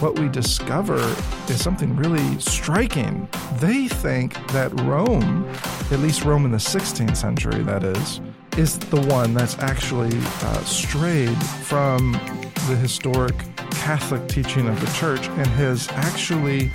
what 0.00 0.18
we 0.18 0.28
discover 0.28 0.96
is 1.48 1.62
something 1.62 1.94
really 1.94 2.38
striking. 2.38 3.28
They 3.56 3.86
think 3.86 4.34
that 4.52 4.72
Rome, 4.80 5.46
at 5.90 6.00
least 6.00 6.24
Rome 6.24 6.46
in 6.46 6.52
the 6.52 6.58
16th 6.58 7.16
century, 7.16 7.62
that 7.64 7.84
is, 7.84 8.20
is 8.56 8.78
the 8.78 9.00
one 9.02 9.34
that's 9.34 9.58
actually 9.58 10.16
uh, 10.16 10.64
strayed 10.64 11.36
from 11.62 12.12
the 12.68 12.76
historic 12.76 13.36
Catholic 13.72 14.26
teaching 14.26 14.68
of 14.68 14.80
the 14.80 14.90
church 14.98 15.28
and 15.28 15.46
has 15.48 15.88
actually, 15.90 16.72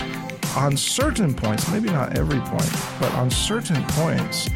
on 0.55 0.78
certain 0.78 1.34
points, 1.34 1.70
maybe 1.71 1.89
not 1.89 2.16
every 2.18 2.39
point, 2.42 2.71
but 3.00 3.12
on 3.14 3.32
certain 3.32 3.84
points, 3.89 4.48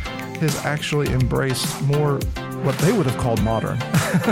has 0.41 0.63
actually 0.63 1.07
embraced 1.11 1.81
more 1.83 2.19
what 2.63 2.77
they 2.79 2.91
would 2.91 3.07
have 3.07 3.17
called 3.17 3.41
modern. 3.41 3.79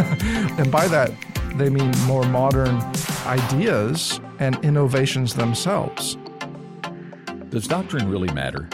and 0.60 0.72
by 0.72 0.88
that, 0.88 1.12
they 1.56 1.70
mean 1.70 1.92
more 2.06 2.24
modern 2.26 2.80
ideas 3.28 4.22
and 4.40 4.56
innovations 4.64 5.34
themselves. 5.34 6.18
Does 7.50 7.68
doctrine 7.68 8.10
really 8.10 8.32
matter? 8.32 8.70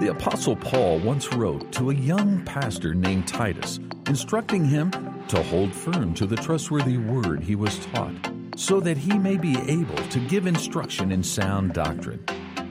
The 0.00 0.08
Apostle 0.08 0.56
Paul 0.56 1.00
once 1.00 1.30
wrote 1.34 1.70
to 1.72 1.90
a 1.90 1.94
young 1.94 2.42
pastor 2.46 2.94
named 2.94 3.28
Titus, 3.28 3.78
instructing 4.06 4.64
him 4.64 4.90
to 5.28 5.42
hold 5.42 5.74
firm 5.74 6.14
to 6.14 6.24
the 6.24 6.36
trustworthy 6.36 6.96
word 6.96 7.42
he 7.42 7.54
was 7.54 7.78
taught, 7.88 8.14
so 8.56 8.80
that 8.80 8.96
he 8.96 9.18
may 9.18 9.36
be 9.36 9.58
able 9.68 10.02
to 10.08 10.18
give 10.28 10.46
instruction 10.46 11.12
in 11.12 11.22
sound 11.22 11.74
doctrine. 11.74 12.24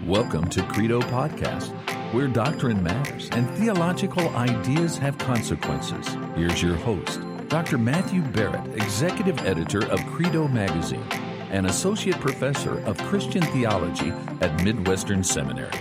Welcome 0.08 0.50
to 0.50 0.64
Credo 0.64 1.00
Podcast, 1.00 1.70
where 2.12 2.28
doctrine 2.28 2.82
matters 2.82 3.30
and 3.34 3.48
theological 3.52 4.30
ideas 4.30 4.98
have 4.98 5.20
consequences. 5.20 6.08
Here's 6.36 6.64
your 6.64 6.76
host, 6.78 7.20
Dr. 7.50 7.80
Matthew 7.80 8.22
Barrett, 8.22 8.76
Executive 8.76 9.44
Editor 9.44 9.84
of 9.90 10.00
Credo 10.06 10.48
Magazine 10.48 11.04
and 11.50 11.66
Associate 11.66 12.16
Professor 12.20 12.78
of 12.86 12.96
Christian 13.06 13.42
Theology 13.42 14.14
at 14.40 14.64
Midwestern 14.64 15.24
Seminary. 15.24 15.72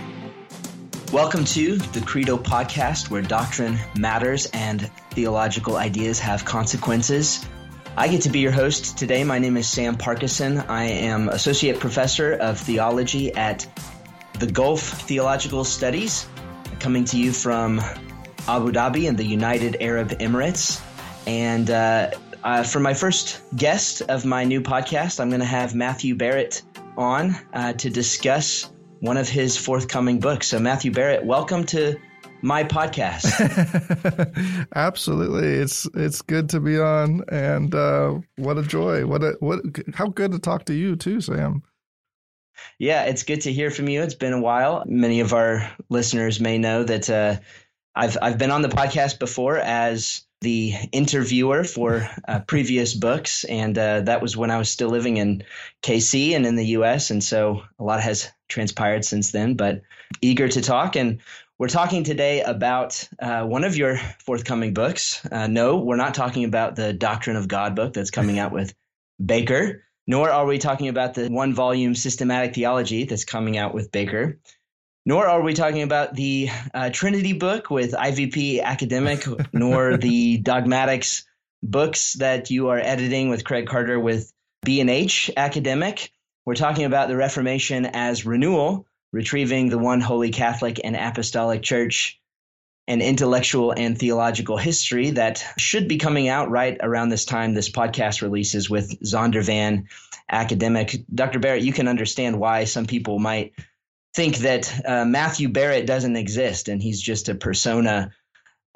Welcome 1.13 1.45
to 1.45 1.77
the 1.77 2.01
Credo 2.01 2.37
podcast, 2.37 3.11
where 3.11 3.21
doctrine 3.21 3.77
matters 3.95 4.47
and 4.51 4.89
theological 5.11 5.77
ideas 5.77 6.17
have 6.17 6.43
consequences. 6.43 7.45
I 7.95 8.07
get 8.07 8.23
to 8.23 8.29
be 8.29 8.39
your 8.39 8.51
host 8.51 8.97
today. 8.97 9.23
My 9.23 9.37
name 9.37 9.55
is 9.55 9.69
Sam 9.69 9.95
Parkison. 9.95 10.67
I 10.69 10.85
am 10.85 11.29
Associate 11.29 11.79
Professor 11.79 12.33
of 12.33 12.57
Theology 12.57 13.31
at 13.35 13.67
the 14.39 14.47
Gulf 14.47 14.81
Theological 14.81 15.63
Studies, 15.63 16.25
coming 16.79 17.05
to 17.05 17.17
you 17.17 17.31
from 17.31 17.79
Abu 18.47 18.71
Dhabi 18.71 19.07
in 19.07 19.15
the 19.15 19.23
United 19.23 19.77
Arab 19.81 20.09
Emirates. 20.17 20.83
And 21.27 21.69
uh, 21.69 22.11
uh, 22.43 22.63
for 22.63 22.79
my 22.79 22.93
first 22.93 23.41
guest 23.55 24.01
of 24.01 24.25
my 24.25 24.43
new 24.43 24.61
podcast, 24.61 25.19
I'm 25.19 25.29
going 25.29 25.41
to 25.41 25.45
have 25.45 25.75
Matthew 25.75 26.15
Barrett 26.15 26.61
on 26.97 27.35
uh, 27.53 27.73
to 27.73 27.89
discuss 27.89 28.71
one 28.99 29.17
of 29.17 29.29
his 29.29 29.57
forthcoming 29.57 30.19
books. 30.19 30.47
So, 30.47 30.59
Matthew 30.59 30.91
Barrett, 30.91 31.25
welcome 31.25 31.65
to 31.67 31.97
my 32.41 32.63
podcast. 32.63 33.25
Absolutely, 34.75 35.55
it's 35.55 35.87
it's 35.93 36.21
good 36.21 36.49
to 36.49 36.59
be 36.59 36.79
on, 36.79 37.23
and 37.29 37.73
uh, 37.75 38.19
what 38.37 38.57
a 38.57 38.63
joy! 38.63 39.05
What 39.05 39.23
a 39.23 39.35
what 39.39 39.59
how 39.93 40.07
good 40.07 40.31
to 40.31 40.39
talk 40.39 40.65
to 40.65 40.73
you 40.73 40.95
too, 40.95 41.21
Sam. 41.21 41.63
Yeah, 42.77 43.03
it's 43.05 43.23
good 43.23 43.41
to 43.41 43.53
hear 43.53 43.71
from 43.71 43.87
you. 43.87 44.01
It's 44.03 44.15
been 44.15 44.33
a 44.33 44.41
while. 44.41 44.83
Many 44.85 45.19
of 45.21 45.33
our 45.33 45.69
listeners 45.89 46.39
may 46.39 46.57
know 46.57 46.83
that 46.83 47.09
uh, 47.09 47.37
I've 47.95 48.17
I've 48.21 48.37
been 48.37 48.51
on 48.51 48.61
the 48.61 48.69
podcast 48.69 49.19
before 49.19 49.57
as 49.57 50.23
the 50.41 50.73
interviewer 50.91 51.63
for 51.63 52.09
uh, 52.27 52.39
previous 52.39 52.93
books, 52.93 53.43
and 53.43 53.77
uh, 53.77 54.01
that 54.01 54.21
was 54.21 54.37
when 54.37 54.51
I 54.51 54.57
was 54.57 54.69
still 54.69 54.89
living 54.89 55.17
in 55.17 55.43
KC 55.81 56.35
and 56.35 56.45
in 56.45 56.55
the 56.55 56.67
U.S. 56.67 57.11
And 57.11 57.23
so 57.23 57.63
a 57.77 57.83
lot 57.83 58.01
has 58.01 58.31
transpired 58.47 59.03
since 59.03 59.31
then. 59.31 59.55
But 59.55 59.81
eager 60.21 60.47
to 60.47 60.61
talk, 60.61 60.95
and 60.95 61.19
we're 61.57 61.67
talking 61.67 62.03
today 62.03 62.41
about 62.41 63.07
uh, 63.19 63.43
one 63.43 63.65
of 63.65 63.75
your 63.75 63.97
forthcoming 64.23 64.73
books. 64.73 65.25
Uh, 65.29 65.47
no, 65.47 65.77
we're 65.77 65.97
not 65.97 66.13
talking 66.13 66.45
about 66.45 66.77
the 66.77 66.93
Doctrine 66.93 67.35
of 67.35 67.49
God 67.49 67.75
book 67.75 67.93
that's 67.93 68.11
coming 68.11 68.39
out 68.39 68.53
with 68.53 68.73
Baker. 69.23 69.83
Nor 70.07 70.31
are 70.31 70.45
we 70.45 70.57
talking 70.57 70.87
about 70.87 71.13
the 71.13 71.27
one 71.27 71.53
volume 71.53 71.93
systematic 71.93 72.55
theology 72.55 73.03
that's 73.03 73.25
coming 73.25 73.57
out 73.57 73.75
with 73.75 73.91
Baker 73.91 74.39
nor 75.05 75.27
are 75.27 75.41
we 75.41 75.53
talking 75.53 75.81
about 75.81 76.13
the 76.13 76.49
uh, 76.73 76.89
Trinity 76.91 77.33
book 77.33 77.69
with 77.69 77.93
IVP 77.93 78.61
Academic, 78.61 79.25
nor 79.53 79.97
the 79.97 80.37
Dogmatics 80.37 81.25
books 81.63 82.13
that 82.13 82.49
you 82.49 82.69
are 82.69 82.79
editing 82.79 83.29
with 83.29 83.43
Craig 83.43 83.67
Carter 83.67 83.99
with 83.99 84.31
B&H 84.63 85.31
Academic. 85.35 86.11
We're 86.45 86.55
talking 86.55 86.85
about 86.85 87.09
the 87.09 87.17
Reformation 87.17 87.85
as 87.85 88.25
renewal, 88.25 88.85
retrieving 89.11 89.69
the 89.69 89.77
one 89.77 90.01
holy 90.01 90.31
Catholic 90.31 90.79
and 90.83 90.95
Apostolic 90.95 91.61
Church, 91.61 92.19
an 92.87 93.01
intellectual 93.01 93.71
and 93.71 93.97
theological 93.97 94.57
history 94.57 95.11
that 95.11 95.43
should 95.57 95.87
be 95.87 95.97
coming 95.97 96.27
out 96.27 96.49
right 96.49 96.77
around 96.81 97.09
this 97.09 97.25
time 97.25 97.53
this 97.53 97.69
podcast 97.69 98.21
releases 98.21 98.69
with 98.69 98.99
Zondervan 99.01 99.85
Academic. 100.29 100.95
Dr. 101.13 101.39
Barrett, 101.39 101.63
you 101.63 101.73
can 101.73 101.87
understand 101.87 102.39
why 102.39 102.63
some 102.63 102.85
people 102.85 103.19
might 103.19 103.53
think 104.15 104.37
that 104.37 104.85
uh, 104.85 105.05
Matthew 105.05 105.49
Barrett 105.49 105.85
doesn't 105.85 106.15
exist 106.15 106.67
and 106.67 106.81
he's 106.81 107.01
just 107.01 107.29
a 107.29 107.35
persona 107.35 108.11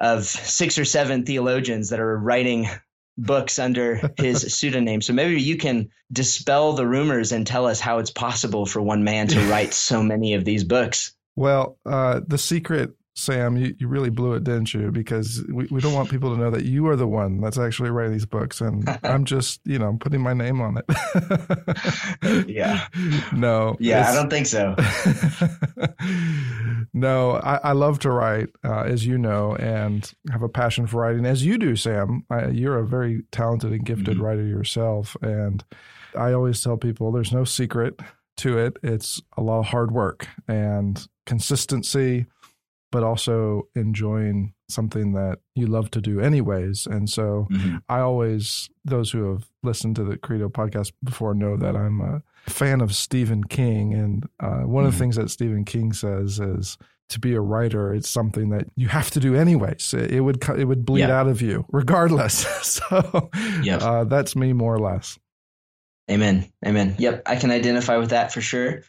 of 0.00 0.24
six 0.24 0.78
or 0.78 0.84
seven 0.84 1.24
theologians 1.24 1.90
that 1.90 2.00
are 2.00 2.18
writing 2.18 2.68
books 3.16 3.58
under 3.58 4.10
his 4.16 4.40
pseudonym. 4.54 5.00
So 5.00 5.12
maybe 5.12 5.40
you 5.40 5.56
can 5.56 5.90
dispel 6.12 6.72
the 6.74 6.86
rumors 6.86 7.32
and 7.32 7.46
tell 7.46 7.66
us 7.66 7.80
how 7.80 7.98
it's 7.98 8.10
possible 8.10 8.66
for 8.66 8.82
one 8.82 9.04
man 9.04 9.28
to 9.28 9.40
write 9.48 9.72
so 9.72 10.02
many 10.02 10.34
of 10.34 10.44
these 10.44 10.64
books. 10.64 11.14
Well, 11.36 11.78
uh, 11.84 12.20
the 12.26 12.38
secret 12.38 12.92
Sam, 13.16 13.56
you, 13.56 13.76
you 13.78 13.86
really 13.86 14.10
blew 14.10 14.32
it, 14.34 14.42
didn't 14.42 14.74
you? 14.74 14.90
Because 14.90 15.44
we, 15.48 15.66
we 15.70 15.80
don't 15.80 15.92
want 15.92 16.10
people 16.10 16.34
to 16.34 16.40
know 16.40 16.50
that 16.50 16.64
you 16.64 16.88
are 16.88 16.96
the 16.96 17.06
one 17.06 17.40
that's 17.40 17.58
actually 17.58 17.90
writing 17.90 18.12
these 18.12 18.26
books. 18.26 18.60
And 18.60 18.88
I'm 19.04 19.24
just, 19.24 19.60
you 19.64 19.78
know, 19.78 19.96
putting 20.00 20.20
my 20.20 20.34
name 20.34 20.60
on 20.60 20.78
it. 20.78 22.48
yeah. 22.48 22.88
No. 23.32 23.76
Yeah, 23.80 24.10
I 24.10 24.14
don't 24.14 24.30
think 24.30 24.46
so. 24.46 24.74
no, 26.92 27.32
I, 27.32 27.56
I, 27.56 27.72
love 27.72 27.98
to 28.00 28.10
write, 28.10 28.48
uh, 28.64 28.82
as 28.82 29.04
you 29.06 29.18
know, 29.18 29.56
and 29.56 30.10
have 30.30 30.42
a 30.42 30.48
passion 30.48 30.86
for 30.86 31.00
writing, 31.00 31.26
as 31.26 31.44
you 31.44 31.58
do, 31.58 31.74
Sam. 31.76 32.24
I, 32.30 32.48
you're 32.48 32.78
a 32.78 32.86
very 32.86 33.22
talented 33.32 33.72
and 33.72 33.84
gifted 33.84 34.16
mm-hmm. 34.16 34.22
writer 34.22 34.46
yourself. 34.46 35.16
And 35.22 35.64
I 36.16 36.32
always 36.32 36.62
tell 36.62 36.76
people 36.76 37.12
there's 37.12 37.32
no 37.32 37.44
secret 37.44 38.00
to 38.38 38.58
it, 38.58 38.76
it's 38.82 39.22
a 39.36 39.42
lot 39.42 39.60
of 39.60 39.66
hard 39.66 39.92
work 39.92 40.26
and 40.48 41.06
consistency 41.26 42.26
but 42.94 43.02
also 43.02 43.66
enjoying 43.74 44.54
something 44.68 45.14
that 45.14 45.40
you 45.56 45.66
love 45.66 45.90
to 45.90 46.00
do 46.00 46.20
anyways. 46.20 46.86
And 46.86 47.10
so 47.10 47.48
mm-hmm. 47.50 47.78
I 47.88 47.98
always, 47.98 48.70
those 48.84 49.10
who 49.10 49.32
have 49.32 49.50
listened 49.64 49.96
to 49.96 50.04
the 50.04 50.16
Credo 50.16 50.48
podcast 50.48 50.92
before 51.02 51.34
know 51.34 51.56
that 51.56 51.74
I'm 51.74 52.00
a 52.00 52.22
fan 52.48 52.80
of 52.80 52.94
Stephen 52.94 53.42
King. 53.42 53.94
And 53.94 54.28
uh, 54.38 54.46
one 54.46 54.54
mm-hmm. 54.54 54.76
of 54.76 54.84
the 54.84 54.90
mm-hmm. 54.90 54.98
things 54.98 55.16
that 55.16 55.30
Stephen 55.30 55.64
King 55.64 55.92
says 55.92 56.38
is, 56.38 56.78
to 57.08 57.18
be 57.18 57.34
a 57.34 57.40
writer, 57.40 57.92
it's 57.92 58.08
something 58.08 58.50
that 58.50 58.66
you 58.76 58.86
have 58.86 59.10
to 59.10 59.20
do 59.20 59.34
anyways. 59.34 59.92
It, 59.92 60.12
it 60.12 60.20
would 60.20 60.42
it 60.56 60.64
would 60.64 60.86
bleed 60.86 61.00
yeah. 61.00 61.18
out 61.18 61.26
of 61.26 61.42
you 61.42 61.66
regardless. 61.70 62.46
so 62.62 63.30
yep. 63.62 63.82
uh, 63.82 64.04
that's 64.04 64.34
me 64.34 64.52
more 64.52 64.74
or 64.74 64.78
less. 64.78 65.18
Amen. 66.10 66.50
Amen. 66.64 66.94
Yep, 66.98 67.22
I 67.26 67.36
can 67.36 67.50
identify 67.50 67.98
with 67.98 68.10
that 68.10 68.32
for 68.32 68.40
sure. 68.40 68.82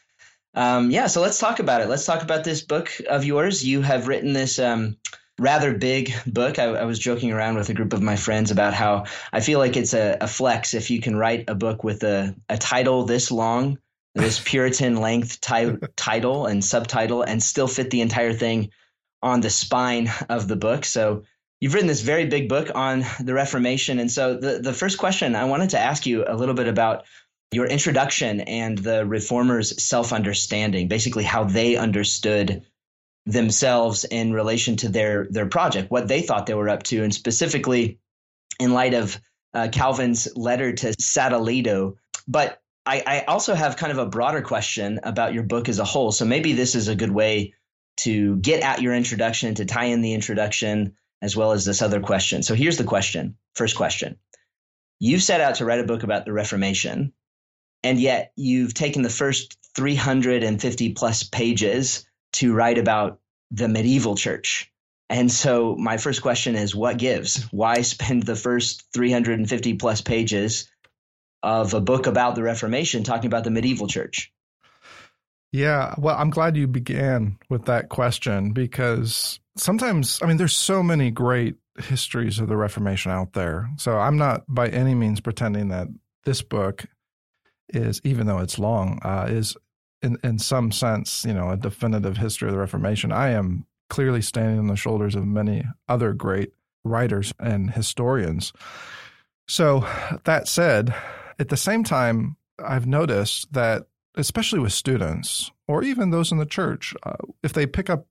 Um, 0.56 0.90
yeah, 0.90 1.08
so 1.08 1.22
let's 1.22 1.40
talk 1.40 1.60
about 1.60 1.82
it. 1.82 1.90
Let's 1.90 2.06
talk 2.06 2.24
about 2.24 2.44
this 2.44 2.62
book 2.62 2.90
of 3.10 3.26
yours. 3.26 3.66
You 3.66 3.82
have 3.82 4.08
written 4.08 4.32
this 4.32 4.58
um, 4.58 4.98
rather 5.38 5.74
big 5.74 6.14
book. 6.26 6.60
I, 6.60 6.64
I, 6.64 6.86
was 6.86 6.98
joking 6.98 7.34
around 7.34 7.56
with 7.56 7.70
a 7.70 7.74
group 7.74 7.92
of 7.92 8.02
my 8.02 8.16
friends 8.16 8.52
about 8.52 8.74
how 8.74 9.04
I 9.34 9.42
feel 9.42 9.60
like 9.60 9.76
it's 9.76 9.94
a, 9.94 10.18
a 10.22 10.28
flex 10.28 10.74
if 10.74 10.90
you 10.90 11.02
can 11.02 11.18
write 11.18 11.50
a 11.50 11.56
book 11.56 11.84
with 11.84 12.04
a, 12.04 12.34
a 12.48 12.58
title 12.58 13.04
this 13.04 13.32
long, 13.32 13.78
this 14.14 14.42
Puritan 14.44 14.96
length 14.96 15.42
ti- 15.42 15.76
title 15.98 16.46
and 16.46 16.64
subtitle, 16.64 17.22
and 17.22 17.44
still 17.44 17.68
fit 17.68 17.90
the 17.90 18.02
entire 18.02 18.34
thing 18.34 18.72
on 19.22 19.42
the 19.42 19.50
spine 19.50 20.10
of 20.30 20.48
the 20.48 20.56
book. 20.56 20.86
So 20.86 21.24
you've 21.60 21.74
written 21.74 21.88
this 21.88 22.02
very 22.02 22.28
big 22.28 22.48
book 22.48 22.72
on 22.74 23.04
the 23.20 23.34
Reformation. 23.34 24.00
And 24.00 24.12
so 24.12 24.36
the, 24.36 24.60
the 24.60 24.74
first 24.74 24.98
question 24.98 25.36
I 25.36 25.46
wanted 25.46 25.72
to 25.72 25.80
ask 25.80 26.06
you 26.06 26.24
a 26.26 26.36
little 26.36 26.56
bit 26.56 26.68
about 26.68 27.06
your 27.52 27.66
introduction 27.66 28.42
and 28.42 28.78
the 28.78 29.06
reformers' 29.06 29.84
self 29.84 30.12
understanding, 30.12 30.88
basically 30.88 31.24
how 31.24 31.44
they 31.44 31.76
understood 31.76 32.66
themselves 33.26 34.04
in 34.04 34.34
relation 34.34 34.76
to 34.78 34.90
their 34.90 35.28
their 35.30 35.48
project, 35.48 35.92
what 35.92 36.08
they 36.08 36.22
thought 36.22 36.46
they 36.46 36.54
were 36.54 36.70
up 36.70 36.84
to, 36.84 37.04
and 37.04 37.14
specifically 37.14 38.00
in 38.60 38.74
light 38.74 38.94
of 38.94 39.20
uh, 39.54 39.68
Calvin's 39.72 40.28
letter 40.36 40.74
to 40.74 40.88
Sadoleto. 40.94 41.96
But 42.28 42.62
I, 42.86 43.04
I 43.06 43.20
also 43.22 43.56
have 43.56 43.78
kind 43.78 43.92
of 43.92 43.98
a 43.98 44.06
broader 44.06 44.42
question 44.42 45.00
about 45.04 45.34
your 45.34 45.44
book 45.44 45.70
as 45.70 45.80
a 45.80 45.86
whole. 45.86 46.12
So 46.12 46.26
maybe 46.26 46.54
this 46.54 46.76
is 46.76 46.88
a 46.88 46.96
good 46.96 47.12
way 47.12 47.54
to 47.98 48.36
get 48.38 48.62
at 48.62 48.82
your 48.82 48.94
introduction, 48.94 49.56
to 49.56 49.66
tie 49.66 49.86
in 49.86 50.02
the 50.02 50.14
introduction, 50.14 50.96
as 51.22 51.36
well 51.36 51.54
as 51.54 51.66
this 51.66 51.82
other 51.82 52.02
question. 52.02 52.44
So 52.44 52.54
here's 52.54 52.78
the 52.78 52.84
question. 52.84 53.38
First 53.56 53.76
question. 53.76 54.18
You 55.00 55.20
set 55.20 55.42
out 55.42 55.56
to 55.56 55.66
write 55.66 55.80
a 55.80 55.86
book 55.86 56.04
about 56.04 56.26
the 56.26 56.34
Reformation 56.34 57.14
And 57.86 58.00
yet 58.00 58.32
you've 58.36 58.74
taken 58.74 59.04
the 59.04 59.12
first 59.12 59.60
350 59.76 60.94
plus 60.94 61.22
pages 61.22 62.04
to 62.34 62.52
write 62.52 62.80
about 62.80 63.20
the 63.52 63.68
medieval 63.68 64.16
church. 64.16 64.72
And 65.08 65.32
so 65.32 65.76
my 65.76 65.98
first 65.98 66.24
question 66.24 66.56
is 66.56 66.76
what 66.76 66.98
gives? 66.98 67.44
Why 67.52 67.84
spend 67.84 68.24
the 68.24 68.36
first 68.36 68.86
350 68.96 69.76
plus 69.76 70.02
pages 70.02 70.68
of 71.44 71.76
a 71.76 71.80
book 71.80 72.08
about 72.08 72.34
the 72.34 72.42
Reformation 72.42 73.04
talking 73.04 73.28
about 73.28 73.44
the 73.44 73.52
medieval 73.52 73.88
church? 73.88 74.34
Yeah, 75.52 75.94
well, 76.00 76.16
I'm 76.18 76.32
glad 76.32 76.58
you 76.58 76.66
began 76.66 77.38
with 77.52 77.66
that 77.66 77.90
question 77.90 78.52
because 78.52 79.40
sometimes, 79.58 80.20
I 80.24 80.26
mean, 80.26 80.38
there's 80.38 80.56
so 80.56 80.82
many 80.82 81.12
great 81.12 81.58
histories 81.78 82.40
of 82.40 82.48
the 82.48 82.58
Reformation 82.58 83.12
out 83.12 83.34
there. 83.34 83.70
So 83.78 84.00
I'm 84.00 84.18
not 84.18 84.44
by 84.48 84.70
any 84.70 84.96
means 84.96 85.22
pretending 85.22 85.68
that 85.68 85.88
this 86.24 86.42
book 86.42 86.88
is, 87.70 88.02
even 88.04 88.28
though 88.28 88.40
it's 88.40 88.60
long, 88.60 89.00
uh, 89.04 89.28
is 89.30 89.56
in 90.02 90.18
in 90.24 90.40
some 90.40 90.72
sense, 90.72 91.26
you 91.26 91.34
know, 91.34 91.50
a 91.50 91.58
definitive 91.58 92.18
history 92.18 92.48
of 92.48 92.54
the 92.54 92.60
Reformation. 92.60 93.12
I 93.12 93.30
am 93.30 93.66
clearly 93.90 94.22
standing 94.22 94.60
on 94.60 94.68
the 94.68 94.76
shoulders 94.76 95.16
of 95.16 95.26
many 95.26 95.64
other 95.88 96.14
great 96.14 96.54
writers 96.84 97.34
and 97.40 97.72
historians. 97.72 98.54
So 99.48 99.88
that 100.24 100.48
said, 100.48 100.94
at 101.40 101.50
the 101.50 101.58
same 101.58 101.84
time, 101.84 102.38
I've 102.64 102.88
noticed 102.88 103.52
that 103.54 103.88
especially 104.16 104.60
with 104.60 104.74
students 104.74 105.52
or 105.68 105.84
even 105.84 106.10
those 106.10 106.32
in 106.32 106.38
the 106.38 106.46
church, 106.46 106.94
uh, 107.04 107.16
if 107.44 107.54
they 107.54 107.66
pick 107.66 107.90
up 107.90 108.08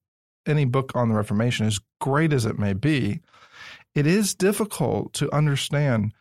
any 0.46 0.64
book 0.64 0.92
on 0.94 1.08
the 1.08 1.14
Reformation, 1.14 1.66
as 1.66 1.80
great 2.00 2.32
as 2.32 2.44
it 2.44 2.58
may 2.58 2.72
be, 2.74 3.20
it 3.94 4.06
is 4.06 4.34
difficult 4.34 5.12
to 5.14 5.34
understand 5.34 6.12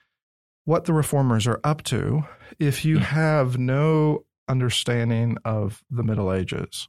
what 0.65 0.85
the 0.85 0.93
reformers 0.93 1.47
are 1.47 1.59
up 1.63 1.83
to 1.83 2.23
if 2.59 2.85
you 2.85 2.97
hmm. 2.97 3.03
have 3.03 3.57
no 3.57 4.25
understanding 4.47 5.37
of 5.45 5.83
the 5.89 6.03
Middle 6.03 6.31
Ages. 6.31 6.87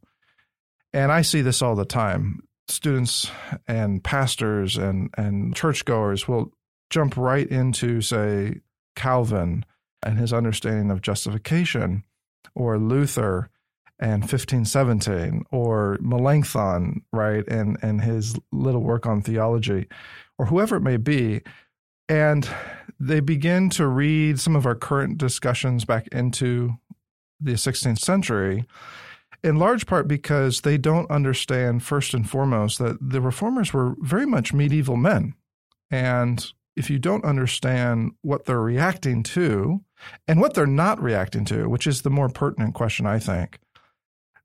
And 0.93 1.11
I 1.11 1.23
see 1.23 1.41
this 1.41 1.63
all 1.63 1.75
the 1.75 1.85
time. 1.85 2.41
Students 2.69 3.31
and 3.67 4.03
pastors 4.03 4.77
and, 4.77 5.11
and 5.17 5.55
churchgoers 5.55 6.27
will 6.27 6.53
jump 6.91 7.17
right 7.17 7.47
into, 7.49 8.01
say, 8.01 8.61
Calvin 8.97 9.65
and 10.03 10.19
his 10.19 10.33
understanding 10.33 10.91
of 10.91 11.03
justification, 11.03 12.05
or 12.55 12.79
Luther 12.79 13.51
and 13.99 14.23
1517, 14.23 15.45
or 15.51 15.99
Melanchthon, 16.01 17.03
right, 17.13 17.47
and, 17.49 17.77
and 17.83 18.01
his 18.01 18.39
little 18.53 18.83
work 18.83 19.07
on 19.07 19.23
theology, 19.23 19.89
or 20.39 20.47
whoever 20.47 20.77
it 20.77 20.83
may 20.83 20.97
be. 20.97 21.41
And 22.09 22.49
they 23.01 23.21
begin 23.21 23.71
to 23.71 23.87
read 23.87 24.39
some 24.41 24.57
of 24.57 24.67
our 24.67 24.75
current 24.75 25.19
discussions 25.19 25.85
back 25.85 26.07
into 26.09 26.75
the 27.41 27.53
16th 27.53 27.99
century, 27.99 28.65
in 29.43 29.57
large 29.57 29.87
part 29.87 30.09
because 30.09 30.63
they 30.63 30.79
don't 30.79 31.11
understand, 31.11 31.83
first 31.83 32.15
and 32.15 32.29
foremost, 32.29 32.79
that 32.79 32.97
the 33.01 33.21
reformers 33.21 33.73
were 33.73 33.95
very 34.01 34.27
much 34.27 34.55
medieval 34.55 34.97
men. 34.97 35.35
And 35.91 36.45
if 36.77 36.91
you 36.91 36.99
don't 36.99 37.25
understand 37.25 38.13
what 38.23 38.47
they're 38.47 38.61
reacting 38.61 39.23
to 39.23 39.83
and 40.27 40.41
what 40.41 40.55
they're 40.55 40.67
not 40.67 41.01
reacting 41.01 41.45
to, 41.47 41.69
which 41.69 41.87
is 41.87 42.03
the 42.03 42.11
more 42.11 42.29
pertinent 42.29 42.75
question, 42.75 43.07
I 43.07 43.19
think, 43.19 43.59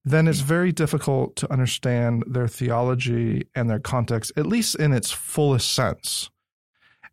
then 0.06 0.28
it's 0.28 0.42
very 0.42 0.72
difficult 0.72 1.36
to 1.38 1.52
understand 1.52 2.24
their 2.28 2.48
theology 2.48 3.48
and 3.56 3.70
their 3.70 3.80
context, 3.80 4.32
at 4.38 4.46
least 4.46 4.76
in 4.76 4.94
its 4.94 5.12
fullest 5.12 5.74
sense. 5.74 6.30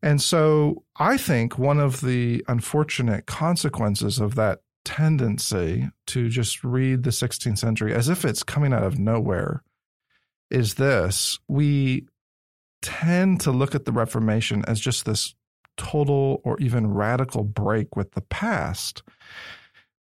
And 0.02 0.20
so 0.20 0.84
I 0.96 1.16
think 1.16 1.58
one 1.58 1.80
of 1.80 2.00
the 2.00 2.44
unfortunate 2.48 3.26
consequences 3.26 4.18
of 4.18 4.34
that 4.36 4.60
tendency 4.84 5.90
to 6.06 6.28
just 6.28 6.62
read 6.62 7.02
the 7.02 7.10
16th 7.10 7.58
century 7.58 7.92
as 7.92 8.08
if 8.08 8.24
it's 8.24 8.42
coming 8.42 8.72
out 8.72 8.84
of 8.84 8.98
nowhere 8.98 9.62
is 10.50 10.74
this. 10.74 11.38
We 11.48 12.06
tend 12.82 13.40
to 13.40 13.50
look 13.50 13.74
at 13.74 13.84
the 13.84 13.92
Reformation 13.92 14.64
as 14.66 14.78
just 14.78 15.04
this 15.04 15.34
total 15.76 16.40
or 16.44 16.58
even 16.60 16.92
radical 16.92 17.42
break 17.42 17.96
with 17.96 18.12
the 18.12 18.20
past, 18.22 19.02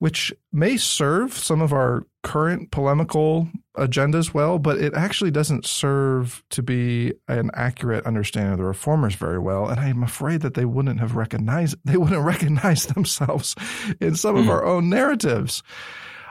which 0.03 0.33
may 0.51 0.77
serve 0.77 1.33
some 1.33 1.63
of 1.63 1.73
our 1.73 2.05
current 2.25 2.73
polemical 2.73 3.47
agendas 3.77 4.35
well, 4.35 4.59
but 4.59 4.77
it 4.79 4.93
actually 4.95 5.31
doesn't 5.31 5.65
serve 5.65 6.43
to 6.51 6.61
be 6.61 7.15
an 7.29 7.53
accurate 7.55 8.05
understanding 8.05 8.51
of 8.51 8.59
the 8.59 8.65
reformers 8.65 9.15
very 9.15 9.39
well. 9.39 9.69
And 9.69 9.79
I'm 9.79 10.03
afraid 10.03 10.41
that 10.41 10.55
they 10.55 10.65
wouldn't 10.65 10.99
have 10.99 11.15
recognized 11.15 11.77
they 11.85 11.97
wouldn't 11.97 12.21
recognize 12.27 12.87
themselves 12.87 13.55
in 14.01 14.17
some 14.17 14.35
mm-hmm. 14.35 14.49
of 14.49 14.51
our 14.51 14.65
own 14.65 14.89
narratives. 14.91 15.63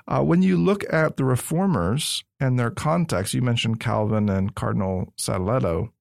Uh, 0.06 0.22
when 0.22 0.42
you 0.42 0.58
look 0.58 0.84
at 0.92 1.16
the 1.16 1.24
reformers 1.24 2.26
and 2.42 2.60
their 2.60 2.72
context, 2.72 3.34
you 3.34 3.42
mentioned 3.42 3.80
Calvin 3.80 4.28
and 4.28 4.54
Cardinal 4.54 5.14
Sadoleto. 5.18 5.92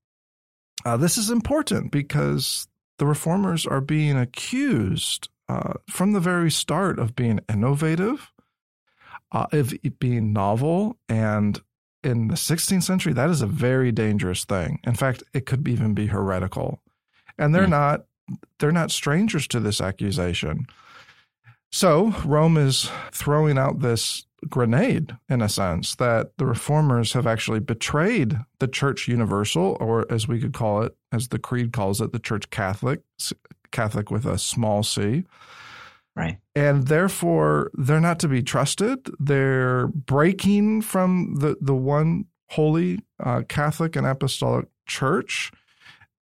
Uh, 0.85 0.97
this 0.97 1.17
is 1.17 1.31
important 1.31 1.93
because 1.93 2.67
the 2.99 3.07
reformers 3.07 3.65
are 3.65 3.81
being 3.81 4.19
accused 4.19 5.29
uh, 5.50 5.73
from 5.88 6.12
the 6.12 6.20
very 6.20 6.50
start 6.50 7.00
of 7.00 7.17
being 7.17 7.41
innovative, 7.49 8.31
uh, 9.32 9.47
of 9.50 9.75
being 9.99 10.32
novel, 10.32 10.97
and 11.08 11.61
in 12.05 12.29
the 12.29 12.37
16th 12.37 12.85
century, 12.85 13.12
that 13.12 13.31
is 13.31 13.43
a 13.43 13.49
very 13.49 13.91
dangerous 13.91 14.44
thing. 14.44 14.79
In 14.85 14.94
fact, 14.94 15.25
it 15.35 15.47
could 15.47 15.67
even 15.67 15.93
be 15.93 16.06
heretical, 16.06 16.81
and 17.37 17.52
they're 17.52 17.67
mm. 17.67 17.70
not 17.70 18.05
they're 18.61 18.70
not 18.70 18.93
strangers 18.93 19.49
to 19.49 19.58
this 19.58 19.81
accusation. 19.81 20.67
So 21.73 22.14
Rome 22.25 22.56
is 22.56 22.88
throwing 23.11 23.58
out 23.58 23.81
this 23.81 24.25
grenade 24.49 25.17
in 25.29 25.43
a 25.43 25.49
sense 25.49 25.97
that 25.97 26.31
the 26.38 26.47
reformers 26.47 27.12
have 27.14 27.26
actually 27.26 27.61
betrayed 27.61 28.38
the 28.61 28.69
church 28.69 29.08
universal 29.08 29.76
or 29.81 30.06
as 30.11 30.29
we 30.29 30.41
could 30.41 30.55
call 30.55 30.82
it 30.82 30.97
as 31.11 31.29
the 31.29 31.38
creed 31.38 31.73
calls 31.73 32.00
it 32.00 32.12
the 32.12 32.19
church 32.19 32.49
catholic 32.49 33.02
catholic 33.73 34.11
with 34.11 34.27
a 34.27 34.39
small 34.39 34.83
c 34.83 35.25
right 36.17 36.39
and 36.55 36.89
therefore 36.89 37.71
they're 37.75 38.01
not 38.01 38.19
to 38.19 38.29
be 38.29 38.43
trusted 38.43 38.99
they're 39.19 39.89
breaking 39.89 40.81
from 40.83 41.35
the 41.37 41.57
the 41.61 41.75
one 41.75 42.25
holy 42.51 42.99
uh, 43.23 43.43
catholic 43.49 43.97
and 43.97 44.07
apostolic 44.07 44.67
church 44.87 45.53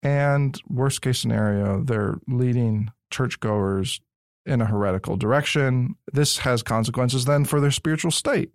and 0.03 0.61
worst 0.67 1.01
case 1.01 1.19
scenario 1.19 1.83
they're 1.83 2.19
leading 2.27 2.91
churchgoers 3.09 3.99
in 4.45 4.61
a 4.61 4.65
heretical 4.65 5.15
direction. 5.15 5.95
This 6.11 6.39
has 6.39 6.63
consequences 6.63 7.25
then 7.25 7.45
for 7.45 7.61
their 7.61 7.71
spiritual 7.71 8.11
state 8.11 8.51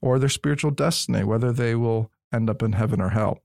or 0.00 0.18
their 0.18 0.28
spiritual 0.28 0.70
destiny, 0.70 1.24
whether 1.24 1.52
they 1.52 1.74
will 1.74 2.10
end 2.32 2.50
up 2.50 2.62
in 2.62 2.72
heaven 2.72 3.00
or 3.00 3.10
hell. 3.10 3.40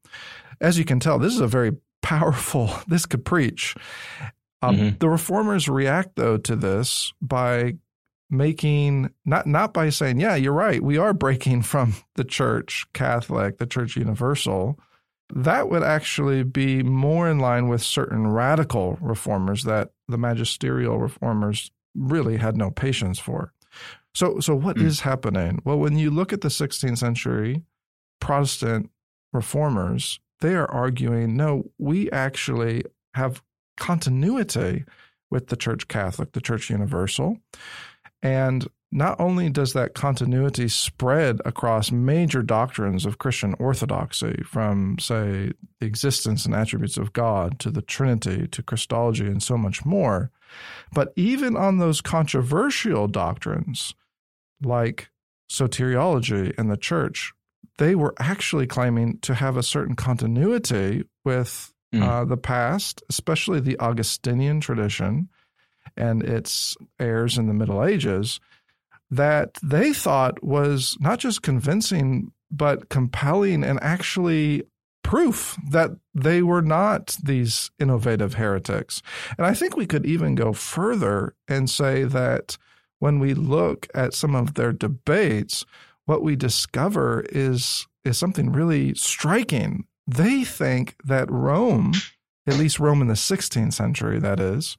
As 0.60 0.77
you 0.77 0.86
can 0.86 1.00
tell, 1.00 1.19
this 1.19 1.33
is 1.33 1.41
a 1.41 1.48
very 1.48 1.74
powerful, 2.01 2.71
this 2.88 3.05
could 3.05 3.25
preach. 3.25 3.75
Um, 4.61 4.77
mm-hmm. 4.77 4.97
The 4.99 5.09
reformers 5.09 5.67
react, 5.67 6.15
though, 6.15 6.37
to 6.37 6.55
this 6.55 7.13
by 7.21 7.75
making 8.29 9.11
not 9.25 9.45
not 9.47 9.73
by 9.73 9.89
saying, 9.89 10.19
"Yeah, 10.19 10.35
you're 10.35 10.53
right, 10.53 10.81
we 10.81 10.97
are 10.97 11.13
breaking 11.13 11.61
from 11.63 11.95
the 12.15 12.23
Church 12.23 12.85
Catholic, 12.93 13.57
the 13.57 13.67
Church 13.67 13.95
Universal." 13.95 14.79
That 15.33 15.69
would 15.69 15.83
actually 15.83 16.43
be 16.43 16.83
more 16.83 17.29
in 17.29 17.39
line 17.39 17.69
with 17.69 17.81
certain 17.81 18.27
radical 18.27 18.97
reformers 18.99 19.63
that 19.63 19.91
the 20.09 20.17
magisterial 20.17 20.97
reformers 20.97 21.71
really 21.95 22.35
had 22.35 22.57
no 22.57 22.69
patience 22.69 23.17
for. 23.17 23.53
So, 24.13 24.41
so 24.41 24.55
what 24.55 24.75
mm. 24.75 24.83
is 24.83 25.01
happening? 25.01 25.61
Well, 25.63 25.79
when 25.79 25.97
you 25.97 26.11
look 26.11 26.33
at 26.33 26.41
the 26.41 26.49
16th 26.49 26.97
century 26.97 27.63
Protestant 28.19 28.89
reformers, 29.31 30.19
they 30.41 30.53
are 30.55 30.69
arguing, 30.69 31.37
no, 31.37 31.71
we 31.77 32.11
actually 32.11 32.83
have 33.13 33.41
continuity 33.77 34.85
with 35.29 35.47
the 35.47 35.55
Church 35.55 35.87
Catholic, 35.87 36.33
the 36.33 36.41
Church 36.41 36.69
Universal. 36.69 37.37
And 38.21 38.67
not 38.91 39.19
only 39.19 39.49
does 39.49 39.73
that 39.73 39.93
continuity 39.93 40.67
spread 40.67 41.39
across 41.45 41.91
major 41.91 42.43
doctrines 42.43 43.05
of 43.05 43.17
Christian 43.17 43.55
orthodoxy, 43.57 44.43
from, 44.45 44.97
say, 44.99 45.53
the 45.79 45.85
existence 45.85 46.45
and 46.45 46.53
attributes 46.53 46.97
of 46.97 47.13
God 47.13 47.57
to 47.59 47.71
the 47.71 47.81
Trinity 47.81 48.47
to 48.47 48.61
Christology 48.61 49.25
and 49.25 49.41
so 49.41 49.57
much 49.57 49.85
more, 49.85 50.29
but 50.93 51.13
even 51.15 51.55
on 51.55 51.77
those 51.77 52.01
controversial 52.01 53.07
doctrines 53.07 53.95
like 54.61 55.09
soteriology 55.49 56.53
and 56.57 56.69
the 56.69 56.77
church, 56.77 57.31
they 57.77 57.95
were 57.95 58.13
actually 58.19 58.67
claiming 58.67 59.19
to 59.19 59.33
have 59.33 59.55
a 59.55 59.63
certain 59.63 59.95
continuity 59.95 61.05
with 61.23 61.70
mm. 61.93 62.03
uh, 62.03 62.25
the 62.25 62.38
past, 62.38 63.03
especially 63.10 63.60
the 63.60 63.79
Augustinian 63.79 64.60
tradition 64.60 65.29
and 65.98 66.24
its 66.24 66.77
heirs 67.00 67.38
in 67.38 67.48
the 67.48 67.53
Middle 67.53 67.83
Ages 67.83 68.39
that 69.10 69.57
they 69.62 69.91
thought 69.91 70.41
was 70.43 70.98
not 71.01 71.19
just 71.19 71.41
convincing, 71.41 72.31
but 72.50 72.89
compelling 72.89 73.63
and 73.63 73.77
actually 73.81 74.63
proof 75.03 75.57
that 75.69 75.91
they 76.13 76.41
were 76.41 76.62
not 76.62 77.17
these 77.24 77.71
innovative 77.79 78.36
heretics. 78.36 79.01
And 79.38 79.45
I 79.45 79.53
think 79.53 79.75
we 79.75 79.86
could 79.86 80.05
even 80.05 80.36
go 80.36 80.53
further 80.53 81.36
and 81.48 81.69
say 81.69 82.03
that 82.03 82.57
when 83.00 83.19
we 83.19 83.33
look 83.33 83.88
at 83.93 84.13
some 84.13 84.36
of 84.36 84.53
their 84.53 84.71
debates, 84.71 85.65
what 86.05 86.24
we 86.24 86.36
discover 86.36 87.25
is 87.29 87.88
is 88.03 88.17
something 88.17 88.51
really 88.51 88.95
striking. 88.95 89.86
They 90.15 90.43
think 90.43 90.95
that 91.05 91.31
Rome, 91.31 91.93
at 92.45 92.57
least 92.57 92.79
Rome 92.79 93.01
in 93.01 93.07
the 93.07 93.13
16th 93.13 93.73
century, 93.73 94.19
that 94.19 94.39
is, 94.39 94.77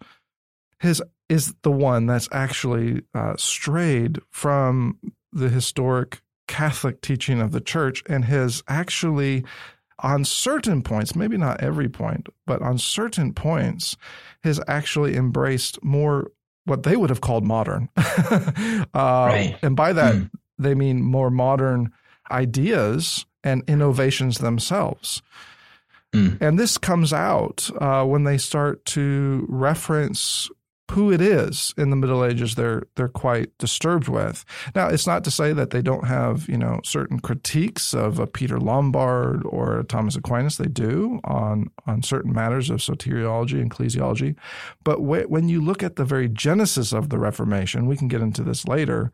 his 0.79 1.03
is 1.29 1.55
the 1.63 1.71
one 1.71 2.05
that's 2.07 2.29
actually 2.33 3.03
uh, 3.15 3.35
strayed 3.39 4.21
from 4.31 4.99
the 5.33 5.49
historic 5.49 6.21
Catholic 6.49 7.01
teaching 7.01 7.41
of 7.41 7.53
the 7.53 7.61
church 7.61 8.03
and 8.07 8.27
has 8.27 8.63
actually, 8.69 9.45
on 10.01 10.25
certain 10.27 10.83
points, 10.83 11.17
maybe 11.17 11.39
not 11.39 11.63
every 11.63 11.89
point, 11.89 12.29
but 12.47 12.61
on 12.61 12.77
certain 12.77 13.33
points, 13.33 13.97
has 14.45 14.61
actually 14.69 15.17
embraced 15.17 15.83
more 15.83 16.31
what 16.67 16.83
they 16.83 16.97
would 16.97 17.09
have 17.09 17.23
called 17.23 17.45
modern. 17.45 17.89
uh, 17.97 18.85
right. 18.95 19.57
And 19.63 19.75
by 19.75 19.95
that, 19.95 20.15
mm. 20.15 20.31
they 20.59 20.75
mean 20.75 21.01
more 21.01 21.31
modern 21.31 21.91
ideas 22.33 23.27
and 23.45 23.63
innovations 23.69 24.39
themselves. 24.39 25.23
Mm. 26.13 26.41
And 26.41 26.59
this 26.59 26.79
comes 26.79 27.13
out 27.13 27.71
uh, 27.81 28.05
when 28.05 28.25
they 28.25 28.39
start 28.39 28.85
to 28.87 29.47
reference 29.49 30.51
who 30.93 31.11
it 31.11 31.23
is 31.23 31.73
in 31.79 31.89
the 31.89 31.97
Middle 31.97 32.25
Ages 32.25 32.55
they're 32.55 32.83
they're 32.97 33.09
quite 33.09 33.57
disturbed 33.59 34.09
with. 34.09 34.45
Now, 34.75 34.89
it's 34.89 35.07
not 35.07 35.25
to 35.25 35.31
say 35.31 35.53
that 35.55 35.71
they 35.71 35.81
don't 35.81 36.07
have 36.07 36.49
you 36.49 36.59
know 36.59 36.81
certain 36.85 37.19
critiques 37.19 37.95
of 37.95 38.19
a 38.19 38.27
Peter 38.27 38.59
Lombard 38.61 39.43
or 39.47 39.83
Thomas 39.85 40.17
Aquinas. 40.17 40.59
They 40.59 40.67
do 40.67 41.21
on 41.25 41.71
on 41.87 42.03
certain 42.03 42.33
matters 42.33 42.69
of 42.69 42.81
soteriology 42.81 43.61
and 43.61 43.71
ecclesiology, 43.71 44.37
but 44.85 44.99
wh- 44.99 45.31
when 45.31 45.49
you 45.49 45.61
look 45.61 45.83
at 45.83 45.97
the 45.97 46.05
very 46.05 46.29
genesis 46.29 46.93
of 46.93 47.09
the 47.09 47.19
Reformation, 47.19 47.87
we 47.87 47.97
can 47.97 48.09
get 48.09 48.21
into 48.21 48.43
this 48.43 48.69
later. 48.69 49.13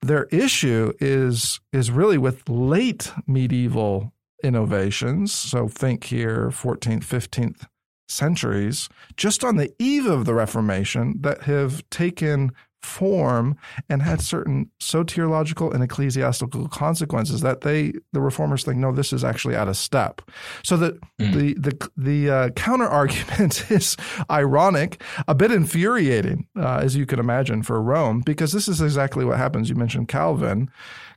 Their 0.00 0.24
issue 0.24 0.92
is 1.00 1.60
is 1.72 1.90
really 1.90 2.18
with 2.18 2.48
late 2.48 3.12
medieval 3.26 4.12
innovations. 4.42 5.32
So 5.32 5.68
think 5.68 6.04
here, 6.04 6.50
14th, 6.50 7.04
15th 7.04 7.66
centuries, 8.08 8.88
just 9.16 9.44
on 9.44 9.56
the 9.56 9.72
eve 9.78 10.06
of 10.06 10.24
the 10.24 10.34
Reformation, 10.34 11.16
that 11.20 11.42
have 11.42 11.88
taken 11.90 12.52
form 12.82 13.56
and 13.88 14.02
had 14.02 14.20
certain 14.20 14.70
soteriological 14.80 15.74
and 15.74 15.82
ecclesiastical 15.82 16.68
consequences 16.68 17.40
that 17.40 17.62
they 17.62 17.92
the 18.12 18.20
reformers 18.20 18.64
think 18.64 18.78
no 18.78 18.92
this 18.92 19.12
is 19.12 19.24
actually 19.24 19.56
out 19.56 19.68
of 19.68 19.76
step 19.76 20.22
so 20.62 20.76
that 20.76 20.98
mm. 21.20 21.32
the 21.32 21.54
the 21.54 21.90
the 21.96 22.30
uh, 22.30 22.48
counter 22.50 22.86
argument 22.86 23.68
is 23.70 23.96
ironic 24.30 25.02
a 25.26 25.34
bit 25.34 25.50
infuriating 25.50 26.46
uh, 26.56 26.80
as 26.82 26.94
you 26.94 27.04
can 27.04 27.18
imagine 27.18 27.62
for 27.62 27.82
Rome 27.82 28.20
because 28.24 28.52
this 28.52 28.68
is 28.68 28.80
exactly 28.80 29.24
what 29.24 29.38
happens 29.38 29.68
you 29.68 29.74
mentioned 29.74 30.08
Calvin 30.08 30.70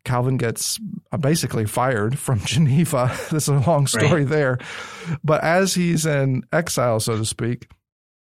Calvin 0.03 0.37
gets 0.37 0.79
uh, 1.11 1.17
basically 1.17 1.65
fired 1.65 2.17
from 2.17 2.39
Geneva. 2.45 3.15
This 3.31 3.47
is 3.47 3.49
a 3.49 3.69
long 3.69 3.87
story 3.87 4.21
right. 4.21 4.27
there. 4.27 4.57
But 5.23 5.43
as 5.43 5.73
he's 5.73 6.05
in 6.05 6.43
exile, 6.51 6.99
so 6.99 7.17
to 7.17 7.25
speak, 7.25 7.69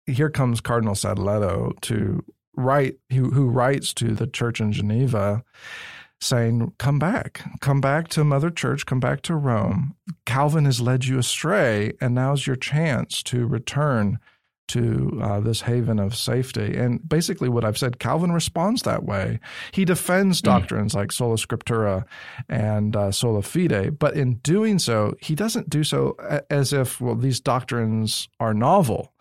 here 0.05 0.29
comes 0.29 0.61
Cardinal 0.61 0.93
Sadoleto 0.93 1.79
to 1.81 2.23
write, 2.55 2.97
who, 3.11 3.31
who 3.31 3.47
writes 3.49 3.93
to 3.95 4.13
the 4.13 4.27
church 4.27 4.59
in 4.59 4.71
Geneva 4.71 5.43
saying, 6.21 6.73
Come 6.77 6.99
back, 6.99 7.41
come 7.61 7.81
back 7.81 8.07
to 8.09 8.23
Mother 8.23 8.49
Church, 8.49 8.85
come 8.85 8.99
back 8.99 9.21
to 9.23 9.35
Rome. 9.35 9.95
Calvin 10.25 10.65
has 10.65 10.81
led 10.81 11.05
you 11.05 11.17
astray, 11.17 11.93
and 12.01 12.13
now's 12.13 12.45
your 12.45 12.55
chance 12.55 13.23
to 13.23 13.47
return 13.47 14.19
to 14.69 15.19
uh, 15.21 15.39
this 15.39 15.61
haven 15.61 15.99
of 15.99 16.15
safety. 16.15 16.77
And 16.77 17.07
basically, 17.07 17.49
what 17.49 17.65
I've 17.65 17.77
said, 17.77 17.99
Calvin 17.99 18.31
responds 18.31 18.83
that 18.83 19.03
way. 19.03 19.39
He 19.71 19.83
defends 19.83 20.41
mm. 20.41 20.45
doctrines 20.45 20.93
like 20.93 21.11
sola 21.11 21.35
scriptura 21.35 22.05
and 22.47 22.95
uh, 22.95 23.11
sola 23.11 23.41
fide, 23.41 23.97
but 23.97 24.15
in 24.15 24.35
doing 24.35 24.79
so, 24.79 25.15
he 25.19 25.35
doesn't 25.35 25.69
do 25.69 25.83
so 25.83 26.15
as 26.49 26.71
if, 26.71 27.01
well, 27.01 27.15
these 27.15 27.39
doctrines 27.39 28.29
are 28.39 28.53
novel. 28.53 29.13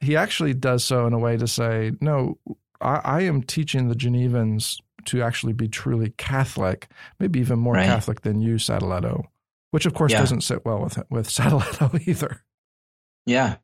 He 0.00 0.16
actually 0.16 0.54
does 0.54 0.84
so 0.84 1.06
in 1.06 1.12
a 1.12 1.18
way 1.18 1.36
to 1.36 1.46
say, 1.46 1.92
no, 2.00 2.38
I, 2.82 3.00
I 3.04 3.20
am 3.22 3.42
teaching 3.42 3.88
the 3.88 3.94
Genevans 3.94 4.80
to 5.06 5.22
actually 5.22 5.52
be 5.52 5.68
truly 5.68 6.12
Catholic, 6.16 6.88
maybe 7.18 7.40
even 7.40 7.58
more 7.58 7.74
right. 7.74 7.86
Catholic 7.86 8.22
than 8.22 8.40
you, 8.40 8.56
Sadoleto, 8.56 9.24
which 9.70 9.86
of 9.86 9.94
course 9.94 10.12
yeah. 10.12 10.20
doesn't 10.20 10.42
sit 10.42 10.64
well 10.64 10.80
with 10.80 10.98
with 11.10 11.28
Sadoleto 11.30 12.06
either. 12.06 12.42
Yeah, 13.26 13.56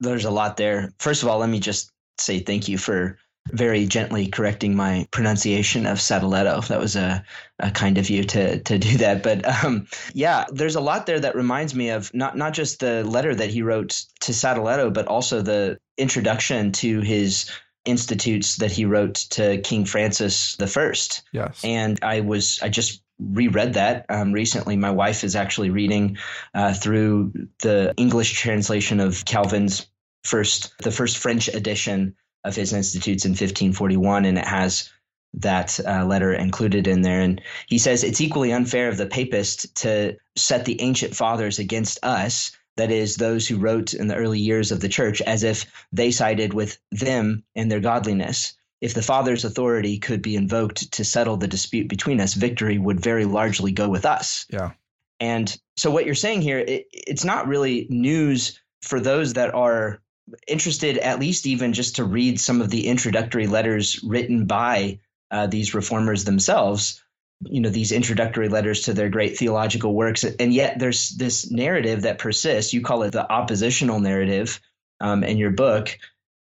there's 0.00 0.24
a 0.24 0.30
lot 0.30 0.56
there. 0.56 0.92
First 0.98 1.22
of 1.22 1.28
all, 1.28 1.38
let 1.38 1.48
me 1.48 1.60
just 1.60 1.90
say 2.18 2.40
thank 2.40 2.68
you 2.68 2.78
for 2.78 3.18
very 3.48 3.86
gently 3.86 4.26
correcting 4.26 4.76
my 4.76 5.06
pronunciation 5.10 5.86
of 5.86 5.98
Sadoleto. 5.98 6.66
That 6.68 6.78
was 6.78 6.94
a, 6.94 7.24
a, 7.58 7.70
kind 7.70 7.98
of 7.98 8.10
you 8.10 8.24
to 8.24 8.60
to 8.60 8.78
do 8.78 8.98
that. 8.98 9.22
But 9.22 9.64
um, 9.64 9.86
yeah, 10.14 10.44
there's 10.50 10.76
a 10.76 10.80
lot 10.80 11.06
there 11.06 11.20
that 11.20 11.34
reminds 11.34 11.74
me 11.74 11.90
of 11.90 12.12
not 12.14 12.36
not 12.36 12.52
just 12.52 12.80
the 12.80 13.04
letter 13.04 13.34
that 13.34 13.50
he 13.50 13.62
wrote 13.62 14.04
to 14.20 14.32
Sadoleto, 14.32 14.92
but 14.92 15.06
also 15.06 15.42
the 15.42 15.78
introduction 15.96 16.72
to 16.72 17.00
his 17.00 17.50
institutes 17.84 18.56
that 18.56 18.70
he 18.70 18.84
wrote 18.84 19.14
to 19.30 19.58
King 19.58 19.84
Francis 19.84 20.56
the 20.56 20.66
First. 20.66 21.22
Yes, 21.32 21.60
and 21.64 21.98
I 22.02 22.20
was 22.20 22.60
I 22.62 22.68
just 22.68 23.02
reread 23.20 23.74
that 23.74 24.06
um, 24.08 24.32
recently. 24.32 24.76
My 24.76 24.90
wife 24.90 25.24
is 25.24 25.36
actually 25.36 25.70
reading 25.70 26.18
uh, 26.54 26.72
through 26.74 27.32
the 27.60 27.94
English 27.96 28.32
translation 28.32 29.00
of 29.00 29.24
Calvin's 29.24 29.86
first, 30.24 30.72
the 30.78 30.90
first 30.90 31.18
French 31.18 31.48
edition 31.48 32.14
of 32.44 32.56
his 32.56 32.72
Institutes 32.72 33.24
in 33.24 33.32
1541, 33.32 34.24
and 34.24 34.38
it 34.38 34.46
has 34.46 34.90
that 35.34 35.78
uh, 35.86 36.04
letter 36.04 36.32
included 36.32 36.86
in 36.86 37.02
there. 37.02 37.20
And 37.20 37.40
he 37.66 37.78
says 37.78 38.02
it's 38.02 38.20
equally 38.20 38.52
unfair 38.52 38.88
of 38.88 38.96
the 38.96 39.06
papist 39.06 39.74
to 39.76 40.16
set 40.36 40.64
the 40.64 40.80
ancient 40.80 41.14
fathers 41.14 41.58
against 41.58 41.98
us. 42.02 42.52
That 42.76 42.90
is, 42.90 43.16
those 43.16 43.46
who 43.46 43.58
wrote 43.58 43.94
in 43.94 44.06
the 44.06 44.16
early 44.16 44.38
years 44.38 44.72
of 44.72 44.80
the 44.80 44.88
church, 44.88 45.20
as 45.20 45.42
if 45.42 45.66
they 45.92 46.10
sided 46.10 46.54
with 46.54 46.78
them 46.90 47.44
in 47.54 47.68
their 47.68 47.80
godliness 47.80 48.54
if 48.80 48.94
the 48.94 49.02
father's 49.02 49.44
authority 49.44 49.98
could 49.98 50.22
be 50.22 50.36
invoked 50.36 50.92
to 50.92 51.04
settle 51.04 51.36
the 51.36 51.48
dispute 51.48 51.88
between 51.88 52.20
us, 52.20 52.34
victory 52.34 52.78
would 52.78 53.00
very 53.00 53.24
largely 53.24 53.72
go 53.72 53.88
with 53.88 54.06
us. 54.06 54.46
Yeah. 54.48 54.72
And 55.18 55.54
so 55.76 55.90
what 55.90 56.06
you're 56.06 56.14
saying 56.14 56.40
here, 56.42 56.58
it, 56.58 56.86
it's 56.92 57.24
not 57.24 57.46
really 57.46 57.86
news 57.90 58.58
for 58.80 58.98
those 58.98 59.34
that 59.34 59.54
are 59.54 60.00
interested, 60.46 60.96
at 60.96 61.20
least 61.20 61.46
even 61.46 61.74
just 61.74 61.96
to 61.96 62.04
read 62.04 62.40
some 62.40 62.62
of 62.62 62.70
the 62.70 62.86
introductory 62.86 63.46
letters 63.46 64.02
written 64.02 64.46
by 64.46 65.00
uh, 65.30 65.46
these 65.46 65.74
reformers 65.74 66.24
themselves. 66.24 67.04
You 67.42 67.60
know, 67.60 67.70
these 67.70 67.92
introductory 67.92 68.48
letters 68.48 68.82
to 68.82 68.92
their 68.92 69.08
great 69.08 69.38
theological 69.38 69.94
works. 69.94 70.24
And 70.24 70.52
yet 70.52 70.78
there's 70.78 71.10
this 71.10 71.50
narrative 71.50 72.02
that 72.02 72.18
persists. 72.18 72.72
You 72.72 72.82
call 72.82 73.02
it 73.04 73.12
the 73.12 73.30
oppositional 73.30 74.00
narrative 74.00 74.60
um, 75.00 75.24
in 75.24 75.38
your 75.38 75.50
book 75.50 75.98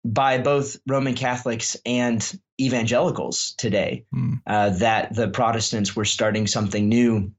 by 0.05 0.39
both 0.39 0.77
Roman 0.87 1.15
Catholics 1.15 1.77
and 1.85 2.39
evangelicals 2.61 3.55
today 3.57 4.05
mm. 4.15 4.41
uh, 4.47 4.71
that 4.71 5.15
the 5.15 5.29
Protestants 5.29 5.97
were 5.97 6.05
starting 6.05 6.47
something 6.47 6.89
new. 6.89 7.33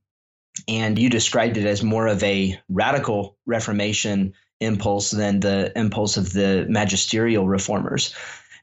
And 0.67 0.97
you 0.97 1.09
described 1.09 1.57
it 1.57 1.65
as 1.65 1.83
more 1.83 2.07
of 2.07 2.24
a 2.24 2.59
radical 2.69 3.38
Reformation 3.45 4.33
impulse 4.59 5.12
than 5.12 5.39
the 5.39 5.71
impulse 5.77 6.17
of 6.17 6.31
the 6.31 6.65
magisterial 6.67 7.47
reformers. 7.47 8.15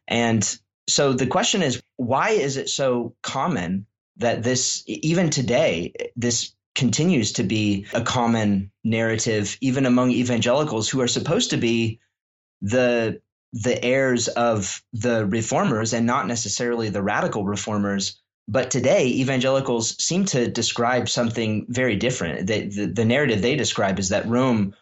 And 0.08 0.58
so 0.88 1.12
the 1.12 1.26
question 1.26 1.62
is 1.62 1.82
why 1.96 2.30
is 2.30 2.56
it 2.56 2.68
so 2.68 3.14
common 3.22 3.86
that 4.16 4.42
this, 4.42 4.82
even 4.86 5.30
today, 5.30 5.92
this 6.16 6.54
continues 6.74 7.32
to 7.32 7.42
be 7.42 7.86
a 7.92 8.02
common 8.02 8.70
narrative, 8.84 9.56
even 9.60 9.86
among 9.86 10.10
evangelicals 10.10 10.88
who 10.88 11.00
are 11.00 11.08
supposed 11.08 11.50
to 11.50 11.56
be 11.56 12.00
the 12.60 13.20
the 13.52 13.84
heirs 13.84 14.28
of 14.28 14.82
the 14.94 15.26
reformers 15.26 15.92
and 15.92 16.06
not 16.06 16.26
necessarily 16.26 16.88
the 16.88 17.02
radical 17.02 17.44
reformers. 17.44 18.18
But 18.48 18.70
today, 18.70 19.06
evangelicals 19.06 20.02
seem 20.02 20.24
to 20.26 20.50
describe 20.50 21.08
something 21.08 21.66
very 21.68 21.96
different. 21.96 22.46
The, 22.46 22.86
the, 22.86 23.04
narrative 23.04 23.42
they 23.42 23.54
describe 23.54 23.98
is 23.98 24.08
that 24.08 24.26
Rome, 24.26 24.74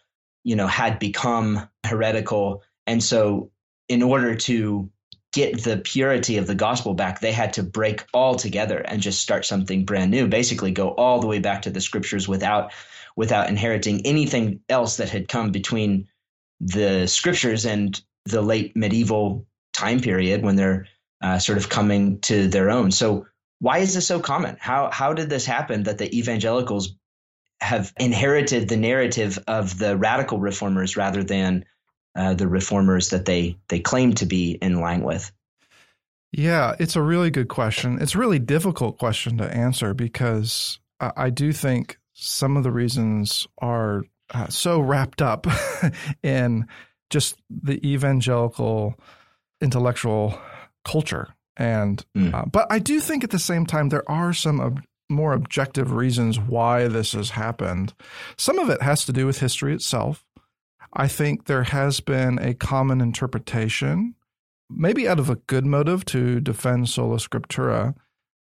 you 0.45 0.57
know, 0.57 0.67
had 0.67 0.99
become 0.99 1.69
heretical, 1.85 2.63
and 2.87 3.03
so 3.03 3.51
in 3.89 4.03
order 4.03 4.35
to 4.37 4.89
get 5.33 5.63
the 5.63 5.77
purity 5.79 6.39
of 6.39 6.47
the 6.47 6.55
gospel 6.55 6.95
back, 6.95 7.21
they 7.21 7.33
had 7.33 7.55
to 7.55 7.63
break 7.63 8.05
all 8.13 8.35
together 8.35 8.79
and 8.79 9.01
just 9.01 9.21
start 9.21 9.45
something 9.45 9.85
brand 9.85 10.11
new. 10.11 10.27
Basically, 10.27 10.73
go 10.73 10.91
all 10.91 11.21
the 11.21 11.27
way 11.27 11.39
back 11.39 11.63
to 11.63 11.71
the 11.71 11.81
scriptures 11.81 12.27
without 12.29 12.73
without 13.17 13.49
inheriting 13.49 14.07
anything 14.07 14.61
else 14.69 14.97
that 14.97 15.11
had 15.11 15.29
come 15.29 15.51
between 15.51 16.09
the 16.61 17.07
scriptures 17.07 17.67
and 17.67 18.01
the 18.25 18.43
late 18.43 18.77
medieval 18.77 19.47
time 19.73 20.01
period 20.01 20.43
when 20.43 20.57
they're 20.57 20.87
uh, 21.23 21.39
sort 21.39 21.59
of 21.59 21.69
coming 21.69 22.21
to 22.21 22.49
their 22.49 22.71
own. 22.71 22.91
So 22.91 23.27
why 23.59 23.79
is 23.79 23.95
this 23.95 24.07
so 24.07 24.21
common? 24.21 24.57
How 24.59 24.91
how 24.91 25.13
did 25.13 25.29
this 25.29 25.47
happen 25.47 25.85
that 25.85 25.99
the 25.99 26.19
evangelicals 26.19 26.97
have 27.61 27.93
inherited 27.99 28.69
the 28.69 28.77
narrative 28.77 29.39
of 29.47 29.79
the 29.79 29.97
radical 29.97 30.41
reformers 30.41 30.97
rather 30.97 31.23
than 31.23 31.67
uh, 32.15 32.35
the 32.35 32.49
reformers 32.49 33.11
that 33.11 33.25
they 33.25 33.57
they 33.69 33.81
claim 33.81 34.15
to 34.15 34.27
be 34.27 34.53
in 34.53 34.81
line 34.81 35.03
with? 35.03 35.31
Yeah, 36.33 36.77
it's 36.79 36.97
a 36.97 37.03
really 37.03 37.31
good 37.31 37.49
question. 37.49 38.01
It's 38.01 38.15
a 38.15 38.19
really 38.19 38.39
difficult 38.39 38.99
question 38.99 39.39
to 39.39 39.53
answer 39.53 39.95
because 39.95 40.79
I 41.01 41.31
do 41.31 41.53
think 41.53 41.99
some 42.13 42.57
of 42.57 42.63
the 42.63 42.71
reasons 42.71 43.47
are 43.59 44.05
uh, 44.33 44.49
so 44.49 44.81
wrapped 44.81 45.23
up 45.23 45.47
in 46.23 46.67
just 47.09 47.37
the 47.49 47.85
evangelical 47.87 48.95
intellectual 49.61 50.39
culture 50.85 51.35
and 51.57 52.05
mm. 52.17 52.33
uh, 52.33 52.47
but 52.47 52.67
I 52.71 52.79
do 52.79 53.01
think 53.01 53.25
at 53.25 53.31
the 53.31 53.39
same 53.39 53.67
time 53.67 53.89
there 53.89 54.09
are 54.11 54.33
some 54.33 54.61
ob- 54.61 54.83
more 55.11 55.33
objective 55.35 55.93
reasons 55.93 56.39
why 56.39 56.89
this 56.89 57.13
has 57.13 57.31
happened. 57.31 57.93
Some 58.39 58.59
of 58.59 58.71
it 58.71 58.81
has 58.81 59.05
to 59.05 59.13
do 59.13 59.27
with 59.27 59.41
history 59.41 59.75
itself. 59.75 60.25
I 60.93 61.09
think 61.09 61.45
there 61.45 61.65
has 61.65 62.01
been 62.01 62.39
a 62.39 62.55
common 62.55 63.01
interpretation, 63.01 64.15
maybe 64.69 65.09
out 65.09 65.21
of 65.21 65.31
a 65.31 65.37
good 65.37 65.65
motive 65.65 66.05
to 66.07 66.41
defend 66.41 66.89
sola 66.89 67.17
scriptura, 67.17 67.95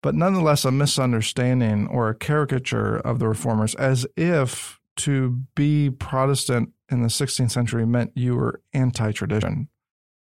but 0.04 0.16
nonetheless 0.16 0.64
a 0.64 0.72
misunderstanding 0.72 1.88
or 1.88 2.10
a 2.10 2.16
caricature 2.16 2.98
of 2.98 3.20
the 3.20 3.28
reformers 3.28 3.74
as 3.76 4.06
if 4.16 4.80
to 4.98 5.42
be 5.56 5.90
Protestant 5.90 6.74
in 6.90 7.02
the 7.02 7.08
16th 7.08 7.52
century 7.52 7.86
meant 7.86 8.12
you 8.16 8.36
were 8.36 8.62
anti 8.74 9.12
tradition. 9.12 9.70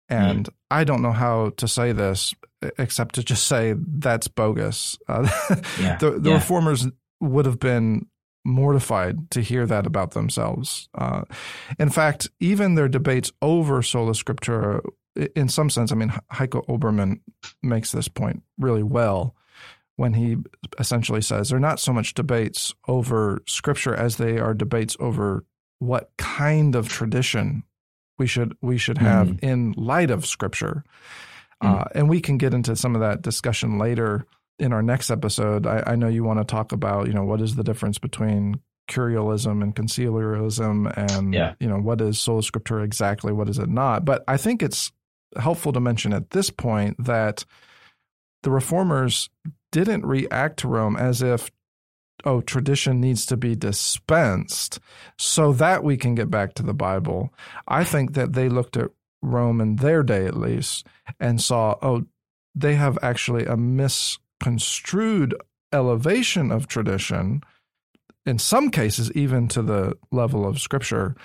And 0.09 0.45
mm. 0.45 0.53
I 0.69 0.83
don't 0.83 1.01
know 1.01 1.11
how 1.11 1.51
to 1.57 1.67
say 1.67 1.91
this 1.91 2.33
except 2.77 3.15
to 3.15 3.23
just 3.23 3.47
say 3.47 3.75
that's 3.77 4.27
bogus. 4.27 4.97
Uh, 5.07 5.29
yeah. 5.79 5.97
the, 5.97 6.11
the 6.19 6.29
yeah. 6.29 6.35
reformers 6.35 6.87
would 7.19 7.45
have 7.45 7.59
been 7.59 8.07
mortified 8.45 9.31
to 9.31 9.41
hear 9.41 9.65
that 9.65 9.85
about 9.85 10.11
themselves. 10.11 10.89
Uh, 10.95 11.23
in 11.79 11.89
fact, 11.89 12.29
even 12.39 12.75
their 12.75 12.87
debates 12.87 13.31
over 13.41 13.81
sola 13.81 14.11
scriptura, 14.11 14.81
in 15.35 15.47
some 15.47 15.69
sense, 15.69 15.91
I 15.91 15.95
mean, 15.95 16.09
Heiko 16.31 16.65
Oberman 16.67 17.21
makes 17.61 17.91
this 17.91 18.07
point 18.07 18.43
really 18.57 18.83
well 18.83 19.35
when 19.95 20.13
he 20.13 20.37
essentially 20.79 21.21
says 21.21 21.49
they're 21.49 21.59
not 21.59 21.79
so 21.79 21.93
much 21.93 22.15
debates 22.15 22.73
over 22.87 23.43
scripture 23.45 23.95
as 23.95 24.17
they 24.17 24.39
are 24.39 24.53
debates 24.53 24.97
over 24.99 25.45
what 25.79 26.09
kind 26.17 26.75
of 26.75 26.89
tradition 26.89 27.63
we 28.17 28.25
should 28.25 28.55
we 28.61 28.77
should 28.77 28.97
have 28.97 29.27
mm. 29.27 29.39
in 29.43 29.73
light 29.73 30.09
of 30.09 30.25
scripture. 30.25 30.83
Mm. 31.61 31.81
Uh, 31.81 31.85
and 31.95 32.09
we 32.09 32.21
can 32.21 32.37
get 32.37 32.53
into 32.53 32.75
some 32.75 32.95
of 32.95 33.01
that 33.01 33.21
discussion 33.21 33.77
later 33.77 34.25
in 34.59 34.73
our 34.73 34.83
next 34.83 35.09
episode. 35.09 35.65
I, 35.65 35.83
I, 35.87 35.95
know 35.95 36.07
you 36.07 36.23
want 36.23 36.39
to 36.39 36.45
talk 36.45 36.71
about, 36.71 37.07
you 37.07 37.13
know, 37.13 37.23
what 37.23 37.41
is 37.41 37.55
the 37.55 37.63
difference 37.63 37.97
between 37.97 38.59
curialism 38.87 39.61
and 39.61 39.75
conciliarism 39.75 40.91
and, 40.95 41.33
yeah. 41.33 41.53
you 41.59 41.67
know, 41.67 41.79
what 41.79 42.01
is 42.01 42.19
sola 42.19 42.41
scriptura 42.41 42.83
exactly, 42.83 43.31
what 43.31 43.49
is 43.49 43.57
it 43.57 43.69
not? 43.69 44.05
But 44.05 44.23
I 44.27 44.37
think 44.37 44.61
it's 44.61 44.91
helpful 45.37 45.73
to 45.73 45.79
mention 45.79 46.13
at 46.13 46.31
this 46.31 46.49
point 46.49 47.03
that 47.03 47.45
the 48.43 48.51
reformers 48.51 49.29
didn't 49.71 50.05
react 50.05 50.59
to 50.59 50.67
Rome 50.67 50.95
as 50.95 51.21
if, 51.21 51.49
oh, 52.25 52.41
tradition 52.41 53.01
needs 53.01 53.25
to 53.25 53.37
be 53.37 53.55
dispensed 53.55 54.79
so 55.17 55.53
that 55.53 55.83
we 55.83 55.97
can 55.97 56.13
get 56.13 56.29
back 56.29 56.53
to 56.55 56.63
the 56.63 56.73
Bible. 56.73 57.33
I 57.67 57.83
think 57.83 58.13
that 58.13 58.33
they 58.33 58.49
looked 58.49 58.77
at 58.77 58.91
Rome 59.21 59.61
in 59.61 59.77
their 59.77 60.03
day 60.03 60.25
at 60.25 60.37
least 60.37 60.85
and 61.19 61.41
saw, 61.41 61.75
oh, 61.81 62.05
they 62.53 62.75
have 62.75 62.99
actually 63.01 63.45
a 63.45 63.57
misconstrued 64.43 65.35
elevation 65.71 66.51
of 66.51 66.67
tradition, 66.67 67.41
in 68.25 68.37
some 68.37 68.69
cases, 68.69 69.11
even 69.13 69.47
to 69.49 69.61
the 69.61 69.97
level 70.11 70.45
of 70.45 70.59
scripture 70.59 71.15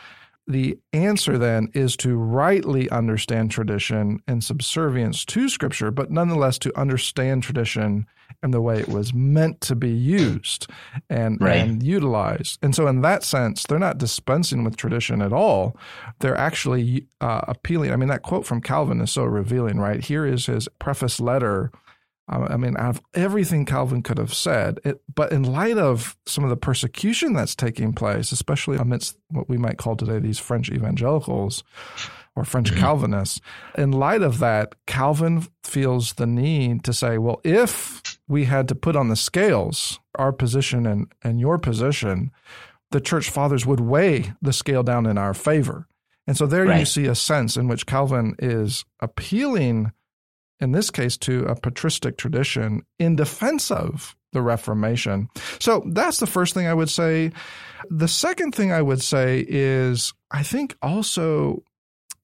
the 0.49 0.79
answer 0.95 1.37
then 1.37 1.69
is 1.75 1.95
to 1.99 2.17
rightly 2.17 2.89
understand 2.89 3.51
tradition 3.51 4.23
in 4.27 4.41
subservience 4.41 5.27
to 5.27 5.47
scripture, 5.51 5.91
but 5.91 6.11
nonetheless 6.11 6.59
to 6.61 6.77
understand 6.77 7.43
tradition 7.43 8.07
and 8.43 8.55
the 8.55 8.61
way 8.63 8.79
it 8.79 8.89
was 8.89 9.13
meant 9.13 9.61
to 9.61 9.75
be 9.75 9.91
used 9.91 10.67
and, 11.11 11.39
right. 11.39 11.57
and 11.57 11.83
utilized. 11.83 12.59
And 12.63 12.75
so, 12.75 12.87
in 12.87 13.03
that 13.03 13.25
sense, 13.25 13.65
they're 13.65 13.79
not 13.79 13.99
dispensing 13.99 14.65
with 14.65 14.77
tradition 14.77 15.21
at 15.21 15.35
all. 15.35 15.77
They're 16.21 16.37
actually 16.37 17.07
uh, 17.21 17.43
appealing. 17.47 17.93
I 17.93 17.97
mean, 17.97 18.09
that 18.09 18.23
quote 18.23 18.47
from 18.47 18.63
Calvin 18.63 19.03
is 19.03 19.11
so 19.11 19.25
revealing, 19.25 19.79
right? 19.79 20.03
Here 20.03 20.25
is 20.25 20.47
his 20.47 20.67
preface 20.79 21.21
letter 21.21 21.71
I 22.29 22.57
mean, 22.57 22.77
out 22.77 22.97
of 22.97 23.03
everything 23.15 23.65
Calvin 23.65 24.03
could 24.03 24.19
have 24.19 24.35
said, 24.35 24.81
it, 24.85 25.01
but 25.15 25.33
in 25.33 25.45
light 25.45 25.79
of 25.79 26.17
some 26.27 26.45
of 26.45 26.51
the 26.51 26.57
persecution 26.57 27.33
that's 27.33 27.55
taking 27.55 27.93
place, 27.93 28.33
especially 28.33 28.77
amidst 28.77 29.17
what 29.31 29.49
we 29.49 29.57
might 29.57 29.79
call 29.79 29.97
today 29.97 30.19
these 30.19 30.39
French 30.39 30.71
evangelicals 30.71 31.65
or 32.37 32.45
French 32.45 32.71
mm-hmm. 32.71 32.81
Calvinists, 32.81 33.41
in 33.79 33.93
light 33.93 34.23
of 34.23 34.41
that, 34.41 34.75
Calvin 34.87 35.47
feels 35.65 36.15
the 36.15 36.27
need 36.27 36.85
to 36.85 36.93
say, 36.93 37.17
well, 37.17 37.41
if 37.45 38.03
we 38.29 38.45
had 38.45 38.69
to 38.69 38.75
put 38.75 38.95
on 38.95 39.09
the 39.09 39.17
scales 39.17 39.99
our 40.17 40.33
position 40.33 40.87
and, 40.87 41.11
and 41.23 41.41
your 41.41 41.59
position, 41.59 42.31
the 42.91 43.01
church 43.01 43.31
fathers 43.31 43.65
would 43.65 43.81
weigh 43.81 44.33
the 44.43 44.53
scale 44.53 44.83
down 44.83 45.07
in 45.07 45.17
our 45.17 45.33
favor. 45.33 45.87
And 46.27 46.37
so 46.37 46.47
there 46.47 46.67
right. 46.67 46.81
you 46.81 46.85
see 46.85 47.07
a 47.07 47.15
sense 47.15 47.57
in 47.57 47.69
which 47.69 47.87
Calvin 47.87 48.35
is 48.39 48.85
appealing 49.01 49.93
in 50.61 50.73
this 50.73 50.91
case, 50.91 51.17
to 51.19 51.45
a 51.45 51.55
patristic 51.55 52.17
tradition 52.17 52.83
in 52.99 53.17
defense 53.17 53.71
of 53.71 54.17
the 54.33 54.43
Reformation. 54.43 55.29
So 55.59 55.83
that's 55.93 56.19
the 56.19 56.27
first 56.27 56.55
thing 56.55 56.67
I 56.67 56.75
would 56.75 56.91
say. 56.91 57.33
The 57.91 58.09
second 58.09 58.55
thing 58.55 58.73
I 58.73 58.83
would 58.83 59.03
say 59.03 59.45
is 59.49 60.13
I 60.31 60.43
think 60.43 60.77
also 60.83 61.63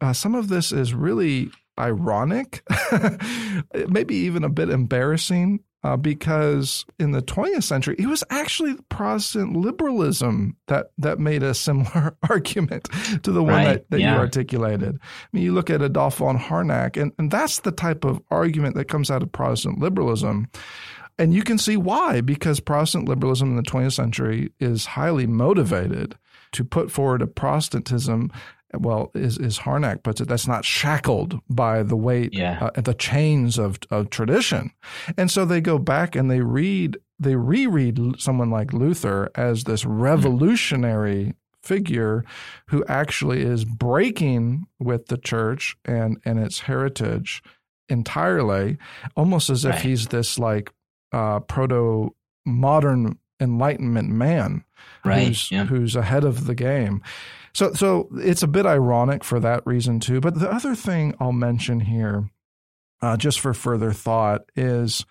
uh, 0.01 0.13
some 0.13 0.35
of 0.35 0.49
this 0.49 0.73
is 0.73 0.93
really 0.93 1.51
ironic, 1.79 2.63
maybe 3.89 4.15
even 4.17 4.45
a 4.45 4.49
bit 4.49 4.69
embarrassing 4.69 5.61
uh, 5.85 5.99
because 5.99 6.87
in 6.99 7.11
the 7.11 7.21
20th 7.21 7.63
century, 7.63 7.95
it 7.99 8.07
was 8.07 8.25
actually 8.31 8.75
Protestant 8.89 9.55
liberalism 9.55 10.57
that, 10.67 10.87
that 10.97 11.19
made 11.19 11.43
a 11.43 11.53
similar 11.53 12.17
argument 12.31 12.89
to 13.23 13.31
the 13.31 13.43
one 13.43 13.53
right. 13.53 13.65
that, 13.65 13.91
that 13.91 14.01
yeah. 14.01 14.15
you 14.15 14.19
articulated. 14.19 14.99
I 14.99 15.27
mean, 15.33 15.45
you 15.45 15.53
look 15.53 15.69
at 15.69 15.83
Adolph 15.83 16.17
von 16.17 16.39
Harnack, 16.39 17.01
and, 17.01 17.13
and 17.19 17.31
that's 17.31 17.61
the 17.61 17.71
type 17.71 18.05
of 18.05 18.21
argument 18.31 18.77
that 18.77 18.87
comes 18.87 19.11
out 19.11 19.23
of 19.23 19.31
Protestant 19.31 19.79
liberalism. 19.79 20.49
And 21.19 21.35
you 21.35 21.43
can 21.43 21.59
see 21.59 21.77
why, 21.77 22.23
because 22.23 22.61
Protestant 22.61 23.07
liberalism 23.07 23.51
in 23.51 23.57
the 23.57 23.63
20th 23.63 23.93
century 23.93 24.53
is 24.59 24.87
highly 24.87 25.27
motivated 25.27 26.17
to 26.53 26.65
put 26.65 26.91
forward 26.91 27.21
a 27.21 27.27
Protestantism 27.27 28.33
well, 28.81 29.11
as, 29.15 29.39
as 29.39 29.59
Harnack 29.59 30.03
puts 30.03 30.21
it, 30.21 30.29
that's 30.29 30.47
not 30.47 30.65
shackled 30.65 31.41
by 31.49 31.83
the 31.83 31.97
weight, 31.97 32.35
yeah. 32.35 32.71
uh, 32.75 32.81
the 32.81 32.95
chains 32.95 33.59
of, 33.59 33.79
of 33.91 34.11
tradition. 34.11 34.71
And 35.17 35.31
so 35.31 35.45
they 35.45 35.61
go 35.61 35.79
back 35.79 36.15
and 36.17 36.31
they 36.31 36.41
read, 36.41 36.99
they 37.19 37.37
reread 37.37 37.99
someone 38.19 38.51
like 38.51 38.73
Luther 38.73 39.31
as 39.35 39.65
this 39.65 39.85
revolutionary 39.85 41.25
mm. 41.25 41.35
figure 41.63 42.25
who 42.69 42.85
actually 42.89 43.43
is 43.43 43.65
breaking 43.65 44.67
with 44.79 45.07
the 45.07 45.19
church 45.19 45.77
and, 45.85 46.21
and 46.25 46.39
its 46.39 46.61
heritage 46.61 47.43
entirely, 47.89 48.79
almost 49.17 49.51
as 49.51 49.65
right. 49.65 49.75
if 49.75 49.83
he's 49.83 50.09
this 50.09 50.39
like 50.39 50.73
uh, 51.13 51.41
proto 51.41 52.15
modern 52.47 53.19
enlightenment 53.41 54.09
man 54.09 54.65
right. 55.05 55.29
who's, 55.29 55.51
yeah. 55.51 55.65
who's 55.65 55.97
ahead 55.97 56.25
of 56.25 56.47
the 56.47 56.55
game. 56.55 57.03
So, 57.55 57.73
so 57.73 58.09
it's 58.17 58.43
a 58.43 58.49
bit 58.49 58.67
ironic 58.67 59.23
for 59.23 59.39
that 59.41 59.63
reason 59.65 60.01
too. 60.01 60.21
But 60.21 60.39
the 60.39 60.51
other 60.51 60.75
thing 60.75 61.15
I'll 61.21 61.33
mention 61.33 61.81
here, 61.81 62.31
uh, 63.01 63.17
just 63.17 63.41
for 63.41 63.55
further 63.55 63.93
thought, 63.93 64.51
is 64.57 65.07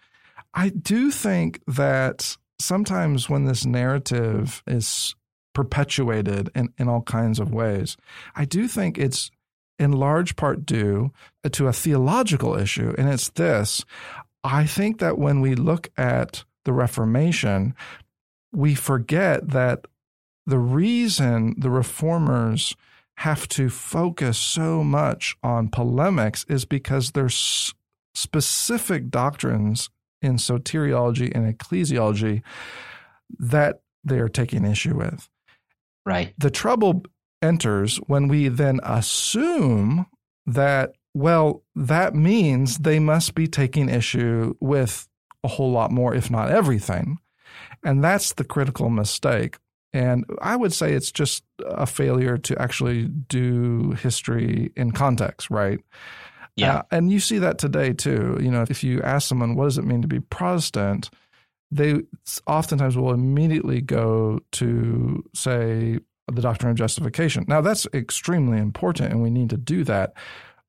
I 0.54 0.70
do 0.70 1.10
think 1.10 1.62
that 1.68 2.38
sometimes 2.60 3.30
when 3.30 3.46
this 3.46 3.66
narrative 3.66 4.62
is 4.68 5.16
perpetuated 5.54 6.50
in, 6.56 6.74
in 6.78 6.90
all 6.90 7.02
kinds 7.02 7.40
of 7.40 7.54
ways, 7.54 7.96
I 8.36 8.46
do 8.46 8.68
think 8.68 8.98
it's 8.98 9.32
in 9.80 9.92
large 9.92 10.36
part 10.36 10.66
due 10.66 11.12
to 11.50 11.68
a 11.68 11.74
theological 11.74 12.56
issue. 12.56 12.94
And 12.98 13.10
it's 13.10 13.30
this 13.30 13.86
I 14.44 14.66
think 14.66 15.00
that 15.00 15.18
when 15.18 15.40
we 15.40 15.56
look 15.56 15.90
at 15.98 16.44
the 16.66 16.74
Reformation, 16.74 17.76
we 18.52 18.76
forget 18.76 19.50
that 19.50 19.88
the 20.46 20.60
reason 20.60 21.56
the 21.58 21.70
reformers 21.70 22.76
have 23.18 23.48
to 23.48 23.70
focus 23.70 24.38
so 24.38 24.84
much 24.84 25.36
on 25.44 25.70
polemics 25.70 26.46
is 26.50 26.66
because 26.66 27.12
there's 27.12 27.74
specific 28.14 29.10
doctrines 29.10 29.90
in 30.22 30.36
soteriology 30.36 31.32
and 31.34 31.52
ecclesiology 31.52 32.42
that 33.38 33.82
they 34.04 34.20
are 34.20 34.30
taking 34.30 34.66
issue 34.66 34.96
with. 34.96 35.30
Right. 36.06 36.34
The 36.38 36.50
trouble 36.50 37.04
enters 37.42 37.98
when 38.08 38.28
we 38.28 38.48
then 38.48 38.80
assume 38.84 40.08
that, 40.46 40.94
well, 41.14 41.64
that 41.76 42.16
means 42.16 42.80
they 42.80 43.00
must 43.00 43.36
be 43.36 43.48
taking 43.48 43.90
issue 43.90 44.56
with 44.60 45.08
a 45.44 45.48
whole 45.48 45.72
lot 45.72 45.92
more, 45.92 46.14
if 46.16 46.32
not 46.32 46.50
everything. 46.50 47.20
And 47.84 48.04
that's 48.04 48.34
the 48.34 48.44
critical 48.44 48.90
mistake. 48.90 49.58
And 49.94 50.26
I 50.42 50.56
would 50.56 50.74
say 50.74 50.94
it's 50.94 51.12
just 51.12 51.44
a 51.66 51.86
failure 51.86 52.38
to 52.40 52.60
actually 52.60 53.08
do 53.08 53.92
history 54.02 54.72
in 54.76 54.92
context, 54.92 55.52
right? 55.52 55.80
Yeah. 56.56 56.78
Uh, 56.78 56.82
and 56.92 57.12
you 57.12 57.20
see 57.20 57.38
that 57.40 57.58
today 57.60 57.94
too. 57.94 58.38
You 58.42 58.50
know, 58.52 58.66
if 58.70 58.84
you 58.84 59.02
ask 59.02 59.28
someone, 59.28 59.56
what 59.56 59.66
does 59.66 59.78
it 59.78 59.86
mean 59.86 60.02
to 60.02 60.08
be 60.08 60.20
Protestant? 60.20 61.10
They 61.72 62.02
oftentimes 62.48 62.98
will 62.98 63.12
immediately 63.14 63.82
go 63.82 64.40
to, 64.54 65.24
say, 65.34 66.00
the 66.32 66.42
doctrine 66.42 66.72
of 66.72 66.78
justification. 66.78 67.46
Now, 67.48 67.62
that's 67.62 67.88
extremely 67.94 68.58
important, 68.60 69.12
and 69.12 69.22
we 69.22 69.30
need 69.30 69.50
to 69.50 69.58
do 69.58 69.84
that. 69.84 70.14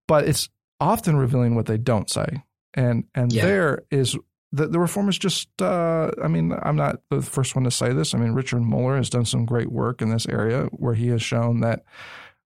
But 0.08 0.26
it's 0.26 0.48
often 0.80 1.16
revealing 1.16 1.54
what 1.54 1.66
they 1.66 1.78
don't 1.78 2.10
say. 2.10 2.42
And, 2.74 3.04
and 3.14 3.32
Yeah. 3.32 3.44
there 3.44 3.82
is 3.90 4.16
the, 4.54 4.68
the 4.68 4.78
reformers 4.78 5.18
just, 5.18 5.48
uh, 5.60 6.10
I 6.22 6.28
mean, 6.28 6.54
I'm 6.62 6.76
not 6.76 7.00
the 7.10 7.20
first 7.22 7.54
one 7.56 7.64
to 7.64 7.70
say 7.70 7.92
this. 7.92 8.14
I 8.14 8.18
mean, 8.18 8.32
Richard 8.32 8.62
Muller 8.62 8.96
has 8.96 9.10
done 9.10 9.24
some 9.24 9.44
great 9.44 9.72
work 9.72 10.00
in 10.00 10.10
this 10.10 10.26
area 10.28 10.66
where 10.72 10.94
he 10.94 11.08
has 11.08 11.22
shown 11.22 11.60
that 11.60 11.84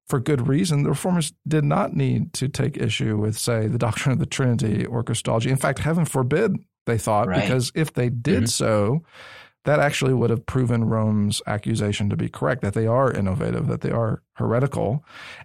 for 0.09 0.19
good 0.19 0.49
reason, 0.49 0.85
the 0.85 0.89
reformers 0.91 1.35
did 1.47 1.65
not 1.65 1.95
need 1.95 2.33
to 2.35 2.49
take 2.49 2.79
issue 2.79 3.19
with, 3.19 3.37
say, 3.37 3.67
the 3.67 3.77
doctrine 3.77 4.15
of 4.15 4.19
the 4.21 4.27
Trinity 4.27 4.87
or 4.87 5.03
Christology. 5.03 5.51
In 5.51 5.57
fact, 5.59 5.81
heaven 5.81 6.07
forbid 6.07 6.57
they 6.87 6.97
thought, 6.97 7.29
Right. 7.29 7.43
because 7.43 7.71
if 7.75 7.93
they 7.93 8.09
did 8.09 8.45
Mhm. 8.45 8.49
so, 8.49 9.03
that 9.67 9.81
actually 9.81 10.15
would 10.15 10.31
have 10.31 10.47
proven 10.47 10.85
Rome's 10.85 11.43
accusation 11.47 12.09
to 12.09 12.17
be 12.17 12.31
correct, 12.31 12.63
that 12.63 12.73
they 12.73 12.87
are 12.87 13.13
innovative, 13.13 13.67
that 13.67 13.83
they 13.83 13.91
are 13.91 14.23
heretical. 14.37 15.05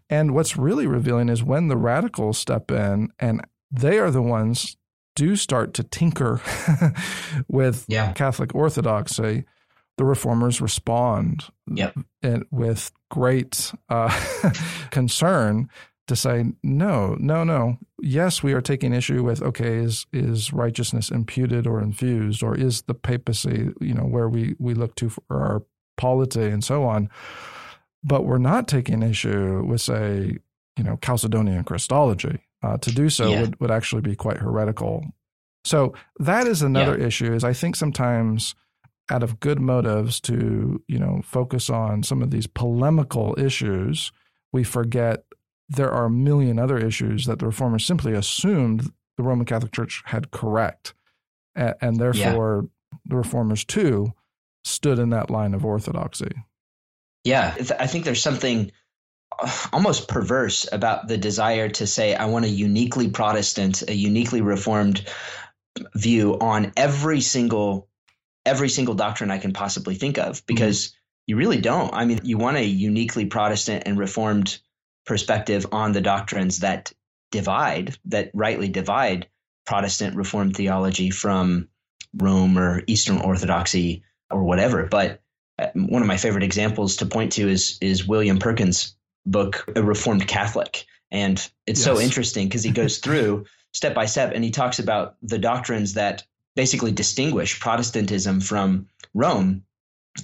And 0.10 0.34
what's 0.34 0.56
really 0.56 0.88
revealing 0.88 1.28
is 1.28 1.44
when 1.44 1.68
the 1.68 1.76
radicals 1.76 2.38
step 2.38 2.72
in 2.72 3.12
and 3.20 3.42
they 3.70 4.00
are 4.00 4.12
the 4.12 4.22
ones 4.22 4.78
do 5.16 5.36
start 5.36 5.74
to 5.76 5.84
tinker 5.84 6.42
with 7.48 7.86
Yeah. 7.88 8.14
Catholic 8.14 8.54
orthodoxy, 8.56 9.46
the 9.98 10.06
reformers 10.06 10.60
respond 10.62 11.46
Yep. 11.68 11.96
and 12.22 12.46
with 12.52 12.92
great 13.12 13.72
uh, 13.90 14.10
concern 14.92 15.70
to 16.08 16.16
say, 16.16 16.46
no, 16.64 17.16
no, 17.20 17.44
no. 17.44 17.78
Yes, 18.02 18.44
we 18.44 18.54
are 18.54 18.62
taking 18.62 18.94
issue 18.94 19.24
with 19.24 19.42
okay, 19.42 19.78
is 19.78 20.06
is 20.12 20.52
righteousness 20.52 21.10
imputed 21.10 21.66
or 21.66 21.80
infused, 21.82 22.44
or 22.44 22.58
is 22.58 22.82
the 22.84 22.94
papacy, 22.94 23.70
you 23.80 23.94
know, 23.94 24.04
where 24.04 24.28
we 24.28 24.56
we 24.60 24.74
look 24.74 24.96
to 24.96 25.10
for 25.10 25.24
our 25.30 25.64
polity 25.96 26.44
and 26.50 26.62
so 26.64 26.84
on. 26.84 27.10
But 28.04 28.26
we're 28.26 28.38
not 28.38 28.68
taking 28.68 29.02
issue 29.02 29.64
with, 29.64 29.80
say, 29.80 30.38
you 30.76 30.84
know, 30.84 30.98
Chalcedonian 30.98 31.66
Christology. 31.66 32.40
Uh, 32.64 32.78
to 32.78 32.92
do 32.94 33.10
so 33.10 33.30
Yeah. 33.30 33.42
would, 33.42 33.60
would 33.60 33.72
actually 33.72 34.02
be 34.02 34.16
quite 34.16 34.38
heretical. 34.38 35.04
So 35.66 35.94
that 36.20 36.48
is 36.48 36.62
another 36.62 36.96
issue. 37.08 37.34
Is 37.34 37.44
I 37.44 37.52
think 37.54 37.76
sometimes 37.76 38.56
out 39.12 39.22
of 39.22 39.40
good 39.42 39.60
motives 39.60 40.22
to 40.22 40.82
you 40.88 40.98
know 40.98 41.22
focus 41.24 41.70
on 41.70 42.04
some 42.04 42.22
of 42.22 42.32
these 42.32 42.48
polemical 42.48 43.36
issues, 43.38 44.12
we 44.54 44.64
forget 44.64 45.26
there 45.70 45.92
are 45.92 46.06
a 46.06 46.10
million 46.10 46.58
other 46.58 46.78
issues 46.78 47.26
that 47.26 47.40
the 47.40 47.46
reformers 47.46 47.86
simply 47.86 48.14
assumed 48.14 48.92
the 49.18 49.24
Roman 49.24 49.46
Catholic 49.46 49.74
Church 49.74 50.02
had 50.06 50.32
correct, 50.32 50.94
and, 51.56 51.76
and 51.82 51.98
therefore 51.98 52.70
the 53.06 53.18
reformers 53.18 53.66
too 53.66 54.14
stood 54.64 55.00
in 55.00 55.10
that 55.10 55.30
line 55.30 55.54
of 55.54 55.66
orthodoxy. 55.66 56.32
Yeah, 57.26 57.56
I 57.80 57.88
think 57.88 58.06
there's 58.06 58.22
something 58.22 58.72
almost 59.72 60.08
perverse 60.08 60.68
about 60.72 61.08
the 61.08 61.18
desire 61.18 61.70
to 61.70 61.88
say, 61.88 62.16
I 62.16 62.26
want 62.26 62.46
a 62.46 62.50
uniquely 62.50 63.10
Protestant, 63.10 63.84
a 63.88 63.94
uniquely 63.94 64.42
Reformed 64.42 65.06
view 65.96 66.38
on 66.40 66.72
every 66.78 67.22
single 67.22 67.88
every 68.46 68.70
single 68.70 68.94
doctrine 68.94 69.32
I 69.32 69.38
can 69.38 69.54
possibly 69.54 69.96
think 69.96 70.18
of 70.18 70.46
because 70.46 70.96
you 71.26 71.38
really 71.38 71.62
don't. 71.62 71.94
I 71.94 72.06
mean, 72.06 72.20
you 72.24 72.38
want 72.38 72.58
a 72.58 72.66
uniquely 72.66 73.26
Protestant 73.26 73.84
and 73.86 73.98
Reformed 73.98 74.60
perspective 75.06 75.66
on 75.72 75.94
the 75.94 76.02
doctrines 76.02 76.60
that 76.60 76.92
divide, 77.32 77.98
that 78.06 78.32
rightly 78.34 78.68
divide 78.68 79.28
Protestant 79.66 80.16
Reformed 80.16 80.56
theology 80.56 81.10
from 81.10 81.70
Rome 82.14 82.58
or 82.58 82.84
Eastern 82.88 83.20
Orthodoxy 83.20 84.04
or 84.30 84.44
whatever. 84.44 84.88
But 84.88 85.22
uh, 85.58 85.68
one 85.76 86.02
of 86.02 86.08
my 86.08 86.18
favorite 86.18 86.44
examples 86.44 86.98
to 86.98 87.06
point 87.06 87.34
to 87.34 87.48
is 87.48 87.78
is 87.82 88.08
William 88.08 88.40
Perkins' 88.40 88.96
book, 89.26 89.66
A 89.76 89.82
Reformed 89.84 90.28
Catholic, 90.28 90.86
and 91.12 91.38
it's 91.68 91.84
so 91.84 92.00
interesting 92.00 92.48
because 92.48 92.64
he 92.64 92.72
goes 92.72 92.98
through 93.04 93.46
step 93.74 93.94
by 93.94 94.06
step 94.06 94.32
and 94.34 94.44
he 94.44 94.52
talks 94.52 94.80
about 94.80 95.16
the 95.22 95.40
doctrines 95.40 95.94
that 95.94 96.24
basically 96.56 96.92
distinguish 96.92 97.60
Protestantism 97.60 98.40
from 98.42 98.88
Rome, 99.14 99.64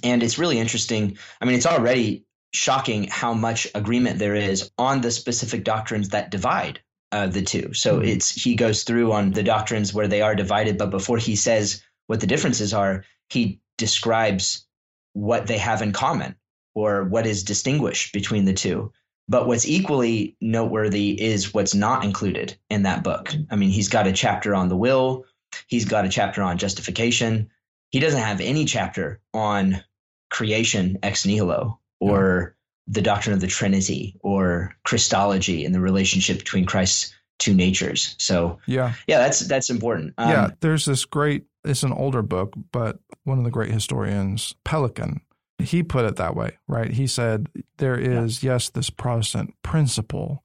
and 0.02 0.22
it's 0.22 0.38
really 0.38 0.58
interesting. 0.58 1.18
I 1.40 1.44
mean, 1.44 1.56
it's 1.56 1.66
already 1.66 2.24
shocking 2.52 3.04
how 3.04 3.32
much 3.34 3.66
agreement 3.74 4.18
there 4.18 4.34
is 4.34 4.70
on 4.76 5.00
the 5.00 5.10
specific 5.10 5.64
doctrines 5.64 6.10
that 6.10 6.30
divide 6.30 6.80
uh, 7.12 7.26
the 7.26 7.42
two. 7.42 7.72
So 7.74 7.98
Mhm. 8.00 8.06
it's 8.06 8.30
he 8.30 8.54
goes 8.54 8.84
through 8.84 9.12
on 9.12 9.32
the 9.32 9.42
doctrines 9.42 9.92
where 9.92 10.08
they 10.08 10.22
are 10.22 10.34
divided, 10.34 10.78
but 10.78 10.90
before 10.90 11.18
he 11.18 11.34
says 11.36 11.82
what 12.06 12.20
the 12.20 12.26
differences 12.26 12.72
are, 12.74 13.04
he 13.28 13.60
describes 13.78 14.66
what 15.12 15.46
they 15.46 15.58
have 15.58 15.82
in 15.82 15.92
common 15.92 16.36
or 16.74 17.04
what 17.04 17.26
is 17.26 17.44
distinguished 17.44 18.12
between 18.12 18.44
the 18.44 18.52
two. 18.52 18.92
But 19.28 19.46
what's 19.46 19.66
equally 19.66 20.36
noteworthy 20.40 21.20
is 21.20 21.54
what's 21.54 21.74
not 21.74 22.04
included 22.04 22.56
in 22.68 22.82
that 22.82 23.04
book. 23.04 23.32
I 23.50 23.56
mean, 23.56 23.70
he's 23.70 23.88
got 23.88 24.08
a 24.08 24.12
chapter 24.12 24.54
on 24.54 24.68
the 24.68 24.76
will, 24.76 25.24
he's 25.68 25.84
got 25.84 26.04
a 26.04 26.08
chapter 26.08 26.42
on 26.42 26.58
justification. 26.58 27.50
He 27.90 28.00
doesn't 28.00 28.20
have 28.20 28.40
any 28.40 28.64
chapter 28.64 29.20
on 29.34 29.82
creation 30.30 30.98
ex 31.02 31.26
nihilo 31.26 31.80
or 31.98 32.56
the 32.86 33.02
doctrine 33.02 33.34
of 33.34 33.40
the 33.40 33.46
Trinity 33.46 34.16
or 34.20 34.76
Christology 34.84 35.64
and 35.64 35.74
the 35.74 35.80
relationship 35.80 36.38
between 36.38 36.66
Christ's 36.66 37.14
two 37.38 37.54
natures. 37.54 38.16
So, 38.18 38.58
Yeah. 38.66 38.94
yeah, 39.06 39.18
that's 39.18 39.40
that's 39.40 39.70
important. 39.70 40.14
Um, 40.18 40.30
yeah, 40.30 40.48
there's 40.60 40.84
this 40.84 41.04
great. 41.04 41.44
It's 41.64 41.82
an 41.82 41.92
older 41.92 42.22
book, 42.22 42.54
but 42.72 42.98
one 43.24 43.38
of 43.38 43.44
the 43.44 43.50
great 43.50 43.70
historians, 43.70 44.54
Pelikan, 44.64 45.20
he 45.62 45.82
put 45.82 46.04
it 46.04 46.16
that 46.16 46.34
way, 46.36 46.58
right? 46.68 46.90
He 46.90 47.06
said 47.06 47.48
there 47.78 47.98
is 47.98 48.42
yes, 48.42 48.70
this 48.70 48.90
Protestant 48.90 49.54
principle 49.62 50.44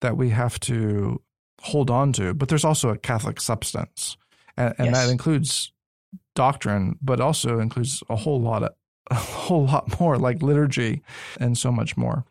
that 0.00 0.16
we 0.16 0.30
have 0.30 0.58
to 0.60 1.22
hold 1.62 1.90
on 1.90 2.12
to, 2.14 2.34
but 2.34 2.48
there's 2.48 2.64
also 2.64 2.90
a 2.90 2.98
Catholic 2.98 3.40
substance, 3.40 4.16
and, 4.56 4.74
and 4.78 4.86
Yes. 4.88 5.06
that 5.06 5.10
includes 5.10 5.72
doctrine, 6.34 6.98
but 7.02 7.20
also 7.20 7.58
includes 7.58 8.02
a 8.08 8.16
whole 8.16 8.40
lot 8.40 8.62
of 8.62 8.70
a 9.10 9.14
whole 9.14 9.66
lot 9.66 10.00
more, 10.00 10.16
like 10.18 10.42
liturgy 10.42 11.02
and 11.38 11.56
so 11.56 11.70
much 11.70 11.96
more. 11.96 12.24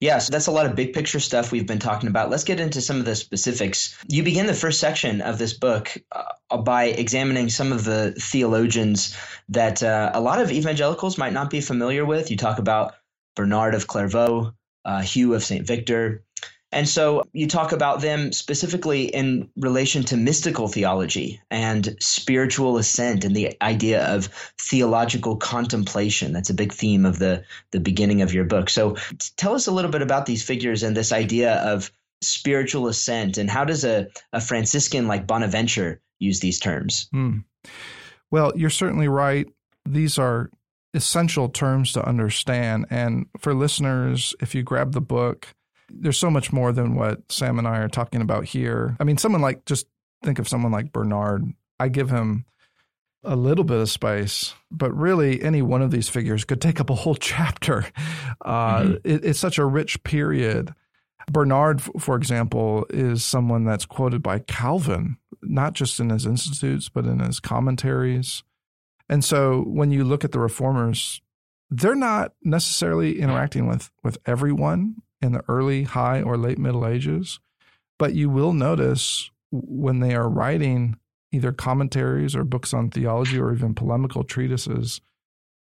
Yeah, 0.00 0.18
so 0.18 0.30
that's 0.30 0.46
a 0.46 0.52
lot 0.52 0.66
of 0.66 0.76
big 0.76 0.92
picture 0.92 1.18
stuff 1.18 1.50
we've 1.50 1.66
been 1.66 1.80
talking 1.80 2.08
about. 2.08 2.30
Let's 2.30 2.44
get 2.44 2.60
into 2.60 2.80
some 2.80 2.98
of 3.00 3.04
the 3.04 3.16
specifics. 3.16 3.98
You 4.06 4.22
begin 4.22 4.46
the 4.46 4.54
first 4.54 4.78
section 4.78 5.20
of 5.20 5.38
this 5.38 5.54
book 5.54 5.96
uh, 6.12 6.58
by 6.58 6.84
examining 6.84 7.48
some 7.48 7.72
of 7.72 7.82
the 7.82 8.12
theologians 8.12 9.16
that 9.48 9.82
uh, 9.82 10.12
a 10.14 10.20
lot 10.20 10.40
of 10.40 10.52
evangelicals 10.52 11.18
might 11.18 11.32
not 11.32 11.50
be 11.50 11.60
familiar 11.60 12.04
with. 12.04 12.30
You 12.30 12.36
talk 12.36 12.60
about 12.60 12.94
Bernard 13.34 13.74
of 13.74 13.88
Clairvaux, 13.88 14.54
uh, 14.84 15.00
Hugh 15.02 15.34
of 15.34 15.42
St. 15.42 15.66
Victor. 15.66 16.22
And 16.70 16.88
so 16.88 17.24
you 17.32 17.46
talk 17.46 17.72
about 17.72 18.02
them 18.02 18.32
specifically 18.32 19.04
in 19.04 19.48
relation 19.56 20.04
to 20.04 20.16
mystical 20.16 20.68
theology 20.68 21.40
and 21.50 21.96
spiritual 22.00 22.76
ascent 22.76 23.24
and 23.24 23.34
the 23.34 23.56
idea 23.62 24.04
of 24.06 24.26
theological 24.60 25.36
contemplation. 25.36 26.32
That's 26.32 26.50
a 26.50 26.54
big 26.54 26.72
theme 26.72 27.06
of 27.06 27.18
the, 27.18 27.44
the 27.70 27.80
beginning 27.80 28.20
of 28.20 28.34
your 28.34 28.44
book. 28.44 28.68
So 28.68 28.96
tell 29.36 29.54
us 29.54 29.66
a 29.66 29.72
little 29.72 29.90
bit 29.90 30.02
about 30.02 30.26
these 30.26 30.42
figures 30.42 30.82
and 30.82 30.96
this 30.96 31.12
idea 31.12 31.54
of 31.54 31.90
spiritual 32.20 32.88
ascent 32.88 33.38
and 33.38 33.48
how 33.48 33.64
does 33.64 33.84
a, 33.84 34.08
a 34.32 34.40
Franciscan 34.40 35.06
like 35.06 35.26
Bonaventure 35.26 36.00
use 36.18 36.40
these 36.40 36.58
terms? 36.58 37.08
Hmm. 37.12 37.38
Well, 38.30 38.52
you're 38.56 38.70
certainly 38.70 39.08
right. 39.08 39.46
These 39.86 40.18
are 40.18 40.50
essential 40.92 41.48
terms 41.48 41.92
to 41.92 42.06
understand. 42.06 42.86
And 42.90 43.26
for 43.38 43.54
listeners, 43.54 44.34
if 44.40 44.54
you 44.54 44.62
grab 44.62 44.92
the 44.92 45.00
book, 45.00 45.54
there's 45.90 46.18
so 46.18 46.30
much 46.30 46.52
more 46.52 46.72
than 46.72 46.94
what 46.94 47.30
Sam 47.30 47.58
and 47.58 47.66
I 47.68 47.78
are 47.78 47.88
talking 47.88 48.20
about 48.20 48.44
here. 48.44 48.96
I 49.00 49.04
mean, 49.04 49.18
someone 49.18 49.40
like, 49.40 49.64
just 49.64 49.86
think 50.22 50.38
of 50.38 50.48
someone 50.48 50.72
like 50.72 50.92
Bernard. 50.92 51.44
I 51.80 51.88
give 51.88 52.10
him 52.10 52.44
a 53.24 53.36
little 53.36 53.64
bit 53.64 53.78
of 53.80 53.90
space, 53.90 54.54
but 54.70 54.92
really 54.96 55.42
any 55.42 55.60
one 55.62 55.82
of 55.82 55.90
these 55.90 56.08
figures 56.08 56.44
could 56.44 56.60
take 56.60 56.80
up 56.80 56.90
a 56.90 56.94
whole 56.94 57.14
chapter. 57.20 57.86
Uh, 58.44 58.80
Mhm. 58.82 59.00
it, 59.04 59.24
it's 59.24 59.38
such 59.40 59.58
a 59.58 59.64
rich 59.66 60.02
period. 60.04 60.74
Bernard, 61.30 61.82
for 61.82 62.16
example, 62.16 62.86
is 62.90 63.24
someone 63.24 63.64
that's 63.64 63.84
quoted 63.84 64.22
by 64.22 64.38
Calvin, 64.38 65.18
not 65.42 65.74
just 65.74 66.00
in 66.00 66.10
his 66.10 66.24
institutes, 66.26 66.88
but 66.88 67.04
in 67.04 67.18
his 67.18 67.38
commentaries. 67.40 68.42
And 69.10 69.24
so 69.24 69.62
when 69.62 69.90
you 69.90 70.04
look 70.04 70.24
at 70.24 70.32
the 70.32 70.38
reformers, 70.38 71.20
they're 71.70 71.94
not 71.94 72.32
necessarily 72.42 73.20
interacting 73.20 73.66
with, 73.66 73.90
with 74.02 74.16
everyone 74.26 74.96
in 75.20 75.32
the 75.32 75.44
early, 75.48 75.84
high, 75.84 76.22
or 76.22 76.36
late 76.36 76.58
Middle 76.58 76.86
Ages, 76.86 77.40
but 77.98 78.14
you 78.14 78.30
will 78.30 78.52
notice 78.52 79.30
when 79.50 80.00
they 80.00 80.14
are 80.14 80.28
writing 80.28 80.98
either 81.32 81.52
commentaries 81.52 82.34
or 82.34 82.44
books 82.44 82.72
on 82.72 82.90
theology 82.90 83.38
or 83.38 83.52
even 83.52 83.74
polemical 83.74 84.24
treatises, 84.24 85.00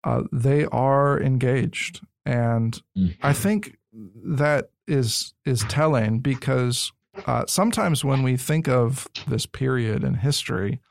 uh, 0.03 0.23
they 0.31 0.65
are 0.65 1.19
engaged. 1.21 2.01
And 2.25 2.81
I 3.21 3.33
think 3.33 3.77
that 4.23 4.69
is 4.87 5.33
is 5.45 5.61
telling 5.63 6.19
because 6.19 6.91
uh, 7.25 7.45
sometimes 7.47 8.03
when 8.03 8.23
we 8.23 8.37
think 8.37 8.67
of 8.67 9.07
this 9.27 9.45
period 9.45 10.03
in 10.03 10.15
history, 10.15 10.81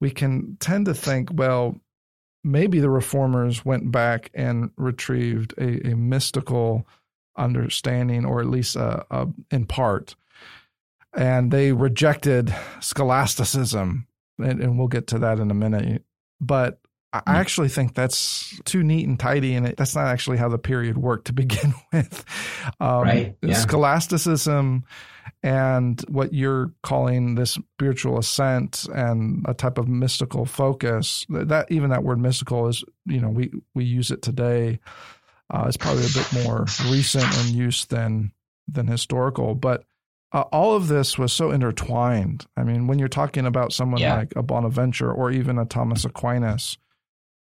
we 0.00 0.10
can 0.10 0.56
tend 0.58 0.86
to 0.86 0.94
think, 0.94 1.30
well, 1.32 1.78
maybe 2.42 2.80
the 2.80 2.90
reformers 2.90 3.64
went 3.64 3.92
back 3.92 4.30
and 4.34 4.70
retrieved 4.76 5.52
a, 5.58 5.90
a 5.90 5.96
mystical 5.96 6.86
understanding, 7.40 8.24
or 8.24 8.40
at 8.40 8.46
least 8.46 8.76
uh, 8.76 9.02
uh, 9.10 9.26
in 9.50 9.66
part, 9.66 10.14
and 11.14 11.50
they 11.50 11.72
rejected 11.72 12.54
scholasticism, 12.80 14.06
and, 14.38 14.60
and, 14.60 14.78
we'll 14.78 14.88
get 14.88 15.08
to 15.08 15.18
that 15.18 15.38
in 15.38 15.50
a 15.50 15.54
minute. 15.54 16.04
But 16.40 16.78
I 17.12 17.18
hmm. 17.18 17.36
actually 17.36 17.68
think 17.68 17.94
that's 17.94 18.60
too 18.64 18.82
neat 18.82 19.08
and 19.08 19.18
tidy, 19.18 19.54
and 19.54 19.66
it, 19.66 19.76
that's 19.76 19.96
not 19.96 20.06
actually 20.06 20.36
how 20.36 20.48
the 20.48 20.58
period 20.58 20.98
worked 20.98 21.26
to 21.26 21.32
begin 21.34 21.74
with. 21.92 22.24
Um, 22.78 23.02
right. 23.02 23.36
Yeah. 23.42 23.54
Scholasticism 23.54 24.84
and 25.42 26.02
what 26.08 26.34
you're 26.34 26.72
calling 26.82 27.34
this 27.34 27.52
spiritual 27.52 28.18
ascent 28.18 28.86
and 28.94 29.44
a 29.48 29.54
type 29.54 29.78
of 29.78 29.88
mystical 29.88 30.44
focus 30.44 31.24
that 31.30 31.70
even 31.70 31.90
that 31.90 32.04
word 32.04 32.18
mystical 32.18 32.68
is 32.68 32.84
you 33.06 33.20
know 33.20 33.28
we 33.28 33.50
we 33.74 33.84
use 33.84 34.10
it 34.10 34.22
today 34.22 34.78
uh, 35.50 35.64
it's 35.66 35.76
probably 35.76 36.04
a 36.04 36.14
bit 36.14 36.44
more 36.44 36.66
recent 36.90 37.24
in 37.40 37.54
use 37.54 37.84
than 37.86 38.32
than 38.68 38.86
historical 38.86 39.54
but 39.54 39.84
uh, 40.32 40.42
all 40.52 40.76
of 40.76 40.88
this 40.88 41.18
was 41.18 41.32
so 41.32 41.50
intertwined 41.50 42.46
i 42.56 42.62
mean 42.62 42.86
when 42.86 42.98
you're 42.98 43.08
talking 43.08 43.46
about 43.46 43.72
someone 43.72 44.00
yeah. 44.00 44.16
like 44.16 44.32
a 44.36 44.42
bonaventure 44.42 45.12
or 45.12 45.30
even 45.30 45.58
a 45.58 45.64
thomas 45.64 46.04
aquinas 46.04 46.78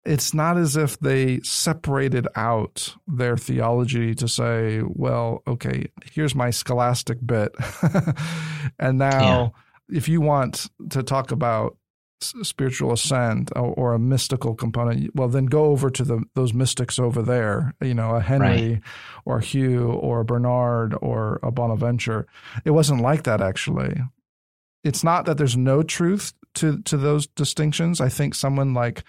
it's 0.04 0.32
not 0.32 0.56
as 0.56 0.76
if 0.76 0.98
they 1.00 1.40
separated 1.40 2.26
out 2.34 2.94
their 3.06 3.36
theology 3.36 4.14
to 4.14 4.26
say, 4.28 4.80
well, 4.82 5.42
okay, 5.46 5.90
here's 6.12 6.34
my 6.34 6.50
scholastic 6.50 7.18
bit. 7.24 7.54
and 8.78 8.98
now, 8.98 9.52
yeah. 9.90 9.96
if 9.96 10.08
you 10.08 10.20
want 10.20 10.70
to 10.90 11.02
talk 11.02 11.32
about 11.32 11.76
spiritual 12.20 12.92
ascent 12.92 13.50
or, 13.56 13.72
or, 13.74 13.94
a 13.94 13.98
mystical 13.98 14.54
component, 14.54 15.14
well, 15.14 15.28
then 15.28 15.46
go 15.46 15.66
over 15.66 15.90
to 15.90 16.04
the 16.04 16.22
those 16.34 16.52
mystics 16.52 16.98
over 16.98 17.22
there, 17.22 17.74
you 17.80 17.94
know, 17.94 18.14
a 18.16 18.20
Henry 18.20 18.72
right. 18.72 18.82
or 19.24 19.40
Hugh 19.40 19.92
or 19.92 20.24
Bernard 20.24 20.94
or 21.00 21.40
a 21.42 21.50
Bonaventure. 21.50 22.26
It 22.64 22.70
wasn't 22.70 23.02
like 23.02 23.24
that, 23.24 23.40
actually. 23.40 24.00
It's 24.84 25.04
not 25.04 25.26
that 25.26 25.38
there's 25.38 25.56
no 25.56 25.82
truth 25.82 26.32
to, 26.54 26.80
to 26.82 26.96
those 26.96 27.26
distinctions. 27.26 28.00
I 28.00 28.08
think 28.08 28.34
someone 28.34 28.74
like 28.74 29.04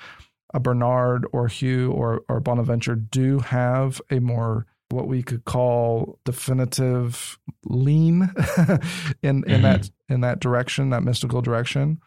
a 0.53 0.59
Bernard 0.59 1.25
or 1.31 1.47
Hugh 1.47 1.91
or, 1.91 2.23
or 2.27 2.39
Bonaventure 2.39 2.95
do 2.95 3.39
have 3.39 4.01
a 4.09 4.19
more 4.19 4.65
what 4.89 5.07
we 5.07 5.23
could 5.23 5.45
call 5.45 6.19
definitive 6.25 7.39
lean 7.65 8.23
in 8.27 8.29
in 9.23 9.43
mm-hmm. 9.43 9.61
that 9.61 9.89
in 10.09 10.21
that 10.21 10.39
direction, 10.39 10.89
that 10.89 11.03
mystical 11.03 11.41
direction. 11.41 12.01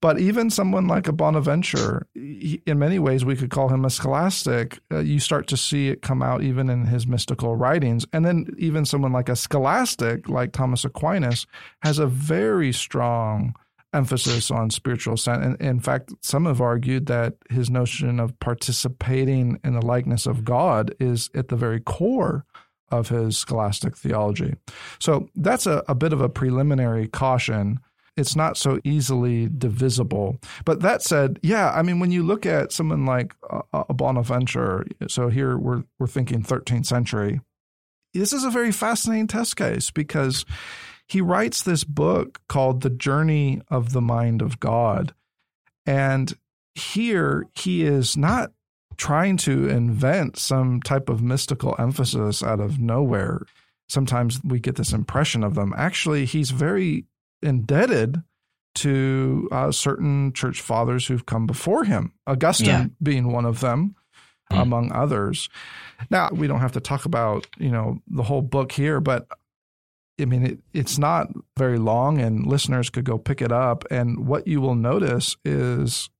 But 0.00 0.18
even 0.18 0.48
someone 0.48 0.86
like 0.86 1.08
a 1.08 1.12
Bonaventure, 1.12 2.06
he, 2.14 2.62
in 2.66 2.78
many 2.78 2.98
ways, 2.98 3.24
we 3.24 3.36
could 3.36 3.50
call 3.50 3.68
him 3.68 3.84
a 3.84 3.90
scholastic. 3.90 4.78
Uh, 4.90 5.00
you 5.00 5.20
start 5.20 5.46
to 5.48 5.56
see 5.56 5.88
it 5.88 6.00
come 6.00 6.22
out 6.22 6.42
even 6.42 6.70
in 6.70 6.86
his 6.86 7.06
mystical 7.06 7.54
writings. 7.54 8.06
And 8.12 8.24
then 8.24 8.46
even 8.56 8.86
someone 8.86 9.12
like 9.12 9.28
a 9.28 9.36
scholastic, 9.36 10.28
like 10.28 10.52
Thomas 10.52 10.84
Aquinas, 10.84 11.46
has 11.82 11.98
a 11.98 12.06
very 12.06 12.72
strong 12.72 13.54
emphasis 13.92 14.50
on 14.50 14.70
spiritual 14.70 15.14
ascent. 15.14 15.44
And 15.44 15.60
in 15.60 15.80
fact, 15.80 16.12
some 16.22 16.46
have 16.46 16.60
argued 16.60 17.06
that 17.06 17.34
his 17.50 17.70
notion 17.70 18.20
of 18.20 18.38
participating 18.38 19.58
in 19.64 19.74
the 19.74 19.84
likeness 19.84 20.26
of 20.26 20.44
God 20.44 20.94
is 21.00 21.28
at 21.34 21.48
the 21.48 21.56
very 21.56 21.80
core 21.80 22.44
of 22.90 23.08
his 23.08 23.36
scholastic 23.36 23.96
theology. 23.96 24.54
So 24.98 25.28
that's 25.34 25.66
a, 25.66 25.82
a 25.88 25.94
bit 25.94 26.12
of 26.12 26.20
a 26.20 26.28
preliminary 26.28 27.06
caution. 27.08 27.80
It's 28.20 28.36
not 28.36 28.56
so 28.56 28.78
easily 28.84 29.48
divisible. 29.48 30.38
But 30.64 30.80
that 30.80 31.02
said, 31.02 31.40
yeah, 31.42 31.72
I 31.72 31.82
mean, 31.82 31.98
when 31.98 32.12
you 32.12 32.22
look 32.22 32.46
at 32.46 32.72
someone 32.72 33.06
like 33.06 33.34
a 33.72 33.94
Bonaventure, 33.94 34.86
so 35.08 35.28
here 35.28 35.56
we're, 35.56 35.84
we're 35.98 36.06
thinking 36.06 36.42
13th 36.42 36.86
century, 36.86 37.40
this 38.14 38.32
is 38.32 38.44
a 38.44 38.50
very 38.50 38.72
fascinating 38.72 39.26
test 39.26 39.56
case 39.56 39.90
because 39.90 40.44
he 41.08 41.20
writes 41.20 41.62
this 41.62 41.82
book 41.82 42.40
called 42.48 42.82
The 42.82 42.90
Journey 42.90 43.62
of 43.68 43.92
the 43.92 44.00
Mind 44.00 44.42
of 44.42 44.60
God. 44.60 45.14
And 45.86 46.32
here 46.74 47.46
he 47.52 47.82
is 47.82 48.16
not 48.16 48.52
trying 48.96 49.36
to 49.38 49.68
invent 49.68 50.38
some 50.38 50.80
type 50.82 51.08
of 51.08 51.22
mystical 51.22 51.74
emphasis 51.78 52.42
out 52.42 52.60
of 52.60 52.78
nowhere. 52.78 53.42
Sometimes 53.88 54.40
we 54.44 54.60
get 54.60 54.76
this 54.76 54.92
impression 54.92 55.42
of 55.42 55.54
them. 55.54 55.72
Actually, 55.76 56.26
he's 56.26 56.50
very 56.50 57.06
indebted 57.42 58.22
to 58.76 59.48
uh, 59.50 59.72
certain 59.72 60.32
church 60.32 60.60
fathers 60.60 61.06
who've 61.06 61.26
come 61.26 61.46
before 61.46 61.84
him, 61.84 62.12
Augustine 62.26 62.68
yeah. 62.68 62.86
being 63.02 63.32
one 63.32 63.44
of 63.44 63.60
them, 63.60 63.96
mm. 64.50 64.62
among 64.62 64.92
others. 64.92 65.48
Now, 66.08 66.30
we 66.32 66.46
don't 66.46 66.60
have 66.60 66.72
to 66.72 66.80
talk 66.80 67.04
about, 67.04 67.46
you 67.58 67.70
know, 67.70 68.00
the 68.06 68.22
whole 68.22 68.42
book 68.42 68.72
here, 68.72 69.00
but 69.00 69.26
I 70.20 70.24
mean, 70.26 70.46
it, 70.46 70.58
it's 70.72 70.98
not 70.98 71.28
very 71.56 71.78
long, 71.78 72.20
and 72.20 72.46
listeners 72.46 72.90
could 72.90 73.04
go 73.04 73.18
pick 73.18 73.40
it 73.42 73.52
up. 73.52 73.84
And 73.90 74.26
what 74.26 74.46
you 74.46 74.60
will 74.60 74.74
notice 74.74 75.36
is 75.44 76.10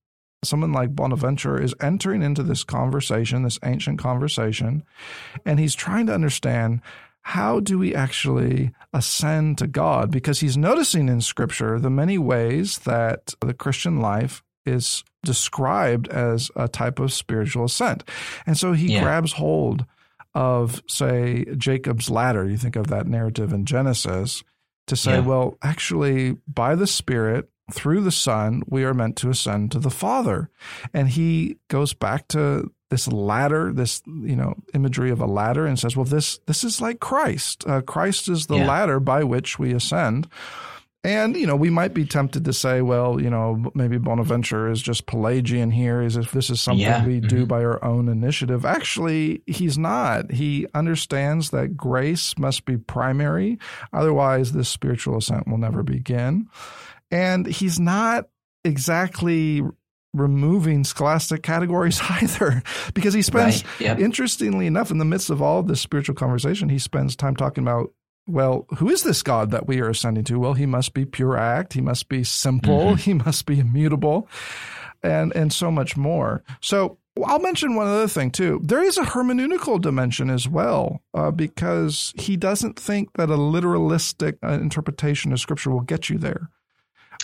someone 0.43 0.73
like 0.73 0.97
Bonaventure 0.97 1.61
is 1.61 1.75
entering 1.81 2.23
into 2.23 2.43
this 2.43 2.65
conversation, 2.65 3.43
this 3.43 3.59
ancient 3.65 3.99
conversation, 3.99 4.85
and 5.45 5.61
he's 5.61 5.75
trying 5.75 6.07
to 6.07 6.15
understand 6.15 6.81
how 7.23 7.61
do 7.61 7.79
we 7.79 7.95
actually 7.95 8.73
ascend 8.93 9.59
to 9.59 9.67
God? 9.67 10.11
Because 10.11 10.41
he's 10.41 10.57
noticing 10.57 11.09
in 11.09 11.21
Scripture 11.21 11.79
the 11.79 11.91
many 11.91 12.19
ways 12.19 12.79
that 12.81 13.35
the 13.41 13.55
Christian 13.55 14.01
life 14.01 14.43
is 14.67 15.05
described 15.25 16.09
as 16.09 16.51
a 16.57 16.69
type 16.69 16.99
of 16.99 17.13
spiritual 17.13 17.65
ascent. 17.65 18.05
And 18.47 18.57
so 18.57 18.73
he 18.73 18.95
yeah. 18.95 19.03
grabs 19.03 19.33
hold 19.33 19.85
of, 20.35 20.83
say, 20.87 21.45
Jacob's 21.57 22.09
ladder, 22.09 22.49
you 22.49 22.57
think 22.57 22.77
of 22.77 22.87
that 22.89 23.07
narrative 23.07 23.53
in 23.53 23.65
Genesis, 23.65 24.43
to 24.87 24.97
say, 24.97 25.15
yeah. 25.15 25.21
well, 25.21 25.59
actually, 25.63 26.37
by 26.47 26.75
the 26.75 26.87
Spirit, 26.87 27.51
through 27.73 28.01
the 28.01 28.11
Son, 28.11 28.63
we 28.67 28.85
are 28.85 28.95
meant 28.95 29.17
to 29.17 29.31
ascend 29.31 29.73
to 29.73 29.79
the 29.79 29.91
Father. 29.91 30.51
And 30.93 31.09
he 31.09 31.59
goes 31.69 31.95
back 31.95 32.29
to 32.29 32.71
this 32.91 33.09
ladder, 33.09 33.73
this 33.73 34.03
you 34.07 34.37
know 34.37 34.55
imagery 34.75 35.11
of 35.11 35.21
a 35.21 35.27
ladder, 35.27 35.67
and 35.67 35.79
says, 35.79 35.97
"Well, 35.97 36.05
this 36.05 36.39
this 36.47 36.65
is 36.65 36.81
like 36.81 37.01
Christ. 37.01 37.65
Uh, 37.67 37.81
Christ 37.81 38.29
is 38.29 38.47
the 38.47 38.59
yeah. 38.59 38.67
ladder 38.67 39.01
by 39.01 39.25
which 39.25 39.59
we 39.59 39.73
ascend." 39.73 40.29
And, 41.03 41.35
you 41.35 41.47
know, 41.47 41.57
we 41.57 41.71
might 41.71 41.95
be 41.95 42.05
tempted 42.05 42.45
to 42.45 42.53
say, 42.53 42.83
well, 42.83 43.21
you 43.21 43.31
know, 43.31 43.71
maybe 43.75 43.97
Bonaventure 43.97 44.71
is 44.71 44.83
just 44.83 45.07
Pelagian 45.07 45.71
here, 45.71 46.03
as 46.03 46.19
if 46.19 46.33
this 46.33 46.51
is 46.51 46.61
something 46.61 46.83
yeah. 46.83 47.07
we 47.07 47.21
mm-hmm. 47.21 47.29
do 47.29 47.47
by 47.47 47.65
our 47.65 47.83
own 47.83 48.07
initiative. 48.09 48.67
Actually, 48.67 49.43
he's 49.47 49.79
not. 49.79 50.31
He 50.31 50.67
understands 50.75 51.51
that 51.51 51.75
grace 51.75 52.37
must 52.37 52.67
be 52.67 52.77
primary. 52.77 53.59
Otherwise, 53.95 54.53
this 54.53 54.69
spiritual 54.69 55.17
ascent 55.17 55.49
will 55.49 55.57
never 55.57 55.83
begin. 55.83 56.49
And 57.11 57.47
he's 57.47 57.81
not 57.81 58.29
exactly 58.63 59.63
removing 60.13 60.85
scholastic 60.85 61.43
categories 61.43 62.01
either 62.11 62.63
because 62.95 63.15
he 63.15 63.23
spends 63.23 63.65
right. 63.65 63.81
yep. 63.81 63.99
interestingly 63.99 64.67
enough 64.67 64.91
in 64.91 64.99
the 64.99 65.05
midst 65.05 65.31
of 65.31 65.41
all 65.41 65.63
this 65.63 65.81
spiritual 65.81 66.15
conversation 66.15 66.69
he 66.69 66.79
spends 66.79 67.15
time 67.15 67.37
talking 67.37 67.63
about 67.63 67.93
well, 68.27 68.67
who 68.77 68.89
is 68.89 69.03
this 69.03 69.23
God 69.23 69.51
that 69.51 69.67
we 69.67 69.81
are 69.81 69.89
ascending 69.89 70.25
to? 70.25 70.39
Well, 70.39 70.55
he 70.55 70.67
must 70.67 70.95
be 70.95 71.05
pure 71.05 71.37
act, 71.37 71.73
he 71.73 71.81
must 71.81 72.09
be 72.09 72.23
simple, 72.23 72.93
mm-hmm. 72.93 72.95
he 72.97 73.15
must 73.15 73.47
be 73.47 73.59
immutable, 73.59 74.29
and 75.03 75.35
and 75.35 75.53
so 75.53 75.71
much 75.71 75.97
more. 75.97 76.43
So 76.61 76.99
I'll 77.25 77.41
mention 77.41 77.75
one 77.75 77.89
other 77.89 78.09
thing 78.09 78.31
too. 78.31 78.61
There 78.63 78.83
is 78.83 78.99
a 78.99 79.03
hermeneutical 79.03 79.81
dimension 79.81 80.31
as 80.31 80.49
well, 80.49 81.03
uh, 81.13 81.31
because 81.31 82.15
he 82.17 82.37
doesn't 82.37 82.79
think 82.79 83.13
that 83.15 83.31
a 83.31 83.37
literalistic 83.37 84.39
uh, 84.45 84.53
interpretation 84.53 85.33
of 85.33 85.41
Scripture 85.41 85.71
will 85.71 85.81
get 85.81 86.09
you 86.09 86.19
there. 86.19 86.51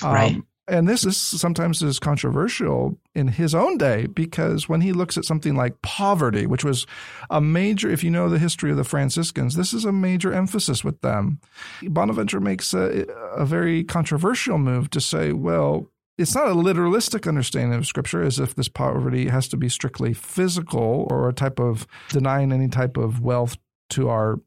Um, 0.03 0.13
right 0.13 0.43
and 0.69 0.89
this 0.89 1.05
is 1.05 1.17
sometimes 1.17 1.83
is 1.83 1.99
controversial 1.99 2.99
in 3.15 3.29
his 3.29 3.55
own 3.55 3.79
day 3.79 4.07
because 4.07 4.69
when 4.69 4.81
he 4.81 4.93
looks 4.93 5.17
at 5.17 5.25
something 5.25 5.55
like 5.55 5.81
poverty, 5.83 6.47
which 6.47 6.65
was 6.65 6.87
a 7.31 7.41
major, 7.41 7.89
if 7.91 8.03
you 8.03 8.11
know 8.11 8.29
the 8.29 8.39
history 8.39 8.71
of 8.71 8.77
the 8.77 8.85
Franciscans, 8.85 9.55
this 9.55 9.73
is 9.73 9.85
a 9.85 9.93
major 9.93 10.33
emphasis 10.33 10.83
with 10.83 11.01
them. 11.03 11.41
Bonaventure 11.83 12.41
makes 12.41 12.75
a, 12.75 13.07
a 13.35 13.45
very 13.45 13.85
controversial 13.85 14.59
move 14.59 14.91
to 14.91 15.01
say, 15.01 15.33
well, 15.33 15.91
it's 16.19 16.35
not 16.35 16.49
a 16.49 16.55
literalistic 16.55 17.29
understanding 17.29 17.79
of 17.79 17.87
scripture 17.87 18.23
as 18.23 18.41
if 18.41 18.55
this 18.55 18.69
poverty 18.69 19.29
has 19.29 19.49
to 19.49 19.57
be 19.57 19.69
strictly 19.69 20.15
physical 20.15 21.07
or 21.11 21.29
a 21.29 21.35
type 21.35 21.61
of 21.61 21.87
denying 22.09 22.53
any 22.53 22.69
type 22.69 22.97
of 22.97 23.21
wealth 23.21 23.57
to 23.91 24.09
our 24.09 24.41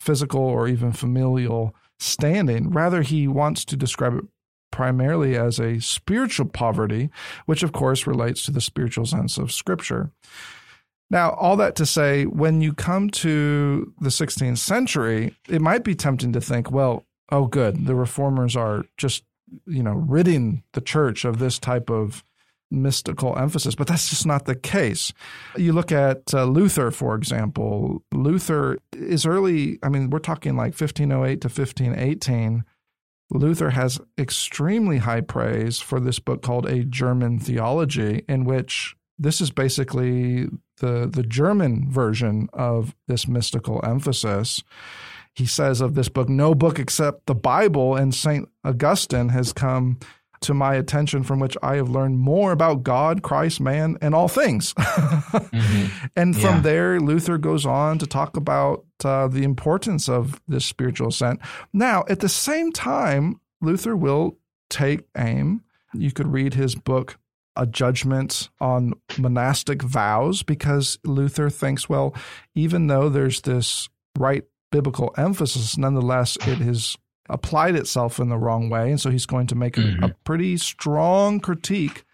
physical 0.00 0.40
or 0.40 0.68
even 0.68 0.92
familial 0.92 1.74
standing. 1.98 2.70
Rather, 2.70 3.02
he 3.02 3.26
wants 3.26 3.64
to 3.64 3.76
describe 3.76 4.14
it 4.14 4.24
primarily 4.76 5.34
as 5.34 5.58
a 5.58 5.80
spiritual 5.80 6.44
poverty, 6.44 7.08
which 7.46 7.62
of 7.62 7.72
course 7.72 8.06
relates 8.06 8.42
to 8.42 8.50
the 8.50 8.60
spiritual 8.60 9.06
sense 9.06 9.38
of 9.38 9.50
Scripture. 9.50 10.10
Now, 11.08 11.30
all 11.30 11.56
that 11.56 11.76
to 11.76 11.86
say, 11.86 12.26
when 12.26 12.60
you 12.60 12.74
come 12.74 13.08
to 13.24 13.90
the 14.02 14.10
16th 14.10 14.58
century, 14.58 15.34
it 15.48 15.62
might 15.62 15.82
be 15.82 15.94
tempting 15.94 16.34
to 16.34 16.42
think, 16.42 16.70
well, 16.70 17.06
oh, 17.32 17.46
good, 17.46 17.86
the 17.86 17.94
reformers 17.94 18.54
are 18.54 18.84
just, 18.98 19.24
you 19.66 19.82
know, 19.82 19.94
ridding 19.94 20.62
the 20.74 20.82
church 20.82 21.24
of 21.24 21.38
this 21.38 21.58
type 21.58 21.88
of 21.88 22.22
mystical 22.70 23.38
emphasis, 23.38 23.74
but 23.74 23.86
that's 23.86 24.10
just 24.10 24.26
not 24.26 24.44
the 24.44 24.56
case. 24.56 25.10
You 25.56 25.72
look 25.72 25.90
at 25.90 26.34
uh, 26.34 26.44
Luther, 26.44 26.90
for 26.90 27.14
example. 27.14 28.02
Luther 28.12 28.76
is 28.92 29.24
early, 29.24 29.78
I 29.82 29.88
mean, 29.88 30.10
we're 30.10 30.18
talking 30.18 30.54
like 30.54 30.78
1508 30.78 31.40
to 31.40 31.48
1518. 31.48 32.64
Luther 33.30 33.70
has 33.70 34.00
extremely 34.18 34.98
high 34.98 35.20
praise 35.20 35.80
for 35.80 36.00
this 36.00 36.18
book 36.18 36.42
called 36.42 36.66
A 36.66 36.84
German 36.84 37.38
Theology, 37.38 38.24
in 38.28 38.44
which 38.44 38.94
this 39.18 39.40
is 39.40 39.50
basically 39.50 40.46
the, 40.78 41.08
the 41.10 41.22
German 41.22 41.90
version 41.90 42.48
of 42.52 42.94
this 43.08 43.26
mystical 43.26 43.80
emphasis. 43.84 44.62
He 45.34 45.46
says 45.46 45.80
of 45.80 45.94
this 45.94 46.08
book, 46.08 46.28
no 46.28 46.54
book 46.54 46.78
except 46.78 47.26
the 47.26 47.34
Bible 47.34 47.96
and 47.96 48.14
St. 48.14 48.48
Augustine 48.64 49.30
has 49.30 49.52
come 49.52 49.98
to 50.40 50.54
my 50.54 50.74
attention 50.74 51.22
from 51.22 51.40
which 51.40 51.56
I 51.62 51.76
have 51.76 51.88
learned 51.88 52.18
more 52.18 52.52
about 52.52 52.82
God, 52.82 53.22
Christ, 53.22 53.60
man, 53.60 53.96
and 54.00 54.14
all 54.14 54.28
things. 54.28 54.74
mm-hmm. 54.78 56.06
And 56.16 56.34
from 56.34 56.56
yeah. 56.56 56.60
there, 56.60 57.00
Luther 57.00 57.38
goes 57.38 57.66
on 57.66 57.98
to 57.98 58.06
talk 58.06 58.36
about 58.36 58.84
uh, 59.04 59.28
the 59.28 59.44
importance 59.44 60.08
of 60.08 60.40
this 60.48 60.64
spiritual 60.64 61.08
ascent. 61.08 61.40
Now, 61.72 62.04
at 62.08 62.20
the 62.20 62.28
same 62.28 62.72
time, 62.72 63.40
Luther 63.60 63.96
will 63.96 64.38
take 64.68 65.02
aim. 65.16 65.62
You 65.94 66.12
could 66.12 66.32
read 66.32 66.54
his 66.54 66.74
book, 66.74 67.18
A 67.56 67.66
Judgment 67.66 68.50
on 68.60 68.94
Monastic 69.18 69.82
Vows, 69.82 70.42
because 70.42 70.98
Luther 71.04 71.50
thinks, 71.50 71.88
well, 71.88 72.14
even 72.54 72.86
though 72.86 73.08
there's 73.08 73.40
this 73.42 73.88
right 74.18 74.44
biblical 74.70 75.14
emphasis, 75.16 75.78
nonetheless, 75.78 76.36
it 76.46 76.60
is 76.60 76.96
applied 77.28 77.76
itself 77.76 78.18
in 78.18 78.28
the 78.28 78.38
wrong 78.38 78.68
way. 78.68 78.90
And 78.90 79.00
so 79.00 79.10
he's 79.10 79.26
going 79.26 79.46
to 79.48 79.54
make 79.54 79.74
mm-hmm. 79.74 80.02
a, 80.02 80.08
a 80.08 80.14
pretty 80.24 80.56
strong 80.56 81.40
critique 81.40 82.04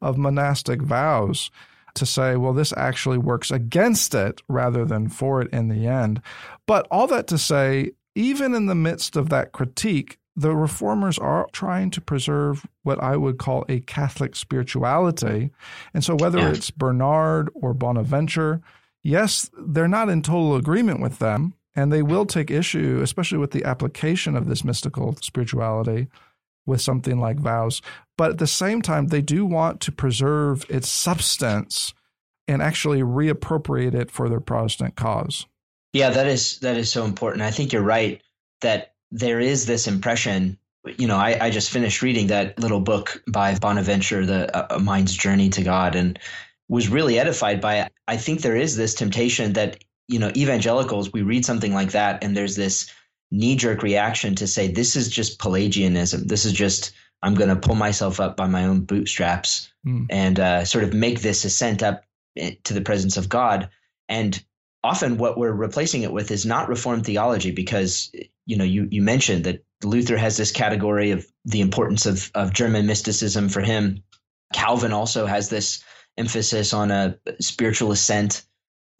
of 0.00 0.16
monastic 0.16 0.82
vows 0.82 1.50
to 1.94 2.06
say, 2.06 2.36
well, 2.36 2.52
this 2.52 2.72
actually 2.76 3.18
works 3.18 3.50
against 3.50 4.14
it 4.14 4.42
rather 4.48 4.84
than 4.84 5.08
for 5.08 5.42
it 5.42 5.52
in 5.52 5.68
the 5.68 5.86
end. 5.86 6.22
But 6.66 6.86
all 6.90 7.06
that 7.08 7.26
to 7.28 7.38
say, 7.38 7.92
even 8.14 8.54
in 8.54 8.66
the 8.66 8.74
midst 8.74 9.16
of 9.16 9.28
that 9.30 9.52
critique, 9.52 10.18
the 10.36 10.54
reformers 10.54 11.18
are 11.18 11.46
trying 11.52 11.90
to 11.90 12.00
preserve 12.00 12.66
what 12.82 13.02
I 13.02 13.16
would 13.16 13.38
call 13.38 13.64
a 13.68 13.80
Catholic 13.80 14.36
spirituality. 14.36 15.50
And 15.92 16.04
so, 16.04 16.14
whether 16.14 16.38
yeah. 16.38 16.50
it's 16.50 16.70
Bernard 16.70 17.50
or 17.54 17.74
Bonaventure, 17.74 18.60
yes, 19.02 19.50
they're 19.58 19.88
not 19.88 20.08
in 20.08 20.22
total 20.22 20.56
agreement 20.56 21.00
with 21.00 21.18
them, 21.18 21.54
and 21.80 21.90
they 21.90 22.02
will 22.02 22.26
take 22.26 22.50
issue, 22.50 23.00
especially 23.02 23.38
with 23.38 23.52
the 23.52 23.64
application 23.64 24.36
of 24.36 24.46
this 24.46 24.64
mystical 24.64 25.16
spirituality 25.22 26.08
with 26.66 26.82
something 26.82 27.18
like 27.18 27.38
vows. 27.38 27.80
But 28.18 28.32
at 28.32 28.38
the 28.38 28.46
same 28.46 28.82
time, 28.82 29.06
they 29.06 29.22
do 29.22 29.46
want 29.46 29.80
to 29.80 29.92
preserve 29.92 30.66
its 30.68 30.90
substance 30.90 31.94
and 32.46 32.60
actually 32.60 33.00
reappropriate 33.00 33.94
it 33.94 34.10
for 34.10 34.28
their 34.28 34.40
Protestant 34.40 34.94
cause. 34.94 35.46
Yeah, 35.94 36.10
that 36.10 36.26
is 36.26 36.58
that 36.60 36.76
is 36.76 36.92
so 36.92 37.04
important. 37.04 37.42
I 37.42 37.50
think 37.50 37.72
you're 37.72 37.82
right 37.82 38.20
that 38.60 38.92
there 39.10 39.40
is 39.40 39.64
this 39.64 39.88
impression. 39.88 40.58
You 40.84 41.08
know, 41.08 41.16
I, 41.16 41.46
I 41.46 41.50
just 41.50 41.70
finished 41.70 42.02
reading 42.02 42.26
that 42.26 42.58
little 42.58 42.80
book 42.80 43.22
by 43.26 43.58
Bonaventure, 43.58 44.26
the 44.26 44.74
uh, 44.74 44.78
Mind's 44.78 45.14
Journey 45.14 45.48
to 45.50 45.62
God, 45.62 45.96
and 45.96 46.18
was 46.68 46.88
really 46.88 47.18
edified 47.18 47.60
by 47.60 47.80
it. 47.80 47.92
I 48.06 48.16
think 48.18 48.42
there 48.42 48.56
is 48.56 48.76
this 48.76 48.94
temptation 48.94 49.54
that 49.54 49.82
you 50.10 50.18
know, 50.18 50.32
evangelicals, 50.36 51.12
we 51.12 51.22
read 51.22 51.44
something 51.44 51.72
like 51.72 51.92
that 51.92 52.24
and 52.24 52.36
there's 52.36 52.56
this 52.56 52.90
knee 53.30 53.54
jerk 53.54 53.82
reaction 53.82 54.34
to 54.34 54.46
say, 54.46 54.66
this 54.66 54.96
is 54.96 55.08
just 55.08 55.38
Pelagianism. 55.38 56.26
This 56.26 56.44
is 56.44 56.52
just, 56.52 56.92
I'm 57.22 57.34
going 57.34 57.48
to 57.48 57.56
pull 57.56 57.76
myself 57.76 58.18
up 58.18 58.36
by 58.36 58.48
my 58.48 58.64
own 58.64 58.80
bootstraps 58.80 59.72
mm. 59.86 60.06
and 60.10 60.40
uh, 60.40 60.64
sort 60.64 60.82
of 60.82 60.92
make 60.92 61.20
this 61.20 61.44
ascent 61.44 61.84
up 61.84 62.02
eh, 62.36 62.54
to 62.64 62.74
the 62.74 62.80
presence 62.80 63.16
of 63.16 63.28
God. 63.28 63.70
And 64.08 64.42
often 64.82 65.16
what 65.16 65.38
we're 65.38 65.52
replacing 65.52 66.02
it 66.02 66.12
with 66.12 66.32
is 66.32 66.44
not 66.44 66.68
reformed 66.68 67.06
theology 67.06 67.52
because, 67.52 68.10
you 68.46 68.56
know, 68.56 68.64
you, 68.64 68.88
you 68.90 69.02
mentioned 69.02 69.44
that 69.44 69.64
Luther 69.84 70.16
has 70.16 70.36
this 70.36 70.50
category 70.50 71.12
of 71.12 71.24
the 71.44 71.60
importance 71.60 72.06
of, 72.06 72.32
of 72.34 72.52
German 72.52 72.86
mysticism 72.86 73.48
for 73.48 73.60
him. 73.60 74.02
Calvin 74.52 74.92
also 74.92 75.26
has 75.26 75.50
this 75.50 75.84
emphasis 76.18 76.74
on 76.74 76.90
a 76.90 77.16
spiritual 77.40 77.92
ascent 77.92 78.44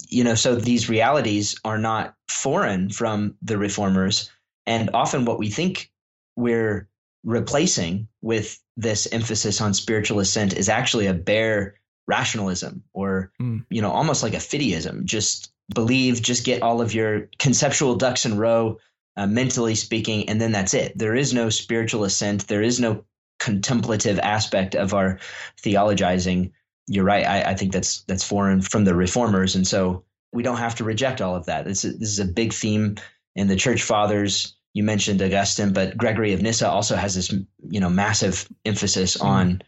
you 0.08 0.24
know, 0.24 0.34
so 0.34 0.54
these 0.54 0.88
realities 0.88 1.58
are 1.64 1.78
not 1.78 2.14
foreign 2.28 2.90
from 2.90 3.36
the 3.42 3.58
reformers. 3.58 4.30
And 4.66 4.90
often 4.94 5.24
what 5.24 5.38
we 5.38 5.50
think 5.50 5.90
we're 6.36 6.88
replacing 7.24 8.08
with 8.22 8.60
this 8.76 9.08
emphasis 9.12 9.60
on 9.60 9.74
spiritual 9.74 10.20
ascent 10.20 10.54
is 10.54 10.68
actually 10.68 11.06
a 11.06 11.14
bare 11.14 11.74
rationalism 12.06 12.82
or, 12.92 13.30
mm. 13.40 13.64
you 13.68 13.82
know, 13.82 13.90
almost 13.90 14.22
like 14.22 14.34
a 14.34 14.38
fideism. 14.38 15.04
Just 15.04 15.52
believe, 15.74 16.22
just 16.22 16.44
get 16.44 16.62
all 16.62 16.80
of 16.80 16.94
your 16.94 17.28
conceptual 17.38 17.96
ducks 17.96 18.26
in 18.26 18.38
row, 18.38 18.78
uh, 19.16 19.26
mentally 19.26 19.74
speaking, 19.74 20.28
and 20.28 20.40
then 20.40 20.52
that's 20.52 20.74
it. 20.74 20.96
There 20.96 21.14
is 21.14 21.34
no 21.34 21.50
spiritual 21.50 22.04
ascent. 22.04 22.46
There 22.48 22.62
is 22.62 22.80
no 22.80 23.04
contemplative 23.38 24.18
aspect 24.18 24.74
of 24.74 24.94
our 24.94 25.18
theologizing 25.62 26.52
you're 26.86 27.04
right. 27.04 27.24
I, 27.24 27.50
I, 27.50 27.54
think 27.54 27.72
that's 27.72 28.02
that's 28.02 28.24
foreign 28.24 28.60
from 28.60 28.84
the 28.84 28.94
reformers, 28.94 29.54
and 29.54 29.66
so 29.66 30.04
we 30.32 30.42
don't 30.42 30.56
have 30.56 30.74
to 30.76 30.84
reject 30.84 31.20
all 31.20 31.34
of 31.34 31.46
that. 31.46 31.64
This 31.64 31.84
is, 31.84 31.98
this 31.98 32.08
is 32.08 32.18
a 32.18 32.24
big 32.24 32.52
theme 32.52 32.96
in 33.36 33.48
the 33.48 33.56
church 33.56 33.82
fathers. 33.82 34.56
You 34.74 34.84
mentioned 34.84 35.22
Augustine, 35.22 35.72
but 35.72 35.96
Gregory 35.96 36.32
of 36.32 36.42
Nyssa 36.42 36.68
also 36.68 36.96
has 36.96 37.14
this 37.14 37.32
you 37.68 37.80
know 37.80 37.90
massive 37.90 38.48
emphasis 38.64 39.16
mm. 39.16 39.24
on 39.24 39.62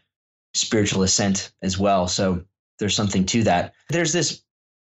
spiritual 0.54 1.02
ascent 1.02 1.52
as 1.62 1.78
well. 1.78 2.08
So 2.08 2.44
there's 2.78 2.94
something 2.94 3.24
to 3.26 3.44
that. 3.44 3.74
There's 3.88 4.12
this 4.12 4.42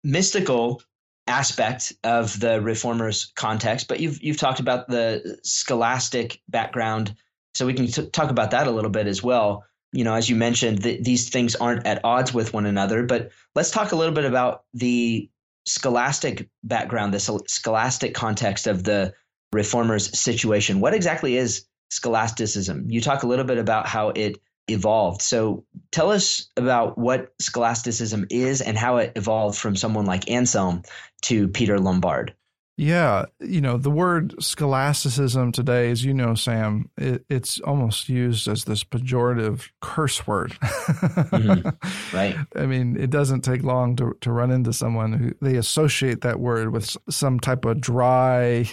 mystical 0.04 0.82
aspect 1.28 1.92
of 2.04 2.38
the 2.38 2.60
reformers 2.60 3.32
context, 3.36 3.88
but 3.88 4.00
you've 4.00 4.22
you've 4.22 4.38
talked 4.38 4.60
about 4.60 4.88
the 4.88 5.38
scholastic 5.42 6.40
background, 6.48 7.14
so 7.54 7.66
we 7.66 7.74
can 7.74 7.86
t- 7.86 8.08
talk 8.10 8.30
about 8.30 8.50
that 8.52 8.66
a 8.66 8.70
little 8.72 8.90
bit 8.90 9.06
as 9.06 9.22
well 9.22 9.64
you 9.96 10.04
know, 10.04 10.14
as 10.14 10.28
you 10.28 10.36
mentioned, 10.36 10.82
th- 10.82 11.02
these 11.02 11.30
things 11.30 11.56
aren't 11.56 11.86
at 11.86 12.04
odds 12.04 12.34
with 12.34 12.52
one 12.52 12.66
another. 12.66 13.04
But 13.04 13.30
let's 13.54 13.70
talk 13.70 13.92
a 13.92 13.96
little 13.96 14.14
bit 14.14 14.26
about 14.26 14.64
the 14.74 15.30
scholastic 15.66 16.50
background, 16.62 17.14
the 17.14 17.42
scholastic 17.48 18.14
context 18.14 18.66
of 18.66 18.84
the 18.84 19.14
reformers' 19.52 20.18
situation. 20.18 20.80
What 20.80 20.92
exactly 20.92 21.38
is 21.38 21.64
scholasticism? 21.90 22.90
You 22.90 23.00
talk 23.00 23.22
a 23.22 23.26
little 23.26 23.46
bit 23.46 23.56
about 23.56 23.86
how 23.86 24.10
it 24.10 24.36
evolved. 24.68 25.22
So 25.22 25.64
tell 25.90 26.10
us 26.10 26.50
about 26.58 26.98
what 26.98 27.32
scholasticism 27.40 28.26
is 28.28 28.60
and 28.60 28.76
how 28.76 28.98
it 28.98 29.12
evolved 29.16 29.58
from 29.58 29.76
someone 29.76 30.04
like 30.04 30.30
Anselm 30.30 30.82
to 31.22 31.48
Peter 31.48 31.78
Lombard. 31.78 32.34
Yeah, 32.78 33.24
you 33.40 33.62
know, 33.62 33.78
the 33.78 33.90
word 33.90 34.34
scholasticism 34.38 35.50
today, 35.50 35.90
as 35.90 36.04
you 36.04 36.12
know, 36.12 36.34
Sam, 36.34 36.90
it, 36.98 37.24
it's 37.30 37.58
almost 37.60 38.10
used 38.10 38.48
as 38.48 38.64
this 38.64 38.84
pejorative 38.84 39.70
curse 39.80 40.26
word. 40.26 40.52
mm-hmm. 40.60 42.14
Right. 42.14 42.36
I 42.56 42.66
mean, 42.66 42.98
it 43.00 43.08
doesn't 43.08 43.40
take 43.40 43.62
long 43.62 43.96
to, 43.96 44.14
to 44.20 44.30
run 44.30 44.50
into 44.50 44.74
someone 44.74 45.14
who 45.14 45.32
they 45.40 45.56
associate 45.56 46.20
that 46.20 46.38
word 46.38 46.70
with 46.70 46.94
some 47.08 47.40
type 47.40 47.64
of 47.64 47.80
dry, 47.80 48.68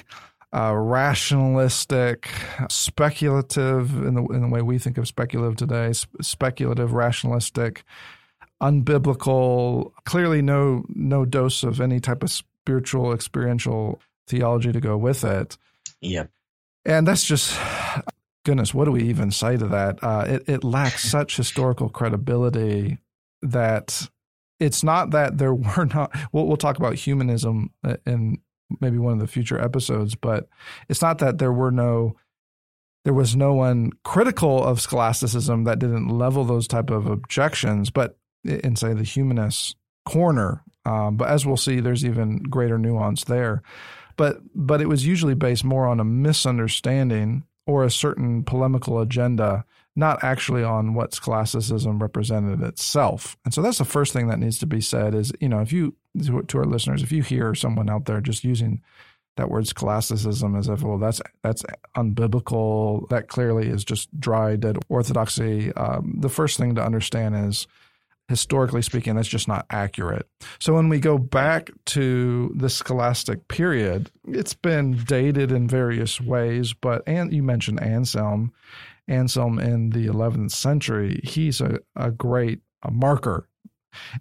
uh, 0.54 0.76
rationalistic, 0.76 2.30
speculative 2.70 3.96
in 4.04 4.16
the 4.16 4.26
in 4.26 4.42
the 4.42 4.50
way 4.50 4.62
we 4.62 4.80
think 4.80 4.98
of 4.98 5.08
speculative 5.08 5.56
today, 5.56 5.94
speculative, 6.22 6.92
rationalistic, 6.92 7.86
unbiblical. 8.62 9.94
Clearly, 10.04 10.42
no 10.42 10.84
no 10.90 11.24
dose 11.24 11.64
of 11.64 11.80
any 11.80 12.02
type 12.02 12.22
of 12.22 12.44
spiritual 12.64 13.14
experiential 13.14 14.02
theology 14.28 14.72
to 14.72 14.80
go 14.80 14.96
with 14.96 15.26
it. 15.26 15.58
Yep. 16.02 16.30
And 16.86 17.08
that's 17.08 17.26
just 17.26 17.60
goodness, 18.46 18.74
what 18.74 18.86
do 18.86 18.92
we 18.92 19.04
even 19.04 19.32
say 19.32 19.58
to 19.58 19.68
that? 19.68 20.02
Uh, 20.02 20.26
it, 20.28 20.44
it 20.48 20.64
lacks 20.64 21.04
such 21.10 21.36
historical 21.36 21.90
credibility 21.90 23.00
that 23.42 24.08
it's 24.60 24.84
not 24.84 25.12
that 25.12 25.38
there 25.38 25.54
were 25.78 25.86
not. 25.86 26.16
We'll, 26.32 26.48
we'll 26.48 26.58
talk 26.58 26.78
about 26.78 26.96
humanism 26.96 27.72
in 28.06 28.40
maybe 28.80 28.98
one 28.98 29.14
of 29.14 29.20
the 29.20 29.28
future 29.28 29.60
episodes, 29.60 30.16
but 30.16 30.48
it's 30.88 31.02
not 31.02 31.20
that 31.20 31.38
there 31.38 31.54
were 31.54 31.72
no. 31.72 32.16
There 33.04 33.14
was 33.14 33.36
no 33.36 33.54
one 33.54 33.92
critical 34.06 34.64
of 34.64 34.80
scholasticism 34.80 35.66
that 35.66 35.80
didn't 35.80 36.08
level 36.08 36.46
those 36.46 36.70
type 36.70 36.90
of 36.90 37.06
objections, 37.06 37.90
but 37.90 38.18
in 38.46 38.78
say 38.78 38.94
the 38.94 39.04
humanist 39.04 39.76
corner 40.06 40.64
um, 40.86 41.18
but 41.18 41.30
as 41.30 41.46
we'll 41.46 41.58
see, 41.58 41.80
there's 41.80 42.06
even 42.06 42.40
greater 42.44 42.78
nuance 42.78 43.24
there. 43.24 43.62
But 44.16 44.42
but 44.54 44.82
it 44.82 44.88
was 44.88 45.06
usually 45.06 45.34
based 45.34 45.64
more 45.64 45.88
on 45.88 46.00
a 46.00 46.06
misunderstanding 46.06 47.44
or 47.66 47.84
a 47.84 47.92
certain 47.92 48.44
polemical 48.44 49.00
agenda, 49.00 49.66
not 49.96 50.24
actually 50.24 50.64
on 50.64 50.94
what 50.94 51.14
scholasticism 51.14 52.00
represented 52.00 52.62
itself. 52.62 53.38
And 53.46 53.54
so 53.54 53.62
that's 53.62 53.78
the 53.78 53.86
first 53.86 54.14
thing 54.14 54.28
that 54.28 54.40
needs 54.40 54.60
to 54.60 54.66
be 54.66 54.82
said 54.82 55.16
is, 55.16 55.32
you 55.40 55.50
know, 55.50 55.62
if 55.62 55.72
you 55.72 55.96
to 56.48 56.58
our 56.58 56.66
listeners, 56.66 57.02
if 57.02 57.12
you 57.12 57.24
hear 57.24 57.56
someone 57.56 57.90
out 57.90 58.06
there 58.06 58.22
just 58.22 58.44
using 58.44 58.82
that 59.36 59.50
word 59.50 59.68
scholasticism 59.68 60.56
as 60.56 60.68
if 60.68 60.84
well 60.84 61.00
that's 61.00 61.22
that's 61.42 61.64
unbiblical 61.96 63.10
that 63.10 63.28
clearly 63.28 63.68
is 63.68 63.84
just 63.84 64.08
dry 64.20 64.56
dead 64.56 64.78
orthodoxy 64.90 65.74
um, 65.74 66.14
the 66.20 66.30
first 66.30 66.58
thing 66.58 66.76
to 66.76 66.84
understand 66.84 67.36
is 67.36 67.66
historically 68.30 68.82
speaking 68.82 69.16
that's 69.16 69.28
just 69.28 69.48
not 69.48 69.66
accurate 69.70 70.28
so 70.60 70.74
when 70.74 70.90
we 70.90 71.00
go 71.00 71.18
back 71.18 71.70
to 71.86 72.52
the 72.56 72.70
scholastic 72.70 73.48
period 73.48 74.10
it's 74.28 74.54
been 74.54 74.94
dated 75.06 75.52
in 75.52 75.68
various 75.68 76.22
ways 76.22 76.74
but 76.74 77.04
and 77.06 77.34
you 77.34 77.44
mentioned 77.44 77.82
anselm 77.82 78.52
anselm 79.08 79.60
in 79.60 79.90
the 79.90 80.08
11th 80.08 80.52
century 80.52 81.20
he's 81.24 81.60
a, 81.60 81.80
a 81.96 82.12
great 82.12 82.60
a 82.84 82.92
marker 82.92 83.48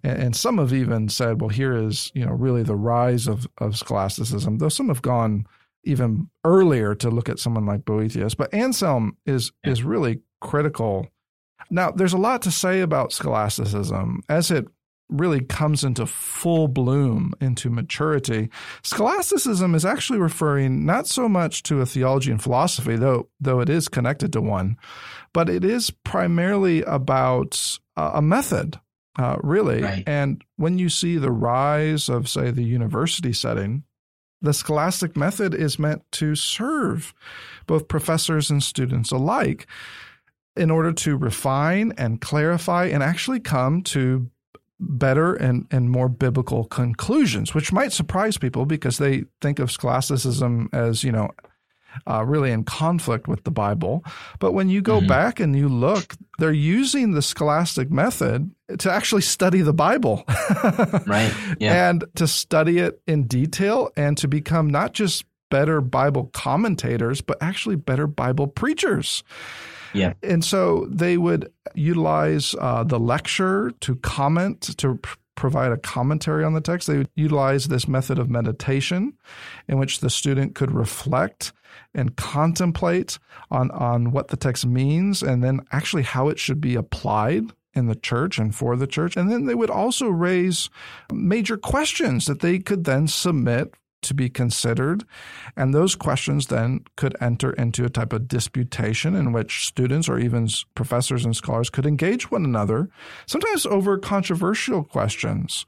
and, 0.03 0.23
and 0.23 0.37
some 0.37 0.59
have 0.59 0.73
even 0.73 1.09
said, 1.09 1.41
well, 1.41 1.49
here 1.49 1.75
is, 1.75 2.11
you 2.15 2.25
know, 2.25 2.33
really 2.33 2.63
the 2.63 2.77
rise 2.77 3.27
of, 3.27 3.47
of 3.59 3.77
scholasticism, 3.77 4.59
though 4.59 4.69
some 4.69 4.89
have 4.89 5.03
gone 5.03 5.47
even 5.85 6.29
earlier 6.45 6.95
to 6.95 7.11
look 7.11 7.29
at 7.29 7.39
someone 7.39 7.67
like 7.67 7.85
Boethius. 7.85 8.35
But 8.35 8.53
Anselm 8.55 9.17
is 9.27 9.53
is 9.65 9.83
really 9.83 10.21
critical. 10.41 11.09
Now, 11.73 11.91
there's 11.91 12.13
a 12.13 12.19
lot 12.19 12.43
to 12.43 12.51
say 12.51 12.83
about 12.83 13.13
scholasticism 13.13 14.23
as 14.29 14.51
it 14.51 14.69
really 15.09 15.41
comes 15.41 15.85
into 15.85 16.07
full 16.07 16.69
bloom, 16.69 17.33
into 17.41 17.71
maturity. 17.71 18.51
Scholasticism 18.83 19.75
is 19.75 19.85
actually 19.85 20.19
referring 20.19 20.85
not 20.85 21.07
so 21.07 21.29
much 21.29 21.63
to 21.65 21.81
a 21.81 21.87
theology 21.87 22.31
and 22.31 22.43
philosophy, 22.43 22.97
though 22.97 23.29
though 23.41 23.61
it 23.61 23.71
is 23.71 23.89
connected 23.89 24.33
to 24.35 24.41
one, 24.41 24.77
but 25.33 25.49
it 25.49 25.65
is 25.65 25.91
primarily 25.91 26.83
about 26.83 27.79
a 27.97 28.23
method 28.23 28.79
uh, 29.19 29.37
really. 29.43 29.83
Right. 29.83 30.05
And 30.07 30.43
when 30.57 30.79
you 30.79 30.89
see 30.89 31.17
the 31.17 31.33
rise 31.33 32.09
of, 32.09 32.29
say, 32.29 32.51
the 32.51 32.63
university 32.63 33.33
setting, 33.33 33.85
the 34.41 34.55
scholastic 34.55 35.17
method 35.17 35.55
is 35.55 35.79
meant 35.79 36.03
to 36.13 36.35
serve 36.35 37.15
both 37.67 37.89
professors 37.89 38.51
and 38.51 38.63
students 38.63 39.11
alike 39.11 39.67
in 40.57 40.71
order 40.71 40.93
to 40.93 41.17
refine 41.17 41.93
and 41.97 42.21
clarify 42.21 42.87
and 42.87 43.03
actually 43.03 43.41
come 43.41 43.83
to 43.83 44.31
better 44.79 45.35
and, 45.35 45.67
and 45.71 45.91
more 45.91 46.09
biblical 46.09 46.65
conclusions, 46.65 47.55
which 47.55 47.73
might 47.73 47.93
surprise 47.93 48.37
people 48.37 48.67
because 48.67 48.99
they 48.99 49.25
think 49.41 49.59
of 49.59 49.71
scholasticism 49.71 50.69
as, 50.73 51.05
you 51.05 51.13
know, 51.13 51.31
uh, 52.07 52.25
really 52.25 52.51
in 52.51 52.65
conflict 52.65 53.29
with 53.29 53.45
the 53.45 53.51
Bible. 53.51 54.05
But 54.39 54.53
when 54.53 54.69
you 54.69 54.81
go 54.81 54.99
mm-hmm. 54.99 55.09
back 55.09 55.41
and 55.41 55.57
you 55.57 55.69
look, 55.69 56.15
they're 56.39 56.53
using 56.53 57.13
the 57.13 57.23
scholastic 57.23 57.91
method 57.91 58.51
to 58.79 58.91
actually 58.91 59.23
study 59.23 59.61
the 59.61 59.75
Bible. 59.75 60.25
right. 61.07 61.33
Yeah. 61.59 61.91
And 61.91 62.05
to 62.17 62.27
study 62.27 62.79
it 62.79 63.01
in 63.07 63.25
detail 63.27 63.91
and 63.97 64.17
to 64.19 64.29
become 64.29 64.69
not 64.71 64.95
just 64.95 65.25
better 65.51 65.81
Bible 65.81 66.31
commentators, 66.33 67.21
but 67.21 67.37
actually 67.43 67.77
better 67.77 68.07
Bible 68.07 68.47
preachers. 68.47 69.23
Yeah. 69.95 70.15
And 70.23 70.45
so 70.45 70.87
they 70.91 71.17
would 71.17 71.53
utilize 71.75 72.55
uh, 72.61 72.85
the 72.85 72.99
lecture 72.99 73.73
to 73.81 73.97
comment, 73.97 74.77
to 74.79 74.99
provide 75.35 75.73
a 75.73 75.79
commentary 75.79 76.45
on 76.45 76.55
the 76.55 76.61
text. 76.61 76.87
They 76.87 76.99
would 76.99 77.11
utilize 77.15 77.69
this 77.69 77.89
method 77.89 78.19
of 78.19 78.31
meditation 78.31 79.15
in 79.69 79.79
which 79.79 80.01
the 80.01 80.11
student 80.11 80.55
could 80.55 80.71
reflect 80.71 81.53
and 81.95 82.17
contemplate 82.17 83.19
on, 83.51 83.71
on 83.71 84.11
what 84.11 84.29
the 84.29 84.37
text 84.37 84.67
means 84.67 85.23
and 85.23 85.43
then 85.43 85.61
actually 85.73 86.03
how 86.03 86.29
it 86.29 86.39
should 86.39 86.61
be 86.61 86.75
applied 86.75 87.45
in 87.75 87.87
the 87.87 87.95
church 87.95 88.39
and 88.39 88.55
for 88.55 88.77
the 88.77 88.87
church. 88.87 89.17
And 89.17 89.31
then 89.31 89.47
they 89.47 89.55
would 89.55 89.71
also 89.71 90.09
raise 90.09 90.69
major 91.11 91.57
questions 91.57 92.27
that 92.27 92.41
they 92.41 92.59
could 92.59 92.85
then 92.85 93.09
submit 93.09 93.75
to 94.03 94.15
be 94.15 94.29
considered. 94.29 95.05
And 95.57 95.73
those 95.73 95.95
questions 95.95 96.49
then 96.49 96.85
could 96.97 97.17
enter 97.21 97.53
into 97.53 97.85
a 97.85 97.91
type 97.91 98.13
of 98.13 98.29
disputation 98.29 99.15
in 99.15 99.33
which 99.33 99.67
students 99.67 100.09
or 100.09 100.19
even 100.19 100.49
professors 100.75 101.25
and 101.25 101.35
scholars 101.35 101.71
could 101.71 101.87
engage 101.87 102.31
one 102.31 102.45
another, 102.45 102.91
sometimes 103.27 103.67
over 103.67 103.99
controversial 103.99 104.85
questions. 104.85 105.67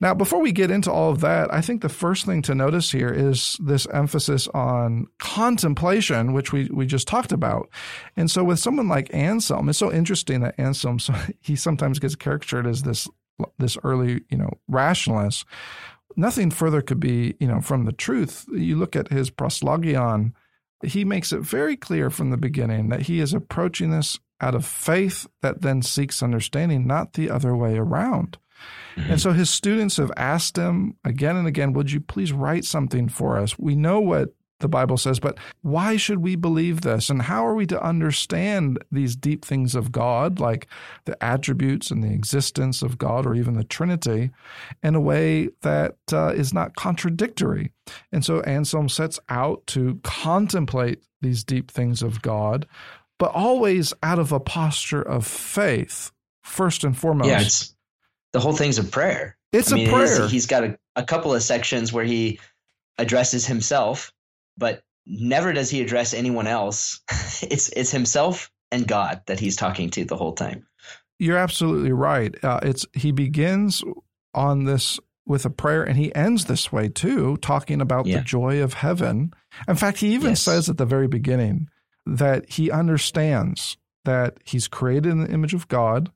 Now, 0.00 0.14
before 0.14 0.40
we 0.40 0.52
get 0.52 0.70
into 0.70 0.92
all 0.92 1.10
of 1.10 1.20
that, 1.20 1.52
I 1.52 1.60
think 1.60 1.82
the 1.82 1.88
first 1.88 2.24
thing 2.24 2.40
to 2.42 2.54
notice 2.54 2.92
here 2.92 3.08
is 3.08 3.56
this 3.60 3.86
emphasis 3.92 4.46
on 4.48 5.08
contemplation, 5.18 6.32
which 6.32 6.52
we, 6.52 6.68
we 6.72 6.86
just 6.86 7.08
talked 7.08 7.32
about. 7.32 7.68
And 8.16 8.30
so 8.30 8.44
with 8.44 8.60
someone 8.60 8.86
like 8.86 9.12
Anselm, 9.12 9.68
it's 9.68 9.78
so 9.78 9.92
interesting 9.92 10.40
that 10.40 10.54
Anselm, 10.58 10.98
he 11.40 11.56
sometimes 11.56 11.98
gets 11.98 12.14
caricatured 12.14 12.66
as 12.66 12.84
this, 12.84 13.08
this 13.58 13.76
early, 13.82 14.22
you 14.30 14.38
know, 14.38 14.50
rationalist. 14.68 15.44
Nothing 16.18 16.50
further 16.50 16.82
could 16.82 16.98
be, 16.98 17.36
you 17.38 17.46
know, 17.46 17.60
from 17.60 17.84
the 17.84 17.92
truth. 17.92 18.44
You 18.52 18.74
look 18.74 18.96
at 18.96 19.06
his 19.06 19.30
proslogion, 19.30 20.32
he 20.82 21.04
makes 21.04 21.32
it 21.32 21.42
very 21.42 21.76
clear 21.76 22.10
from 22.10 22.30
the 22.30 22.36
beginning 22.36 22.88
that 22.88 23.02
he 23.02 23.20
is 23.20 23.32
approaching 23.32 23.92
this 23.92 24.18
out 24.40 24.56
of 24.56 24.66
faith 24.66 25.28
that 25.42 25.62
then 25.62 25.80
seeks 25.80 26.20
understanding, 26.20 26.88
not 26.88 27.12
the 27.12 27.30
other 27.30 27.54
way 27.54 27.78
around. 27.78 28.36
Mm-hmm. 28.96 29.12
And 29.12 29.20
so 29.20 29.30
his 29.30 29.48
students 29.48 29.96
have 29.98 30.10
asked 30.16 30.56
him 30.56 30.96
again 31.04 31.36
and 31.36 31.46
again, 31.46 31.72
Would 31.74 31.92
you 31.92 32.00
please 32.00 32.32
write 32.32 32.64
something 32.64 33.08
for 33.08 33.38
us? 33.38 33.56
We 33.56 33.76
know 33.76 34.00
what 34.00 34.30
the 34.60 34.68
Bible 34.68 34.96
says, 34.96 35.20
but 35.20 35.38
why 35.62 35.96
should 35.96 36.18
we 36.18 36.36
believe 36.36 36.80
this? 36.80 37.10
And 37.10 37.22
how 37.22 37.46
are 37.46 37.54
we 37.54 37.66
to 37.66 37.82
understand 37.82 38.78
these 38.90 39.14
deep 39.14 39.44
things 39.44 39.74
of 39.74 39.92
God, 39.92 40.40
like 40.40 40.66
the 41.04 41.22
attributes 41.22 41.90
and 41.90 42.02
the 42.02 42.12
existence 42.12 42.82
of 42.82 42.98
God 42.98 43.26
or 43.26 43.34
even 43.34 43.54
the 43.54 43.64
Trinity, 43.64 44.30
in 44.82 44.94
a 44.94 45.00
way 45.00 45.50
that 45.62 45.96
uh, 46.12 46.28
is 46.28 46.52
not 46.52 46.76
contradictory? 46.76 47.72
And 48.12 48.24
so 48.24 48.40
Anselm 48.40 48.88
sets 48.88 49.20
out 49.28 49.66
to 49.68 50.00
contemplate 50.02 51.02
these 51.20 51.44
deep 51.44 51.70
things 51.70 52.02
of 52.02 52.22
God, 52.22 52.66
but 53.18 53.32
always 53.32 53.92
out 54.02 54.18
of 54.18 54.32
a 54.32 54.40
posture 54.40 55.02
of 55.02 55.26
faith, 55.26 56.12
first 56.42 56.84
and 56.84 56.96
foremost. 56.96 57.28
Yeah, 57.28 57.40
it's, 57.40 57.74
the 58.32 58.40
whole 58.40 58.52
thing's 58.52 58.78
a 58.78 58.84
prayer. 58.84 59.36
It's 59.52 59.72
I 59.72 59.76
mean, 59.76 59.88
a 59.88 59.92
prayer. 59.92 60.28
he's 60.28 60.46
got 60.46 60.64
a, 60.64 60.78
a 60.96 61.02
couple 61.02 61.34
of 61.34 61.42
sections 61.42 61.92
where 61.92 62.04
he 62.04 62.40
addresses 62.98 63.46
himself, 63.46 64.12
but 64.58 64.82
never 65.06 65.52
does 65.52 65.70
he 65.70 65.80
address 65.80 66.12
anyone 66.12 66.46
else. 66.46 67.00
it's 67.42 67.70
it's 67.70 67.90
himself 67.90 68.50
and 68.70 68.86
God 68.86 69.22
that 69.26 69.40
he's 69.40 69.56
talking 69.56 69.90
to 69.90 70.04
the 70.04 70.16
whole 70.16 70.34
time. 70.34 70.66
You're 71.18 71.38
absolutely 71.38 71.92
right. 71.92 72.34
Uh, 72.44 72.60
it's 72.62 72.86
he 72.92 73.12
begins 73.12 73.82
on 74.34 74.64
this 74.64 75.00
with 75.26 75.44
a 75.44 75.50
prayer 75.50 75.82
and 75.82 75.96
he 75.96 76.14
ends 76.14 76.46
this 76.46 76.72
way 76.72 76.88
too, 76.88 77.36
talking 77.38 77.80
about 77.80 78.06
yeah. 78.06 78.18
the 78.18 78.24
joy 78.24 78.62
of 78.62 78.74
heaven. 78.74 79.32
In 79.66 79.76
fact, 79.76 79.98
he 79.98 80.14
even 80.14 80.30
yes. 80.30 80.42
says 80.42 80.68
at 80.68 80.78
the 80.78 80.86
very 80.86 81.08
beginning 81.08 81.68
that 82.06 82.50
he 82.50 82.70
understands 82.70 83.76
that 84.04 84.38
he's 84.44 84.68
created 84.68 85.06
in 85.06 85.22
the 85.22 85.30
image 85.30 85.52
of 85.52 85.68
God, 85.68 86.10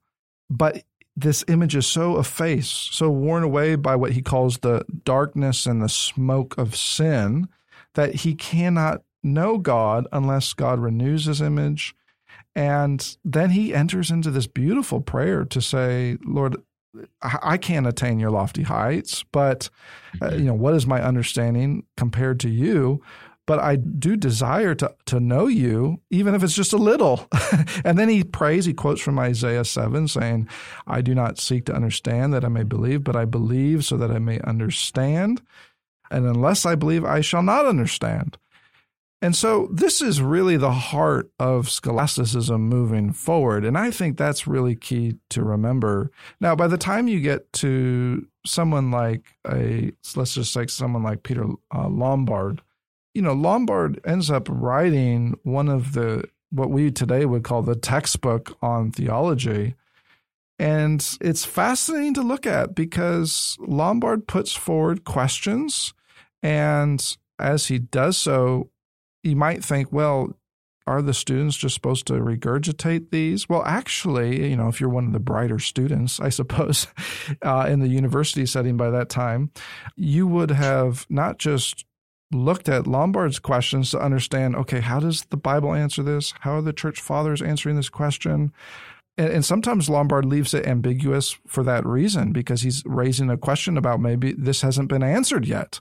but 0.49 0.83
this 1.15 1.45
image 1.47 1.77
is 1.77 1.87
so 1.87 2.19
effaced, 2.19 2.95
so 2.95 3.11
worn 3.11 3.43
away 3.43 3.77
by 3.77 3.97
what 3.97 4.13
he 4.13 4.23
calls 4.23 4.59
the 4.59 4.83
darkness 5.05 5.67
and 5.67 5.83
the 5.83 5.89
smoke 5.89 6.57
of 6.57 6.75
sin, 6.75 7.49
that 7.95 8.17
he 8.17 8.35
cannot 8.35 9.03
know 9.23 9.59
God 9.59 10.07
unless 10.13 10.53
God 10.53 10.79
renews 10.79 11.27
his 11.27 11.41
image. 11.41 11.95
And 12.55 13.17
then 13.25 13.51
he 13.51 13.75
enters 13.75 14.11
into 14.11 14.31
this 14.31 14.47
beautiful 14.47 15.01
prayer 15.01 15.45
to 15.47 15.61
say, 15.61 16.19
Lord, 16.25 16.57
I 17.23 17.57
can't 17.57 17.87
attain 17.87 18.21
your 18.21 18.31
lofty 18.31 18.63
heights, 18.63 19.25
but 19.33 19.71
uh, 20.21 20.35
you 20.35 20.45
know 20.45 20.55
what 20.55 20.75
is 20.75 20.87
my 20.87 21.03
understanding 21.03 21.87
compared 21.97 22.39
to 22.41 22.51
you? 22.51 23.03
but 23.47 23.59
I 23.59 23.77
do 23.77 24.17
desire 24.17 24.75
to, 24.77 24.95
to 25.07 25.19
know 25.19 25.47
you, 25.47 26.01
even 26.11 26.35
if 26.35 26.43
it's 26.43 26.55
just 26.55 26.73
a 26.73 26.79
little. 26.79 27.29
and 27.85 27.99
then 27.99 28.09
he 28.09 28.23
prays, 28.23 28.65
he 28.65 28.73
quotes 28.73 29.01
from 29.01 29.19
Isaiah 29.19 29.65
7 29.65 30.09
saying, 30.09 30.49
I 30.87 31.01
do 31.01 31.15
not 31.15 31.39
seek 31.39 31.67
to 31.67 31.75
understand 31.75 32.33
that 32.35 32.45
I 32.45 32.49
may 32.49 32.63
believe, 32.63 33.03
but 33.03 33.17
I 33.17 33.25
believe 33.25 33.85
so 33.85 33.97
that 33.97 34.11
I 34.11 34.19
may 34.19 34.39
understand. 34.41 35.43
And 36.13 36.27
unless 36.27 36.65
I 36.65 36.77
believe, 36.77 37.05
I 37.05 37.23
shall 37.23 37.43
not 37.43 37.67
understand. 37.67 38.37
And 39.23 39.37
so 39.37 39.69
this 39.71 40.03
is 40.03 40.21
really 40.21 40.57
the 40.57 40.73
heart 40.73 41.31
of 41.39 41.71
scholasticism 41.71 42.69
moving 42.69 43.13
forward. 43.13 43.65
And 43.65 43.79
I 43.79 43.93
think 43.93 44.17
that's 44.19 44.49
really 44.49 44.75
key 44.75 45.17
to 45.31 45.45
remember. 45.45 46.11
Now, 46.41 46.57
by 46.57 46.67
the 46.67 46.77
time 46.77 47.07
you 47.07 47.21
get 47.21 47.53
to 47.55 48.27
someone 48.45 48.91
like 48.91 49.37
a, 49.49 49.93
let's 50.17 50.35
just 50.35 50.53
say 50.53 50.67
someone 50.67 51.05
like 51.05 51.23
Peter 51.23 51.47
uh, 51.73 51.89
Lombard, 51.89 52.63
you 53.15 53.23
know, 53.23 53.33
Lombard 53.33 54.01
ends 54.05 54.29
up 54.29 54.49
writing 54.51 55.39
one 55.45 55.69
of 55.69 55.93
the 55.93 56.25
what 56.51 56.71
we 56.71 56.91
today 56.91 57.25
would 57.25 57.45
call 57.45 57.63
the 57.63 57.77
textbook 57.77 58.59
on 58.61 58.91
theology. 58.91 59.75
And 60.59 61.05
it's 61.21 61.45
fascinating 61.45 62.15
to 62.15 62.23
look 62.23 62.47
at 62.47 62.75
because 62.75 63.57
Lombard 63.61 64.27
puts 64.27 64.53
forward 64.53 65.05
questions. 65.05 65.95
And 66.43 67.17
as 67.39 67.67
he 67.67 67.79
does 67.79 68.17
so, 68.17 68.71
you 69.23 69.37
might 69.37 69.65
think, 69.65 69.93
well, 69.93 70.37
are 70.87 71.03
the 71.03 71.15
students 71.15 71.57
just 71.57 71.75
supposed 71.75 72.07
to 72.09 72.15
regurgitate 72.15 73.11
these? 73.11 73.49
Well, 73.49 73.63
actually, 73.65 74.51
you 74.51 74.57
know, 74.57 74.69
if 74.69 74.81
you're 74.81 74.91
one 74.91 75.07
of 75.07 75.13
the 75.13 75.21
brighter 75.21 75.59
students, 75.59 76.19
I 76.19 76.29
suppose, 76.29 76.89
uh, 77.43 77.67
in 77.69 77.81
the 77.81 77.89
university 77.89 78.47
setting 78.47 78.77
by 78.77 78.91
that 78.91 79.09
time, 79.09 79.51
you 79.97 80.27
would 80.27 80.51
have 80.51 81.07
not 81.09 81.39
just 81.39 81.85
looked 82.33 82.69
at 82.69 82.87
Lombard's 82.87 83.39
questions 83.39 83.91
to 83.91 84.01
understand 84.01 84.57
okay, 84.57 84.81
how 84.81 84.99
does 84.99 85.27
the 85.27 85.37
Bible 85.37 85.75
answer 85.75 86.03
this? 86.03 86.35
How 86.41 86.57
are 86.57 86.63
the 86.63 86.73
church 86.73 87.01
fathers 87.01 87.43
answering 87.43 87.77
this 87.77 87.91
question? 87.91 88.53
And, 89.19 89.29
and, 89.29 89.45
sometimes 89.45 89.91
Lombard 89.91 90.25
leaves 90.25 90.55
it 90.55 90.67
ambiguous 90.67 91.37
for 91.47 91.63
that 91.65 91.85
reason 91.85 92.33
because 92.33 92.63
he's 92.63 92.83
raising 92.87 93.29
a 93.29 93.37
question 93.37 93.77
about 93.77 94.01
maybe 94.01 94.33
this 94.33 94.63
hasn't 94.63 94.89
been 94.89 95.03
answered 95.03 95.47
yet. 95.47 95.81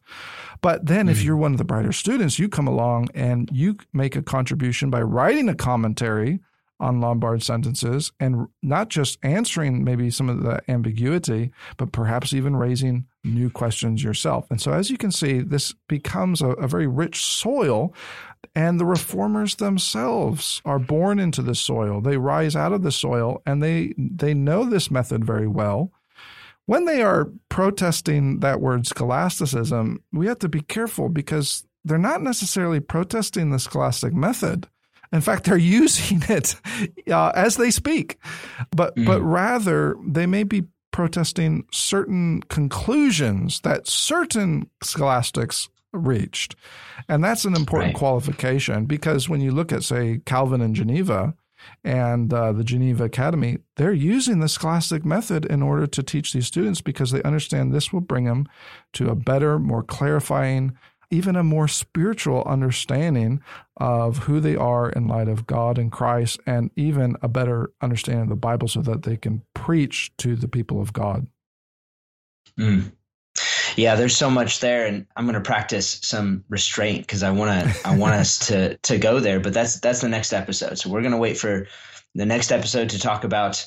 But 0.62 0.86
then, 0.86 1.06
mm-hmm. 1.06 1.10
if 1.10 1.24
you're 1.24 1.38
one 1.38 1.54
of 1.54 1.58
the 1.58 1.64
brighter 1.64 1.94
students, 1.94 2.40
you 2.40 2.50
come 2.50 2.68
along 2.68 3.08
and 3.16 3.50
you 3.52 3.78
make 3.94 4.16
a 4.16 4.22
contribution 4.22 4.90
by 4.90 5.02
writing 5.02 5.48
a 5.48 5.56
commentary 5.56 6.42
on 6.82 7.00
Lombard 7.00 7.44
sentences 7.44 8.12
and 8.20 8.48
not 8.62 8.90
just 8.90 9.20
answering 9.24 9.84
maybe 9.84 10.10
some 10.10 10.30
of 10.30 10.42
the 10.42 10.62
ambiguity, 10.68 11.52
but 11.78 11.92
perhaps 11.92 12.34
even 12.34 12.56
raising 12.56 13.06
new 13.24 13.50
questions 13.50 14.04
yourself. 14.04 14.48
And 14.50 14.60
so, 14.60 14.74
as 14.74 14.90
you 14.90 14.98
can 14.98 15.12
see, 15.12 15.40
this 15.40 15.74
becomes 15.88 16.42
a, 16.42 16.50
a 16.50 16.68
very 16.68 16.88
rich 16.88 17.24
soil, 17.24 17.94
and 18.56 18.80
the 18.80 18.86
reformers 18.86 19.56
themselves 19.56 20.62
are 20.66 20.80
born 20.80 21.20
into 21.20 21.42
the 21.42 21.56
soil. 21.56 22.02
They 22.02 22.18
rise 22.18 22.56
out 22.56 22.74
of 22.74 22.82
the 22.82 22.92
soil, 22.92 23.42
and 23.46 23.62
they 23.62 23.94
they 23.98 24.34
know 24.34 24.66
this 24.66 24.90
method 24.90 25.24
very 25.24 25.48
well. 25.48 25.92
When 26.66 26.86
they 26.86 27.02
are 27.02 27.30
protesting 27.50 28.40
that 28.40 28.62
word 28.62 28.88
scholasticism, 28.88 30.04
we 30.12 30.28
have 30.28 30.40
to 30.40 30.50
be 30.50 30.62
careful 30.62 31.10
because 31.10 31.66
they're 31.84 31.98
not 31.98 32.22
necessarily 32.22 32.80
protesting 32.80 33.52
the 33.52 33.60
scholastic 33.60 34.14
method 34.14 34.68
in 35.12 35.22
fact, 35.22 35.46
they're 35.46 35.58
using 35.82 36.22
it 36.30 36.56
uh, 37.10 37.32
as 37.36 37.58
they 37.58 37.72
speak, 37.72 38.18
but 38.72 38.96
mm. 38.96 39.06
but 39.06 39.22
rather 39.22 39.96
they 40.06 40.26
may 40.26 40.44
be 40.44 40.64
protesting 40.92 41.66
certain 41.72 42.42
conclusions 42.44 43.62
that 43.62 43.88
certain 43.88 44.70
scholastics 44.84 45.70
reached, 45.94 46.56
and 47.08 47.24
that's 47.24 47.46
an 47.46 47.56
important 47.56 47.94
right. 47.94 48.00
qualification 48.00 48.86
because 48.86 49.28
when 49.28 49.42
you 49.42 49.52
look 49.52 49.72
at 49.72 49.84
say 49.84 50.22
Calvin 50.26 50.62
and 50.62 50.76
Geneva 50.76 51.34
and 51.84 52.34
uh, 52.34 52.52
the 52.52 52.64
Geneva 52.64 53.06
Academy, 53.06 53.60
they're 53.76 53.94
using 53.94 54.40
the 54.40 54.50
scholastic 54.50 55.06
method 55.06 55.46
in 55.46 55.62
order 55.62 55.88
to 55.88 56.04
teach 56.04 56.34
these 56.34 56.48
students 56.48 56.82
because 56.82 57.12
they 57.12 57.22
understand 57.24 57.72
this 57.72 57.94
will 57.94 58.02
bring 58.02 58.26
them 58.26 58.48
to 58.94 59.10
a 59.10 59.16
better, 59.16 59.60
more 59.60 59.84
clarifying 59.84 60.76
even 61.12 61.36
a 61.36 61.44
more 61.44 61.68
spiritual 61.68 62.44
understanding 62.46 63.42
of 63.78 64.20
who 64.20 64.40
they 64.40 64.56
are 64.56 64.90
in 64.90 65.08
light 65.08 65.28
of 65.28 65.46
God 65.46 65.78
and 65.78 65.92
Christ, 65.92 66.40
and 66.46 66.72
even 66.76 67.18
a 67.22 67.28
better 67.28 67.72
understanding 67.82 68.24
of 68.24 68.30
the 68.30 68.36
Bible 68.36 68.68
so 68.68 68.82
that 68.82 69.04
they 69.04 69.18
can 69.18 69.44
preach 69.54 70.12
to 70.18 70.36
the 70.36 70.48
people 70.48 70.82
of 70.82 70.94
God. 70.94 71.28
Mm. 72.60 72.92
Yeah, 73.76 73.96
there's 73.96 74.18
so 74.18 74.30
much 74.30 74.60
there, 74.60 74.86
and 74.86 75.06
I'm 75.16 75.26
going 75.26 75.36
to 75.36 75.42
practice 75.42 76.00
some 76.04 76.44
restraint 76.50 77.02
because 77.02 77.24
I 77.24 77.32
want 77.32 77.52
to. 77.52 77.88
I 77.88 77.96
want 77.96 78.16
us 78.16 78.48
to 78.48 78.78
to 78.84 78.98
go 78.98 79.20
there, 79.20 79.40
but 79.40 79.54
that's 79.54 79.80
that's 79.80 80.02
the 80.02 80.10
next 80.10 80.34
episode. 80.34 80.78
So 80.78 80.90
we're 80.90 81.02
going 81.02 81.14
to 81.14 81.18
wait 81.18 81.38
for 81.38 81.68
the 82.16 82.26
next 82.26 82.52
episode 82.52 82.90
to 82.90 83.00
talk 83.00 83.24
about 83.24 83.66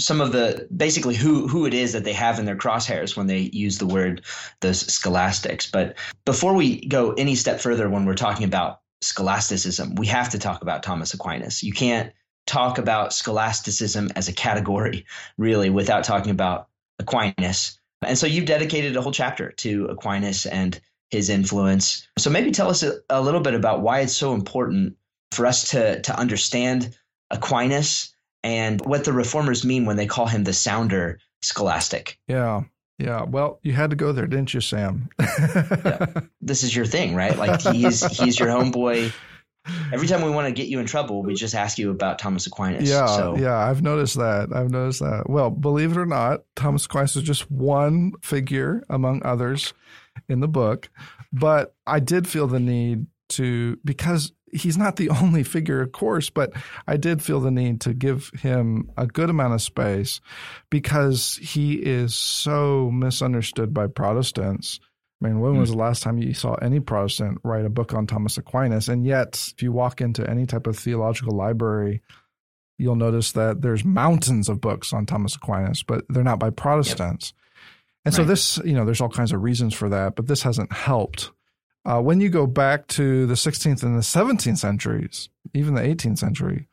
some 0.00 0.20
of 0.20 0.32
the 0.32 0.68
basically 0.74 1.14
who 1.14 1.48
who 1.48 1.66
it 1.66 1.74
is 1.74 1.92
that 1.92 2.04
they 2.04 2.12
have 2.12 2.38
in 2.38 2.44
their 2.44 2.56
crosshairs 2.56 3.16
when 3.16 3.26
they 3.26 3.50
use 3.52 3.78
the 3.78 3.86
word 3.86 4.22
those 4.60 4.80
scholastics. 4.92 5.70
But 5.70 5.96
before 6.24 6.54
we 6.54 6.86
go 6.86 7.12
any 7.12 7.34
step 7.34 7.60
further, 7.60 7.88
when 7.88 8.04
we're 8.04 8.14
talking 8.14 8.44
about 8.44 8.80
scholasticism, 9.00 9.94
we 9.96 10.06
have 10.06 10.30
to 10.30 10.38
talk 10.38 10.62
about 10.62 10.82
Thomas 10.82 11.14
Aquinas. 11.14 11.62
You 11.62 11.72
can't 11.72 12.12
talk 12.46 12.78
about 12.78 13.12
scholasticism 13.12 14.08
as 14.16 14.28
a 14.28 14.32
category 14.32 15.04
really 15.36 15.70
without 15.70 16.04
talking 16.04 16.30
about 16.30 16.68
Aquinas. 16.98 17.78
And 18.02 18.16
so 18.16 18.26
you've 18.26 18.46
dedicated 18.46 18.96
a 18.96 19.02
whole 19.02 19.12
chapter 19.12 19.50
to 19.50 19.86
Aquinas 19.86 20.46
and 20.46 20.80
his 21.10 21.28
influence. 21.28 22.06
So 22.18 22.30
maybe 22.30 22.50
tell 22.50 22.70
us 22.70 22.82
a, 22.82 22.98
a 23.10 23.20
little 23.20 23.40
bit 23.40 23.54
about 23.54 23.80
why 23.80 24.00
it's 24.00 24.16
so 24.16 24.34
important 24.34 24.96
for 25.32 25.46
us 25.46 25.70
to 25.70 26.00
to 26.02 26.18
understand 26.18 26.96
Aquinas 27.30 28.14
and 28.42 28.80
what 28.84 29.04
the 29.04 29.12
reformers 29.12 29.64
mean 29.64 29.84
when 29.84 29.96
they 29.96 30.06
call 30.06 30.26
him 30.26 30.44
the 30.44 30.52
sounder 30.52 31.18
scholastic. 31.42 32.18
Yeah. 32.28 32.62
Yeah. 32.98 33.22
Well, 33.22 33.60
you 33.62 33.72
had 33.72 33.90
to 33.90 33.96
go 33.96 34.12
there, 34.12 34.26
didn't 34.26 34.54
you, 34.54 34.60
Sam? 34.60 35.08
yeah. 35.18 36.06
This 36.40 36.62
is 36.62 36.74
your 36.74 36.86
thing, 36.86 37.14
right? 37.14 37.36
Like 37.36 37.60
he's 37.60 38.02
he's 38.16 38.38
your 38.38 38.48
homeboy. 38.48 39.12
Every 39.92 40.06
time 40.06 40.22
we 40.22 40.30
want 40.30 40.46
to 40.46 40.52
get 40.52 40.68
you 40.68 40.78
in 40.78 40.86
trouble, 40.86 41.22
we 41.22 41.34
just 41.34 41.54
ask 41.54 41.78
you 41.78 41.90
about 41.90 42.18
Thomas 42.18 42.46
Aquinas. 42.46 42.88
Yeah, 42.88 43.06
so. 43.06 43.36
yeah, 43.36 43.54
I've 43.54 43.82
noticed 43.82 44.16
that. 44.16 44.48
I've 44.50 44.70
noticed 44.70 45.00
that. 45.00 45.28
Well, 45.28 45.50
believe 45.50 45.92
it 45.92 45.98
or 45.98 46.06
not, 46.06 46.44
Thomas 46.56 46.86
Aquinas 46.86 47.16
is 47.16 47.22
just 47.22 47.50
one 47.50 48.12
figure 48.22 48.82
among 48.88 49.22
others 49.26 49.74
in 50.26 50.40
the 50.40 50.48
book, 50.48 50.88
but 51.34 51.74
I 51.86 52.00
did 52.00 52.26
feel 52.26 52.46
the 52.46 52.60
need 52.60 53.08
to 53.30 53.78
because 53.84 54.32
he's 54.52 54.76
not 54.76 54.96
the 54.96 55.10
only 55.22 55.42
figure, 55.42 55.80
of 55.80 55.92
course, 55.92 56.30
but 56.30 56.52
I 56.86 56.96
did 56.96 57.22
feel 57.22 57.40
the 57.40 57.50
need 57.50 57.80
to 57.82 57.94
give 57.94 58.30
him 58.40 58.90
a 58.96 59.06
good 59.06 59.30
amount 59.30 59.54
of 59.54 59.62
space 59.62 60.20
because 60.70 61.38
he 61.42 61.74
is 61.74 62.14
so 62.14 62.90
misunderstood 62.90 63.72
by 63.72 63.86
Protestants. 63.86 64.80
I 65.20 65.26
mean, 65.26 65.40
when 65.40 65.58
was 65.58 65.70
hmm. 65.70 65.76
the 65.76 65.82
last 65.82 66.02
time 66.02 66.18
you 66.18 66.32
saw 66.34 66.54
any 66.54 66.80
Protestant 66.80 67.38
write 67.42 67.64
a 67.64 67.70
book 67.70 67.92
on 67.92 68.06
Thomas 68.06 68.38
Aquinas? 68.38 68.88
And 68.88 69.04
yet, 69.04 69.52
if 69.54 69.62
you 69.62 69.72
walk 69.72 70.00
into 70.00 70.28
any 70.28 70.46
type 70.46 70.66
of 70.66 70.78
theological 70.78 71.36
library, 71.36 72.02
you'll 72.78 72.96
notice 72.96 73.32
that 73.32 73.60
there's 73.60 73.84
mountains 73.84 74.48
of 74.48 74.60
books 74.60 74.92
on 74.92 75.06
Thomas 75.06 75.34
Aquinas, 75.34 75.82
but 75.82 76.04
they're 76.08 76.22
not 76.22 76.38
by 76.38 76.50
Protestants. 76.50 77.32
Yep. 77.34 77.44
And 78.04 78.14
right. 78.14 78.22
so 78.22 78.24
this, 78.24 78.58
you 78.64 78.74
know, 78.74 78.84
there's 78.84 79.00
all 79.00 79.08
kinds 79.08 79.32
of 79.32 79.42
reasons 79.42 79.74
for 79.74 79.88
that, 79.88 80.14
but 80.14 80.28
this 80.28 80.42
hasn't 80.42 80.72
helped 80.72 81.32
uh, 81.88 82.00
when 82.02 82.20
you 82.20 82.28
go 82.28 82.46
back 82.46 82.86
to 82.88 83.26
the 83.26 83.34
16th 83.34 83.82
and 83.82 83.96
the 83.96 84.00
17th 84.00 84.58
centuries, 84.58 85.30
even 85.54 85.74
the 85.74 85.80
18th 85.80 86.18
century, 86.18 86.68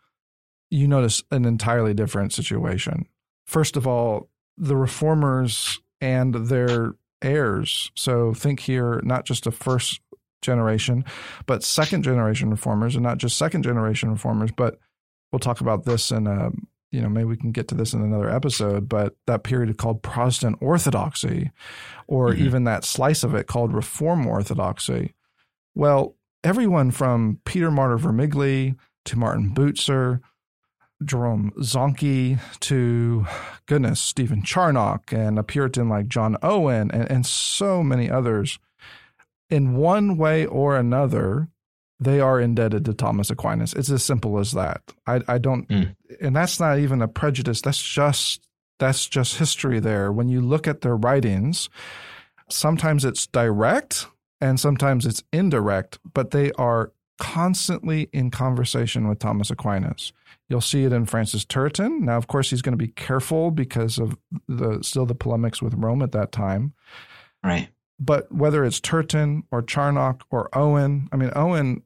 you 0.70 0.90
notice 0.90 1.24
an 1.32 1.46
entirely 1.46 1.94
different 1.94 2.34
situation. 2.34 3.08
First 3.48 3.78
of 3.78 3.88
all, 3.88 4.30
the 4.58 4.76
reformers 4.76 5.80
and 6.02 6.36
their 6.36 6.96
heirs. 7.22 7.92
So 7.96 8.34
think 8.34 8.60
here 8.60 9.00
not 9.06 9.26
just 9.26 9.48
a 9.48 9.52
first 9.52 10.02
generation, 10.42 11.06
but 11.46 11.64
second 11.64 12.04
generation 12.04 12.50
reformers, 12.50 12.96
and 12.96 13.04
not 13.04 13.18
just 13.18 13.38
second 13.38 13.64
generation 13.64 14.12
reformers, 14.12 14.52
but 14.52 14.80
we'll 15.32 15.40
talk 15.40 15.62
about 15.62 15.86
this 15.86 16.12
in 16.12 16.28
a 16.28 16.52
you 16.96 17.02
know, 17.02 17.10
maybe 17.10 17.26
we 17.26 17.38
can 17.38 17.52
get 17.52 17.68
to 17.68 17.76
this 17.76 17.94
in 17.94 18.02
another 18.02 18.30
episode, 18.30 18.88
but 18.88 19.16
that 19.28 19.44
period 19.44 19.78
called 19.78 20.02
Protestant 20.02 20.58
Orthodoxy, 20.62 21.52
or 22.08 22.30
mm-hmm. 22.30 22.46
even 22.46 22.64
that 22.64 22.86
slice 22.86 23.24
of 23.24 23.36
it 23.36 23.48
called 23.48 23.74
Reform 23.74 24.26
Orthodoxy. 24.26 25.14
Well, 25.76 26.16
everyone 26.44 26.92
from 26.92 27.42
Peter 27.44 27.70
Martyr 27.70 27.98
Vermigli 27.98 28.78
to 29.06 29.18
Martin 29.18 29.54
Bucer, 29.54 30.22
Jerome 31.04 31.52
Zanchi 31.60 32.40
to 32.62 33.26
goodness, 33.66 34.00
Stephen 34.00 34.42
Charnock 34.42 35.12
and 35.12 35.38
a 35.38 35.44
Puritan 35.44 35.90
like 35.90 36.08
John 36.08 36.38
Owen 36.42 36.90
and, 36.92 37.12
and 37.12 37.26
so 37.26 37.84
many 37.84 38.10
others, 38.10 38.58
in 39.50 39.76
one 39.76 40.18
way 40.18 40.46
or 40.46 40.78
another, 40.78 41.50
they 42.00 42.20
are 42.20 42.40
indebted 42.40 42.86
to 42.86 42.94
Thomas 42.94 43.30
Aquinas. 43.30 43.74
It's 43.74 43.90
as 43.90 44.04
simple 44.04 44.40
as 44.40 44.52
that. 44.52 44.82
I, 45.08 45.22
I 45.28 45.38
don't, 45.38 45.68
mm. 45.68 45.96
and 46.22 46.36
that's 46.36 46.60
not 46.60 46.80
even 46.80 47.02
a 47.02 47.08
prejudice. 47.08 47.62
That's 47.62 47.82
just 47.82 48.48
that's 48.80 49.08
just 49.08 49.38
history. 49.38 49.80
There, 49.80 50.12
when 50.12 50.30
you 50.30 50.42
look 50.42 50.68
at 50.68 50.82
their 50.82 50.96
writings, 50.96 51.70
sometimes 52.50 53.06
it's 53.06 53.28
direct 53.28 54.08
and 54.42 54.60
sometimes 54.60 55.06
it's 55.06 55.24
indirect, 55.32 56.00
but 56.14 56.32
they 56.32 56.52
are 56.54 56.92
constantly 57.18 58.10
in 58.12 58.30
conversation 58.30 59.08
with 59.08 59.20
Thomas 59.20 59.50
Aquinas. 59.50 60.12
You'll 60.50 60.62
see 60.62 60.84
it 60.84 60.94
in 60.94 61.06
Francis 61.06 61.46
Turretin. 61.46 62.02
Now, 62.02 62.18
of 62.18 62.28
course, 62.28 62.50
he's 62.50 62.62
going 62.62 62.74
to 62.74 62.78
be 62.78 62.90
careful 62.90 63.50
because 63.52 63.98
of 63.98 64.18
the 64.48 64.84
still 64.84 65.06
the 65.06 65.16
polemics 65.16 65.62
with 65.62 65.74
Rome 65.74 66.02
at 66.02 66.12
that 66.12 66.32
time. 66.32 66.74
Right. 67.44 67.70
But 68.00 68.32
whether 68.32 68.66
it's 68.66 68.80
Turretin 68.80 69.44
or 69.52 69.62
Charnock 69.62 70.26
or 70.30 70.50
Owen, 70.54 71.08
I 71.12 71.16
mean, 71.16 71.32
Owen 71.36 71.84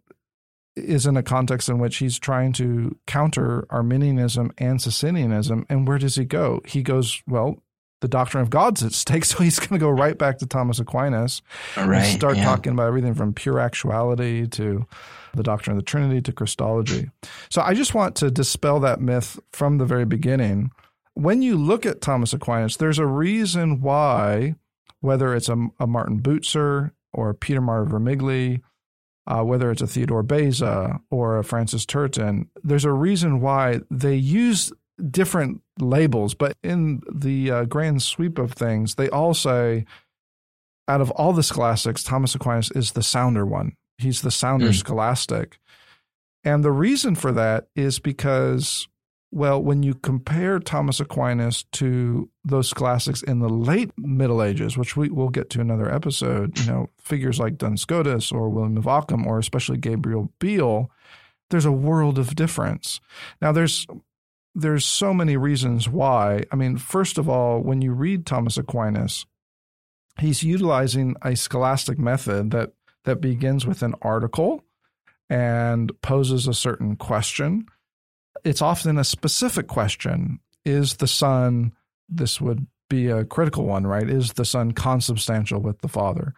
is 0.76 1.06
in 1.06 1.18
a 1.18 1.24
context 1.24 1.70
in 1.70 1.80
which 1.80 1.98
he's 1.98 2.18
trying 2.18 2.54
to 2.54 2.98
counter 3.06 3.68
Arminianism 3.70 4.52
and 4.58 4.82
Socinianism. 4.82 5.66
And 5.70 5.88
where 5.88 5.98
does 5.98 6.16
he 6.16 6.26
go? 6.26 6.62
He 6.66 6.82
goes, 6.82 7.22
well, 7.28 7.62
the 8.02 8.08
doctrine 8.08 8.42
of 8.42 8.50
God's 8.50 8.84
at 8.84 8.94
stake. 8.94 9.26
So 9.30 9.44
he's 9.44 9.60
going 9.60 9.80
to 9.80 9.86
go 9.86 9.90
right 9.90 10.18
back 10.18 10.40
to 10.40 10.46
Thomas 10.46 10.80
Aquinas 10.80 11.42
right, 11.78 11.98
and 11.98 12.18
start 12.18 12.38
yeah. 12.38 12.46
talking 12.46 12.74
about 12.74 12.88
everything 12.88 13.14
from 13.14 13.34
pure 13.34 13.60
actuality 13.60 14.48
to 14.48 14.88
the 15.36 15.44
doctrine 15.44 15.78
of 15.78 15.84
the 15.84 15.86
Trinity 15.86 16.22
to 16.22 16.32
Christology. 16.32 17.12
So 17.50 17.62
I 17.62 17.74
just 17.74 17.94
want 17.94 18.16
to 18.18 18.32
dispel 18.32 18.80
that 18.80 19.02
myth 19.02 19.40
from 19.52 19.78
the 19.78 19.86
very 19.86 20.06
beginning. 20.06 20.72
When 21.14 21.42
you 21.42 21.58
look 21.58 21.86
at 21.86 22.02
Thomas 22.02 22.34
Aquinas, 22.34 22.78
there's 22.78 22.98
a 22.98 23.06
reason 23.06 23.82
why 23.82 24.56
whether 25.02 25.36
it's 25.36 25.50
a, 25.50 25.68
a 25.80 25.88
Martin 25.88 26.22
Bucer 26.22 26.92
or 27.14 27.34
Peter 27.34 27.62
Martyr 27.62 27.90
Vermigli, 27.90 28.62
uh, 29.28 29.44
whether 29.44 29.72
it's 29.72 29.82
a 29.82 29.88
Theodore 29.88 30.24
Beza 30.24 31.00
or 31.12 31.38
a 31.38 31.44
Francis 31.44 31.86
Turretin, 31.86 32.48
there's 32.64 32.86
a 32.86 32.92
reason 32.92 33.42
why 33.42 33.82
they 33.90 34.16
use 34.16 34.72
different 35.10 35.62
labels, 35.80 36.34
but 36.34 36.58
in 36.64 37.02
the 37.12 37.52
uh, 37.52 37.66
grand 37.66 38.02
sweep 38.02 38.38
of 38.38 38.54
things, 38.54 38.96
they 38.96 39.10
all 39.10 39.34
say 39.34 39.86
out 40.88 41.02
of 41.02 41.12
all 41.12 41.34
the 41.34 41.44
scholastics, 41.44 42.04
Thomas 42.04 42.36
Aquinas 42.36 42.72
is 42.72 42.94
the 42.94 43.04
sounder 43.04 43.46
one. 43.46 43.74
He's 43.98 44.22
the 44.22 44.32
sounder 44.32 44.70
mm. 44.70 44.76
scholastic. 44.76 45.60
And 46.44 46.64
the 46.64 46.72
reason 46.72 47.16
for 47.16 47.32
that 47.34 47.68
is 47.76 48.00
because, 48.00 48.88
well, 49.32 49.62
when 49.62 49.84
you 49.84 49.94
compare 49.94 50.60
Thomas 50.60 51.00
Aquinas 51.00 51.64
to 51.74 52.30
those 52.44 52.68
scholastics 52.68 53.22
in 53.22 53.40
the 53.40 53.50
late 53.50 53.92
Middle 53.98 54.42
Ages, 54.42 54.78
which 54.78 54.98
we 54.98 55.10
will 55.10 55.30
get 55.30 55.50
to 55.52 55.62
another 55.62 55.94
episode, 55.94 56.58
you 56.60 56.66
know, 56.66 56.90
figures 57.00 57.40
like 57.40 57.58
Duns 57.58 57.82
Scotus 57.82 58.32
or 58.32 58.50
William 58.50 58.78
of 58.78 58.88
Ockham 58.88 59.28
or 59.28 59.38
especially 59.38 59.78
Gabriel 59.78 60.32
Biel, 60.40 60.90
there's 61.52 61.66
a 61.66 61.72
world 61.72 62.18
of 62.18 62.36
difference. 62.36 63.00
Now, 63.42 63.52
there's 63.52 63.86
there's 64.56 64.86
so 64.86 65.14
many 65.14 65.38
reasons 65.38 65.88
why. 65.88 66.44
I 66.52 66.56
mean, 66.56 66.78
first 66.78 67.18
of 67.18 67.30
all, 67.30 67.62
when 67.62 67.82
you 67.82 67.94
read 67.94 68.26
Thomas 68.26 68.58
Aquinas, 68.58 69.28
he's 70.20 70.44
utilizing 70.44 71.16
a 71.22 71.36
scholastic 71.36 72.00
method 72.00 72.52
that 72.52 72.74
that 73.06 73.22
begins 73.22 73.66
with 73.66 73.84
an 73.84 73.94
article 74.02 74.64
and 75.30 75.92
poses 76.02 76.48
a 76.48 76.54
certain 76.54 76.96
question. 76.96 77.68
It's 78.44 78.62
often 78.62 78.98
a 78.98 79.04
specific 79.04 79.68
question. 79.68 80.40
Is 80.66 80.96
the 80.96 81.08
Son, 81.08 81.74
this 82.08 82.40
would 82.42 82.68
be 82.90 83.08
a 83.08 83.26
critical 83.26 83.66
one, 83.66 83.88
right? 83.88 84.10
Is 84.10 84.34
the 84.34 84.46
Son 84.46 84.72
consubstantial 84.72 85.62
with 85.62 85.80
the 85.80 85.88
Father? 85.88 86.34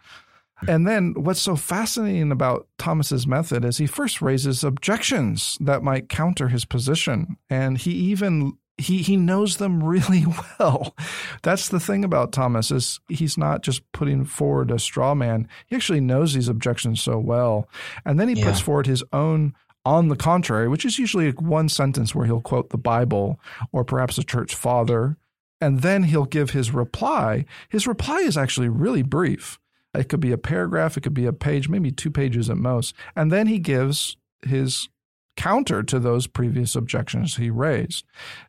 And 0.68 0.86
then 0.86 1.14
what's 1.14 1.40
so 1.40 1.56
fascinating 1.56 2.30
about 2.30 2.68
Thomas's 2.78 3.26
method 3.26 3.64
is 3.64 3.78
he 3.78 3.86
first 3.86 4.22
raises 4.22 4.62
objections 4.62 5.58
that 5.60 5.82
might 5.82 6.08
counter 6.08 6.48
his 6.48 6.64
position. 6.64 7.36
And 7.50 7.78
he 7.78 7.90
even 7.90 8.56
he 8.78 8.98
he 8.98 9.16
knows 9.16 9.56
them 9.56 9.82
really 9.84 10.24
well. 10.58 10.94
That's 11.42 11.68
the 11.68 11.80
thing 11.80 12.04
about 12.04 12.32
Thomas 12.32 12.70
is 12.70 13.00
he's 13.08 13.36
not 13.36 13.62
just 13.62 13.82
putting 13.92 14.24
forward 14.24 14.70
a 14.70 14.78
straw 14.78 15.14
man. 15.14 15.48
He 15.66 15.76
actually 15.76 16.00
knows 16.00 16.34
these 16.34 16.48
objections 16.48 17.02
so 17.02 17.18
well. 17.18 17.68
And 18.04 18.20
then 18.20 18.28
he 18.28 18.34
yeah. 18.34 18.46
puts 18.46 18.60
forward 18.60 18.86
his 18.86 19.04
own 19.12 19.54
on 19.84 20.08
the 20.08 20.16
contrary, 20.16 20.68
which 20.68 20.84
is 20.84 20.98
usually 20.98 21.30
one 21.30 21.68
sentence 21.68 22.14
where 22.14 22.26
he'll 22.26 22.40
quote 22.40 22.70
the 22.70 22.78
Bible 22.78 23.40
or 23.72 23.84
perhaps 23.84 24.18
a 24.18 24.24
church 24.24 24.54
father, 24.54 25.16
and 25.60 25.80
then 25.82 26.04
he'll 26.04 26.24
give 26.24 26.50
his 26.50 26.72
reply. 26.72 27.44
His 27.68 27.86
reply 27.86 28.18
is 28.18 28.36
actually 28.36 28.68
really 28.68 29.02
brief. 29.02 29.58
It 29.94 30.08
could 30.08 30.20
be 30.20 30.32
a 30.32 30.38
paragraph, 30.38 30.96
it 30.96 31.02
could 31.02 31.14
be 31.14 31.26
a 31.26 31.32
page, 31.32 31.68
maybe 31.68 31.90
two 31.90 32.10
pages 32.10 32.48
at 32.48 32.56
most. 32.56 32.94
And 33.14 33.30
then 33.30 33.46
he 33.46 33.58
gives 33.58 34.16
his 34.46 34.88
counter 35.36 35.82
to 35.82 35.98
those 35.98 36.26
previous 36.26 36.74
objections 36.74 37.36
he 37.36 37.50
raised. 37.50 38.04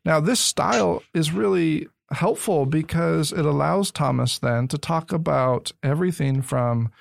Now, 0.05 0.19
this 0.19 0.39
style 0.39 1.03
is 1.13 1.31
really 1.31 1.88
helpful 2.11 2.65
because 2.65 3.31
it 3.31 3.45
allows 3.45 3.91
Thomas 3.91 4.39
then 4.39 4.67
to 4.69 4.77
talk 4.77 5.11
about 5.11 5.71
everything 5.81 6.41
from 6.41 6.91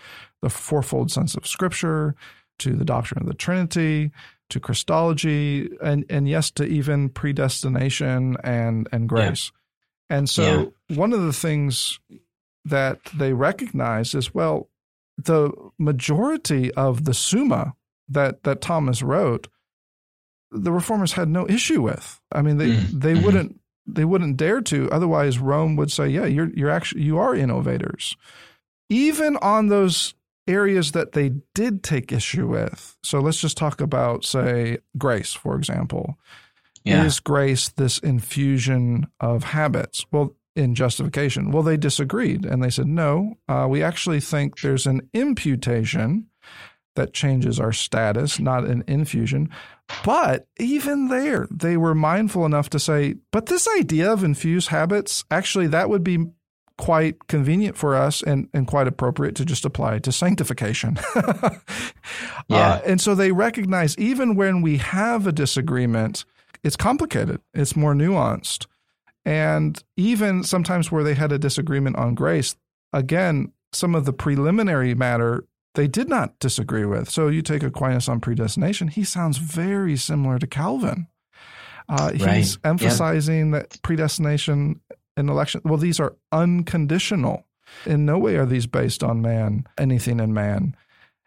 the 0.40 0.50
fourfold 0.50 1.10
sense 1.10 1.34
of 1.34 1.46
Scripture 1.46 2.14
to 2.62 2.74
the 2.74 2.84
doctrine 2.84 3.22
of 3.22 3.28
the 3.28 3.34
Trinity 3.34 4.10
to 4.50 4.60
Christology 4.60 5.70
and 5.82 6.04
and 6.10 6.28
yes 6.28 6.50
to 6.52 6.64
even 6.64 7.08
predestination 7.08 8.36
and 8.44 8.88
and 8.92 9.08
grace. 9.08 9.50
Yeah. 10.10 10.16
And 10.16 10.28
so 10.28 10.72
yeah. 10.88 10.96
one 10.96 11.12
of 11.12 11.22
the 11.22 11.32
things 11.32 11.98
that 12.64 12.98
they 13.14 13.32
recognize 13.32 14.14
is 14.14 14.34
well 14.34 14.68
the 15.16 15.52
majority 15.78 16.72
of 16.74 17.04
the 17.04 17.14
summa 17.14 17.74
that 18.08 18.42
that 18.44 18.60
Thomas 18.60 19.02
wrote 19.02 19.48
the 20.52 20.72
reformers 20.72 21.12
had 21.12 21.28
no 21.28 21.48
issue 21.48 21.80
with. 21.80 22.20
I 22.30 22.42
mean, 22.42 22.58
they 22.58 22.70
mm-hmm. 22.70 22.98
they 22.98 23.14
mm-hmm. 23.14 23.24
wouldn't 23.24 23.60
they 23.86 24.04
wouldn't 24.04 24.36
dare 24.36 24.60
to. 24.60 24.90
Otherwise, 24.90 25.38
Rome 25.38 25.76
would 25.76 25.90
say, 25.90 26.08
"Yeah, 26.08 26.26
you're 26.26 26.50
you're 26.54 26.70
actually 26.70 27.02
you 27.02 27.18
are 27.18 27.34
innovators." 27.34 28.16
Even 28.88 29.36
on 29.38 29.68
those 29.68 30.14
areas 30.46 30.92
that 30.92 31.12
they 31.12 31.32
did 31.54 31.82
take 31.82 32.12
issue 32.12 32.48
with. 32.48 32.96
So 33.02 33.20
let's 33.20 33.40
just 33.40 33.56
talk 33.56 33.80
about, 33.80 34.24
say, 34.24 34.78
grace, 34.98 35.32
for 35.32 35.56
example. 35.56 36.16
Yeah. 36.84 37.04
Is 37.04 37.20
grace 37.20 37.68
this 37.68 37.98
infusion 37.98 39.06
of 39.20 39.44
habits? 39.44 40.04
Well, 40.10 40.34
in 40.54 40.74
justification. 40.74 41.50
Well, 41.50 41.62
they 41.62 41.76
disagreed 41.76 42.44
and 42.44 42.62
they 42.62 42.70
said, 42.70 42.86
no, 42.86 43.38
uh, 43.48 43.66
we 43.68 43.82
actually 43.82 44.20
think 44.20 44.60
there's 44.60 44.86
an 44.86 45.08
imputation 45.14 46.26
that 46.94 47.14
changes 47.14 47.58
our 47.58 47.72
status, 47.72 48.38
not 48.38 48.64
an 48.64 48.84
infusion. 48.86 49.48
But 50.04 50.46
even 50.58 51.08
there, 51.08 51.48
they 51.50 51.76
were 51.76 51.94
mindful 51.94 52.44
enough 52.44 52.68
to 52.70 52.78
say, 52.78 53.14
but 53.30 53.46
this 53.46 53.66
idea 53.78 54.12
of 54.12 54.24
infused 54.24 54.68
habits, 54.68 55.24
actually, 55.30 55.68
that 55.68 55.88
would 55.88 56.04
be 56.04 56.26
quite 56.78 57.26
convenient 57.28 57.76
for 57.76 57.94
us 57.94 58.22
and, 58.22 58.48
and 58.52 58.66
quite 58.66 58.86
appropriate 58.86 59.34
to 59.36 59.44
just 59.44 59.64
apply 59.64 59.98
to 60.00 60.12
sanctification. 60.12 60.98
Uh, 62.50 62.56
yeah. 62.56 62.72
Uh, 62.72 62.80
and 62.84 63.00
so 63.00 63.14
they 63.14 63.30
recognize 63.30 63.96
even 63.96 64.34
when 64.34 64.62
we 64.62 64.76
have 64.76 65.28
a 65.28 65.32
disagreement, 65.32 66.24
it's 66.64 66.76
complicated, 66.76 67.40
it's 67.54 67.76
more 67.76 67.94
nuanced. 67.94 68.66
And 69.24 69.82
even 69.96 70.42
sometimes 70.42 70.90
where 70.90 71.04
they 71.04 71.14
had 71.14 71.30
a 71.30 71.38
disagreement 71.38 71.96
on 71.96 72.16
grace, 72.16 72.56
again, 72.92 73.52
some 73.72 73.94
of 73.94 74.04
the 74.04 74.12
preliminary 74.12 74.94
matter 74.94 75.44
they 75.74 75.86
did 75.86 76.08
not 76.08 76.38
disagree 76.38 76.84
with. 76.84 77.08
So 77.08 77.28
you 77.28 77.42
take 77.42 77.62
Aquinas 77.62 78.08
on 78.08 78.20
predestination, 78.20 78.88
he 78.88 79.04
sounds 79.04 79.38
very 79.38 79.96
similar 79.96 80.38
to 80.38 80.46
Calvin. 80.46 81.06
Uh, 81.88 82.12
right. 82.18 82.36
He's 82.36 82.58
emphasizing 82.64 83.52
yeah. 83.52 83.60
that 83.60 83.82
predestination 83.82 84.80
and 85.16 85.28
election, 85.28 85.60
well, 85.64 85.78
these 85.78 86.00
are 86.00 86.16
unconditional. 86.30 87.46
In 87.86 88.04
no 88.04 88.18
way 88.18 88.36
are 88.36 88.46
these 88.46 88.66
based 88.66 89.02
on 89.02 89.22
man, 89.22 89.66
anything 89.78 90.20
in 90.20 90.34
man. 90.34 90.76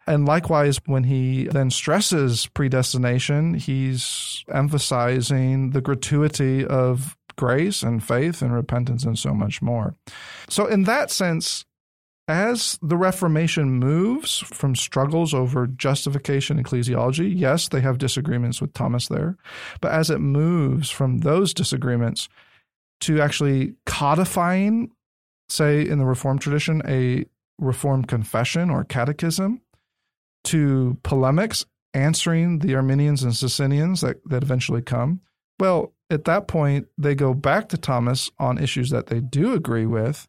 And 0.06 0.24
likewise, 0.24 0.78
when 0.86 1.04
he 1.04 1.48
then 1.48 1.70
stresses 1.70 2.46
predestination, 2.46 3.54
he's 3.54 4.44
emphasizing 4.52 5.70
the 5.70 5.80
gratuity 5.80 6.64
of 6.64 7.16
grace 7.36 7.82
and 7.82 8.02
faith 8.02 8.40
and 8.40 8.54
repentance 8.54 9.04
and 9.04 9.18
so 9.18 9.34
much 9.34 9.60
more. 9.60 9.94
So, 10.48 10.66
in 10.66 10.84
that 10.84 11.10
sense, 11.10 11.64
as 12.28 12.78
the 12.82 12.96
Reformation 12.96 13.70
moves 13.70 14.38
from 14.38 14.74
struggles 14.74 15.32
over 15.32 15.66
justification 15.66 16.62
ecclesiology, 16.62 17.32
yes, 17.36 17.68
they 17.68 17.80
have 17.80 17.98
disagreements 17.98 18.60
with 18.60 18.74
Thomas 18.74 19.08
there, 19.08 19.36
but 19.80 19.92
as 19.92 20.10
it 20.10 20.18
moves 20.18 20.90
from 20.90 21.18
those 21.18 21.54
disagreements 21.54 22.28
to 23.00 23.20
actually 23.20 23.74
codifying, 23.84 24.90
say, 25.48 25.86
in 25.86 25.98
the 25.98 26.06
Reformed 26.06 26.40
tradition, 26.40 26.82
a 26.86 27.24
Reformed 27.58 28.08
confession 28.08 28.70
or 28.70 28.84
catechism, 28.84 29.60
to 30.44 30.98
polemics, 31.02 31.64
answering 31.94 32.58
the 32.58 32.74
Arminians 32.74 33.22
and 33.22 33.34
Socinians 33.34 34.02
that, 34.02 34.16
that 34.28 34.42
eventually 34.42 34.82
come, 34.82 35.20
well, 35.58 35.94
at 36.10 36.24
that 36.24 36.46
point, 36.46 36.86
they 36.98 37.14
go 37.14 37.34
back 37.34 37.68
to 37.70 37.76
Thomas 37.76 38.30
on 38.38 38.58
issues 38.58 38.90
that 38.90 39.06
they 39.06 39.20
do 39.20 39.54
agree 39.54 39.86
with 39.86 40.28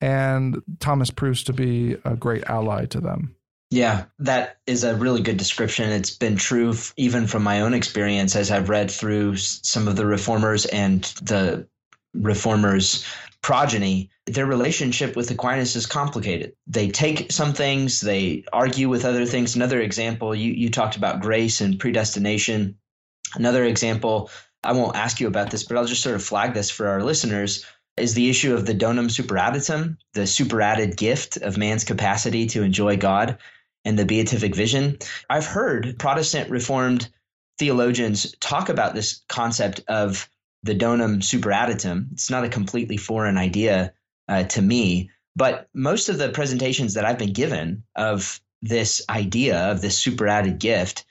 and 0.00 0.60
Thomas 0.80 1.10
proves 1.10 1.42
to 1.44 1.52
be 1.52 1.96
a 2.04 2.14
great 2.14 2.44
ally 2.44 2.84
to 2.86 3.00
them. 3.00 3.34
Yeah, 3.70 4.04
that 4.18 4.58
is 4.66 4.84
a 4.84 4.94
really 4.94 5.22
good 5.22 5.38
description. 5.38 5.90
It's 5.90 6.10
been 6.10 6.36
true 6.36 6.70
f- 6.70 6.92
even 6.96 7.26
from 7.26 7.42
my 7.42 7.62
own 7.62 7.72
experience 7.72 8.36
as 8.36 8.50
I've 8.50 8.68
read 8.68 8.90
through 8.90 9.36
some 9.36 9.88
of 9.88 9.96
the 9.96 10.04
reformers 10.04 10.66
and 10.66 11.02
the 11.22 11.66
reformers' 12.14 13.04
progeny. 13.42 14.10
Their 14.26 14.46
relationship 14.46 15.16
with 15.16 15.30
Aquinas 15.30 15.76
is 15.76 15.86
complicated. 15.86 16.54
They 16.66 16.88
take 16.88 17.30
some 17.30 17.52
things, 17.52 18.00
they 18.00 18.44
argue 18.52 18.88
with 18.88 19.04
other 19.04 19.26
things. 19.26 19.54
Another 19.54 19.80
example, 19.80 20.34
you, 20.34 20.52
you 20.52 20.70
talked 20.70 20.96
about 20.96 21.20
grace 21.20 21.60
and 21.60 21.78
predestination. 21.78 22.76
Another 23.34 23.64
example, 23.64 24.30
I 24.62 24.72
won't 24.72 24.96
ask 24.96 25.20
you 25.20 25.26
about 25.26 25.50
this, 25.50 25.64
but 25.64 25.76
I'll 25.76 25.84
just 25.84 26.02
sort 26.02 26.14
of 26.14 26.24
flag 26.24 26.54
this 26.54 26.70
for 26.70 26.88
our 26.88 27.02
listeners 27.02 27.66
is 27.96 28.14
the 28.14 28.30
issue 28.30 28.54
of 28.54 28.66
the 28.66 28.74
donum 28.74 29.08
superadditum, 29.08 29.96
the 30.14 30.26
superadded 30.26 30.96
gift 30.96 31.36
of 31.36 31.58
man's 31.58 31.84
capacity 31.84 32.46
to 32.46 32.62
enjoy 32.62 32.96
God 32.96 33.38
and 33.84 33.98
the 33.98 34.04
beatific 34.06 34.54
vision. 34.54 34.98
I've 35.28 35.46
heard 35.46 35.96
Protestant 35.98 36.50
Reformed 36.50 37.08
theologians 37.58 38.34
talk 38.40 38.68
about 38.68 38.94
this 38.94 39.22
concept 39.28 39.82
of 39.86 40.28
the 40.64 40.74
donum 40.74 41.20
superadditum. 41.20 42.12
It's 42.12 42.30
not 42.30 42.44
a 42.44 42.48
completely 42.48 42.96
foreign 42.96 43.36
idea 43.36 43.92
uh, 44.28 44.44
to 44.44 44.62
me, 44.62 45.10
but 45.36 45.68
most 45.74 46.08
of 46.08 46.18
the 46.18 46.30
presentations 46.30 46.94
that 46.94 47.04
I've 47.04 47.18
been 47.18 47.32
given 47.32 47.84
of 47.94 48.40
this 48.62 49.02
idea 49.10 49.70
of 49.70 49.82
this 49.82 49.98
superadded 49.98 50.58
gift 50.58 51.04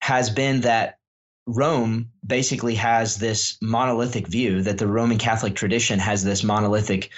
has 0.00 0.28
been 0.28 0.62
that 0.62 0.98
Rome 1.46 2.10
basically 2.26 2.74
has 2.74 3.18
this 3.18 3.56
monolithic 3.62 4.26
view 4.26 4.62
that 4.62 4.78
the 4.78 4.88
Roman 4.88 5.18
Catholic 5.18 5.54
tradition 5.54 6.00
has 6.00 6.24
this 6.24 6.42
monolithic 6.42 7.10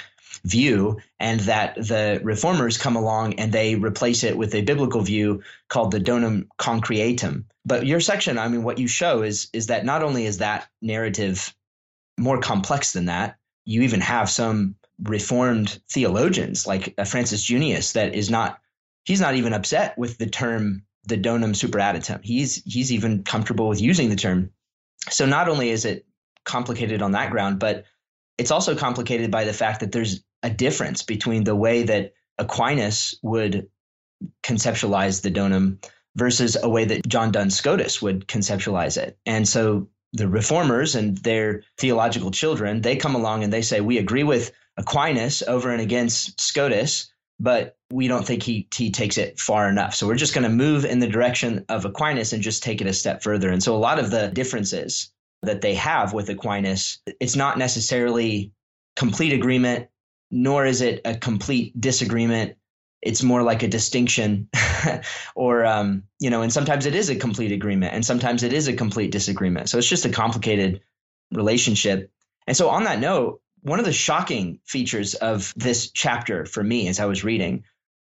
view 0.44 0.98
and 1.18 1.40
that 1.40 1.74
the 1.76 2.20
reformers 2.22 2.76
come 2.76 2.96
along 2.96 3.34
and 3.34 3.52
they 3.52 3.74
replace 3.74 4.22
it 4.22 4.36
with 4.36 4.54
a 4.54 4.62
biblical 4.62 5.00
view 5.00 5.42
called 5.68 5.90
the 5.90 6.00
donum 6.00 6.46
concreatum 6.58 7.44
but 7.64 7.86
your 7.86 7.98
section 7.98 8.38
i 8.38 8.46
mean 8.46 8.62
what 8.62 8.78
you 8.78 8.86
show 8.86 9.22
is 9.22 9.48
is 9.52 9.66
that 9.66 9.84
not 9.84 10.02
only 10.02 10.26
is 10.26 10.38
that 10.38 10.68
narrative 10.80 11.52
more 12.18 12.40
complex 12.40 12.92
than 12.92 13.06
that 13.06 13.38
you 13.68 13.82
even 13.82 14.00
have 14.00 14.30
some 14.30 14.74
reformed 15.02 15.78
theologians 15.90 16.66
like 16.66 16.94
uh, 16.96 17.04
Francis 17.04 17.44
Junius 17.44 17.92
that 17.92 18.14
is 18.14 18.30
not 18.30 18.58
he's 19.04 19.20
not 19.20 19.34
even 19.34 19.52
upset 19.52 19.96
with 19.98 20.16
the 20.18 20.26
term 20.26 20.82
the 21.04 21.18
donum 21.18 21.54
superadditum. 21.54 22.24
He's 22.24 22.62
he's 22.64 22.92
even 22.92 23.24
comfortable 23.24 23.68
with 23.68 23.80
using 23.80 24.08
the 24.08 24.16
term. 24.16 24.50
So 25.10 25.26
not 25.26 25.48
only 25.48 25.68
is 25.68 25.84
it 25.84 26.06
complicated 26.44 27.02
on 27.02 27.12
that 27.12 27.30
ground, 27.30 27.58
but 27.58 27.84
it's 28.38 28.50
also 28.50 28.74
complicated 28.74 29.30
by 29.30 29.44
the 29.44 29.52
fact 29.52 29.80
that 29.80 29.92
there's 29.92 30.24
a 30.42 30.50
difference 30.50 31.02
between 31.02 31.44
the 31.44 31.56
way 31.56 31.82
that 31.84 32.14
Aquinas 32.38 33.18
would 33.22 33.68
conceptualize 34.42 35.20
the 35.20 35.30
donum 35.30 35.84
versus 36.16 36.56
a 36.60 36.68
way 36.68 36.86
that 36.86 37.06
John 37.06 37.32
Duns 37.32 37.54
Scotus 37.54 38.00
would 38.00 38.26
conceptualize 38.26 38.96
it. 38.96 39.18
And 39.26 39.46
so 39.46 39.88
the 40.12 40.28
reformers 40.28 40.94
and 40.94 41.18
their 41.18 41.62
theological 41.78 42.30
children, 42.30 42.80
they 42.80 42.96
come 42.96 43.14
along 43.14 43.44
and 43.44 43.52
they 43.52 43.62
say, 43.62 43.80
we 43.80 43.98
agree 43.98 44.24
with 44.24 44.52
Aquinas 44.76 45.42
over 45.42 45.70
and 45.70 45.80
against 45.80 46.40
Scotus, 46.40 47.12
but 47.40 47.76
we 47.90 48.08
don't 48.08 48.26
think 48.26 48.42
he, 48.42 48.68
he 48.74 48.90
takes 48.90 49.18
it 49.18 49.38
far 49.38 49.68
enough. 49.68 49.94
So 49.94 50.06
we're 50.06 50.16
just 50.16 50.34
going 50.34 50.44
to 50.44 50.50
move 50.50 50.84
in 50.84 50.98
the 50.98 51.06
direction 51.06 51.64
of 51.68 51.84
Aquinas 51.84 52.32
and 52.32 52.42
just 52.42 52.62
take 52.62 52.80
it 52.80 52.86
a 52.86 52.92
step 52.92 53.22
further. 53.22 53.50
And 53.50 53.62
so 53.62 53.74
a 53.74 53.78
lot 53.78 53.98
of 53.98 54.10
the 54.10 54.28
differences 54.28 55.10
that 55.42 55.60
they 55.60 55.74
have 55.74 56.12
with 56.12 56.28
Aquinas, 56.28 56.98
it's 57.20 57.36
not 57.36 57.58
necessarily 57.58 58.52
complete 58.96 59.32
agreement, 59.32 59.88
nor 60.30 60.66
is 60.66 60.80
it 60.80 61.00
a 61.04 61.16
complete 61.16 61.80
disagreement. 61.80 62.56
It's 63.00 63.22
more 63.22 63.42
like 63.42 63.62
a 63.62 63.68
distinction, 63.68 64.48
or 65.34 65.64
um, 65.64 66.02
you 66.18 66.30
know, 66.30 66.42
and 66.42 66.52
sometimes 66.52 66.86
it 66.86 66.94
is 66.94 67.10
a 67.10 67.16
complete 67.16 67.52
agreement, 67.52 67.94
and 67.94 68.04
sometimes 68.04 68.42
it 68.42 68.52
is 68.52 68.68
a 68.68 68.72
complete 68.72 69.12
disagreement. 69.12 69.68
So 69.68 69.78
it's 69.78 69.88
just 69.88 70.04
a 70.04 70.10
complicated 70.10 70.80
relationship. 71.32 72.10
And 72.46 72.56
so, 72.56 72.70
on 72.70 72.84
that 72.84 72.98
note, 72.98 73.40
one 73.62 73.78
of 73.78 73.84
the 73.84 73.92
shocking 73.92 74.60
features 74.64 75.14
of 75.14 75.52
this 75.56 75.90
chapter 75.90 76.44
for 76.44 76.62
me 76.62 76.88
as 76.88 77.00
I 77.00 77.06
was 77.06 77.24
reading 77.24 77.64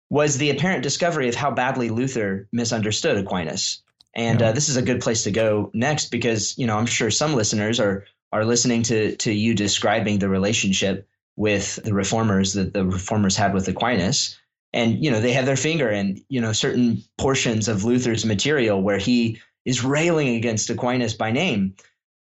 was 0.09 0.39
the 0.39 0.51
apparent 0.51 0.83
discovery 0.83 1.29
of 1.29 1.35
how 1.35 1.51
badly 1.51 1.89
Luther 1.89 2.49
misunderstood 2.53 3.17
Aquinas. 3.17 3.83
And 4.15 4.41
yeah. 4.41 4.49
uh, 4.49 4.53
this 4.53 4.69
is 4.69 4.77
a 4.77 4.83
good 4.83 5.01
place 5.01 5.25
to 5.25 5.31
go 5.31 5.71
next 5.73 6.11
because 6.11 6.59
you 6.59 6.67
know 6.67 6.77
I'm 6.77 6.87
sure 6.87 7.11
some 7.11 7.35
listeners 7.35 7.79
are 7.81 8.07
are 8.33 8.45
listening 8.45 8.83
to 8.85 9.17
to 9.17 9.33
you 9.33 9.55
describing 9.55 10.19
the 10.19 10.29
relationship 10.29 11.09
with 11.37 11.77
the 11.77 11.95
reformers 11.95 12.55
that 12.55 12.75
the 12.75 12.85
reformers 12.85 13.37
had 13.37 13.55
with 13.55 13.69
Aquinas, 13.69 14.39
and 14.73 15.05
you 15.05 15.11
know 15.11 15.21
they 15.21 15.33
have 15.33 15.47
their 15.47 15.57
finger 15.57 15.89
in 15.89 16.23
you 16.29 16.41
know 16.41 16.53
certain 16.53 17.03
portions 17.19 17.69
of 17.69 17.85
Luther's 17.85 18.25
material 18.25 18.83
where 18.83 18.99
he 18.99 19.41
is 19.65 19.85
railing 19.85 20.37
against 20.37 20.71
Aquinas 20.71 21.15
by 21.15 21.33
name, 21.33 21.75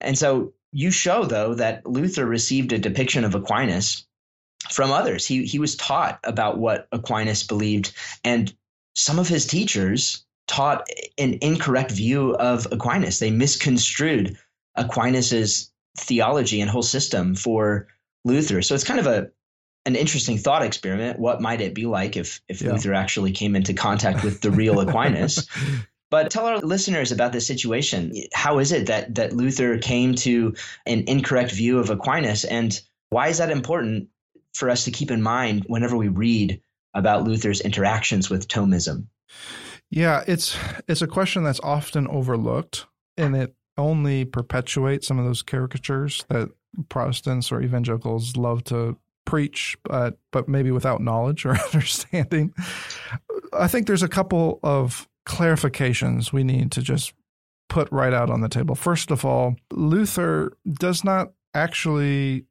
and 0.02 0.18
so 0.18 0.54
you 0.72 0.92
show 0.92 1.26
though 1.26 1.54
that 1.56 1.86
Luther 1.86 2.26
received 2.26 2.74
a 2.74 2.80
depiction 2.80 3.24
of 3.24 3.36
Aquinas 3.36 4.06
from 4.72 4.92
others. 4.92 5.26
He 5.26 5.46
he 5.46 5.60
was 5.60 5.76
taught 5.76 6.20
about 6.24 6.58
what 6.58 6.88
Aquinas 6.92 7.44
believed, 7.44 7.94
and 8.24 8.54
some 8.96 9.20
of 9.20 9.28
his 9.28 9.46
teachers 9.46 10.26
taught 10.48 10.90
an 11.18 11.38
incorrect 11.42 11.92
view 11.92 12.34
of 12.36 12.68
Aquinas. 12.72 13.20
They 13.20 13.32
misconstrued 13.32 14.38
Aquinas's 14.78 15.72
theology 15.98 16.62
and 16.62 16.70
whole 16.70 16.84
system 16.84 17.36
for 17.36 17.88
Luther. 18.24 18.62
So 18.62 18.76
it's 18.76 18.84
kind 18.84 19.00
of 19.00 19.08
a 19.08 19.30
an 19.88 19.96
interesting 19.96 20.38
thought 20.38 20.64
experiment. 20.64 21.18
What 21.18 21.42
might 21.42 21.62
it 21.62 21.74
be 21.74 21.86
like 21.86 22.18
if 22.18 22.42
if 22.48 22.62
yeah. 22.62 22.74
Luther 22.74 22.94
actually 22.94 23.32
came 23.32 23.56
into 23.56 23.74
contact 23.74 24.24
with 24.24 24.42
the 24.42 24.52
real 24.52 24.80
Aquinas? 24.80 25.48
But 26.10 26.32
tell 26.32 26.46
our 26.46 26.60
listeners 26.60 27.12
about 27.12 27.34
this 27.34 27.46
situation. 27.46 28.14
How 28.34 28.60
is 28.60 28.72
it 28.72 28.88
that 28.88 29.16
that 29.16 29.34
Luther 29.34 29.78
came 29.78 30.16
to 30.16 30.56
an 30.86 31.04
incorrect 31.06 31.52
view 31.52 31.80
of 31.80 31.90
Aquinas, 31.90 32.46
and 32.46 32.80
why 33.10 33.28
is 33.28 33.40
that 33.40 33.52
important 33.52 34.08
for 34.54 34.70
us 34.70 34.86
to 34.86 34.92
keep 34.92 35.12
in 35.12 35.22
mind 35.22 35.66
whenever 35.68 35.98
we 35.98 36.08
read 36.08 36.62
about 36.94 37.26
Luther's 37.26 37.60
interactions 37.60 38.30
with 38.30 38.48
Thomism? 38.48 39.08
Yeah, 39.90 40.24
it's 40.26 40.58
it's 40.88 41.02
a 41.02 41.08
question 41.08 41.44
that's 41.44 41.60
often 41.60 42.08
overlooked, 42.08 42.86
and 43.18 43.36
it 43.36 43.54
only 43.78 44.24
perpetuates 44.24 45.08
some 45.08 45.20
of 45.20 45.26
those 45.26 45.42
caricatures 45.42 46.24
that 46.30 46.50
Protestants 46.88 47.52
or 47.52 47.62
evangelicals 47.62 48.38
love 48.38 48.64
to 48.66 48.98
preach, 49.28 49.78
but 49.84 50.18
but 50.32 50.48
maybe 50.48 50.72
without 50.72 51.02
knowledge 51.02 51.46
or 51.46 51.56
understanding. 51.74 52.54
I 53.54 53.68
think 53.68 53.86
there's 53.86 54.02
a 54.02 54.08
couple 54.08 54.60
of 54.64 55.08
clarifications 55.28 56.34
we 56.34 56.44
need 56.44 56.72
to 56.72 56.82
just 56.82 57.14
put 57.70 57.92
right 57.92 58.14
out 58.14 58.30
on 58.32 58.42
the 58.42 58.50
table. 58.50 58.74
First 58.74 59.12
of 59.12 59.26
all, 59.26 59.56
Luther 59.72 60.54
does 60.80 61.04
not 61.04 61.34
actually 61.54 62.46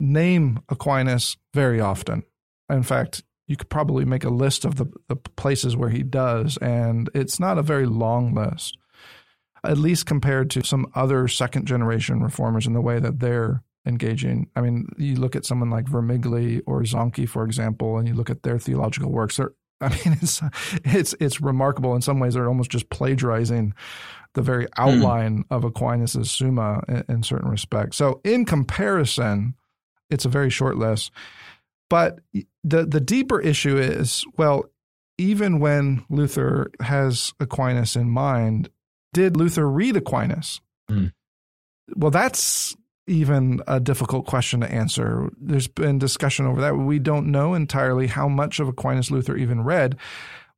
name 0.00 0.60
Aquinas 0.68 1.36
very 1.52 1.80
often. 1.80 2.24
In 2.70 2.82
fact, 2.82 3.22
you 3.46 3.56
could 3.56 3.68
probably 3.68 4.06
make 4.06 4.24
a 4.24 4.30
list 4.30 4.64
of 4.64 4.76
the, 4.76 4.86
the 5.08 5.16
places 5.16 5.76
where 5.76 5.90
he 5.90 6.02
does, 6.02 6.56
and 6.56 7.10
it's 7.14 7.38
not 7.38 7.58
a 7.58 7.62
very 7.62 7.84
long 7.84 8.32
list, 8.32 8.78
at 9.62 9.76
least 9.76 10.06
compared 10.06 10.48
to 10.52 10.64
some 10.64 10.90
other 10.94 11.28
second 11.28 11.66
generation 11.66 12.22
reformers 12.22 12.66
in 12.66 12.72
the 12.72 12.80
way 12.80 12.98
that 12.98 13.20
they're 13.20 13.62
engaging. 13.86 14.48
I 14.56 14.60
mean, 14.60 14.88
you 14.96 15.16
look 15.16 15.36
at 15.36 15.44
someone 15.44 15.70
like 15.70 15.86
Vermigli 15.86 16.62
or 16.66 16.82
Zanchi, 16.82 17.28
for 17.28 17.44
example, 17.44 17.98
and 17.98 18.06
you 18.06 18.14
look 18.14 18.30
at 18.30 18.42
their 18.42 18.58
theological 18.58 19.10
works. 19.10 19.36
They're, 19.36 19.52
I 19.80 19.88
mean, 19.88 20.18
it's 20.22 20.40
it's 20.84 21.14
it's 21.20 21.40
remarkable. 21.40 21.94
In 21.94 22.02
some 22.02 22.20
ways, 22.20 22.34
they're 22.34 22.48
almost 22.48 22.70
just 22.70 22.90
plagiarizing 22.90 23.74
the 24.34 24.42
very 24.42 24.64
hmm. 24.64 24.82
outline 24.82 25.38
mm. 25.38 25.44
of 25.50 25.64
Aquinas' 25.64 26.30
Summa 26.30 26.82
in, 26.88 27.04
in 27.08 27.22
certain 27.22 27.50
respects. 27.50 27.96
So, 27.96 28.20
in 28.24 28.44
comparison, 28.44 29.54
it's 30.10 30.24
a 30.24 30.30
very 30.30 30.50
short 30.50 30.76
list. 30.76 31.10
But 31.90 32.20
the 32.64 32.86
the 32.86 33.00
deeper 33.00 33.40
issue 33.40 33.76
is 33.76 34.24
well, 34.36 34.64
even 35.18 35.58
when 35.58 36.04
Luther 36.08 36.70
has 36.80 37.34
Aquinas 37.40 37.96
in 37.96 38.08
mind, 38.08 38.70
did 39.12 39.36
Luther 39.36 39.68
read 39.68 39.96
Aquinas? 39.96 40.60
Mm. 40.90 41.12
Well, 41.94 42.10
that's 42.10 42.76
even 43.12 43.60
a 43.68 43.78
difficult 43.78 44.26
question 44.26 44.60
to 44.60 44.72
answer. 44.72 45.30
There's 45.38 45.68
been 45.68 45.98
discussion 45.98 46.46
over 46.46 46.60
that. 46.60 46.76
We 46.76 46.98
don't 46.98 47.30
know 47.30 47.54
entirely 47.54 48.06
how 48.06 48.28
much 48.28 48.58
of 48.58 48.68
Aquinas 48.68 49.10
Luther 49.10 49.36
even 49.36 49.62
read. 49.62 49.96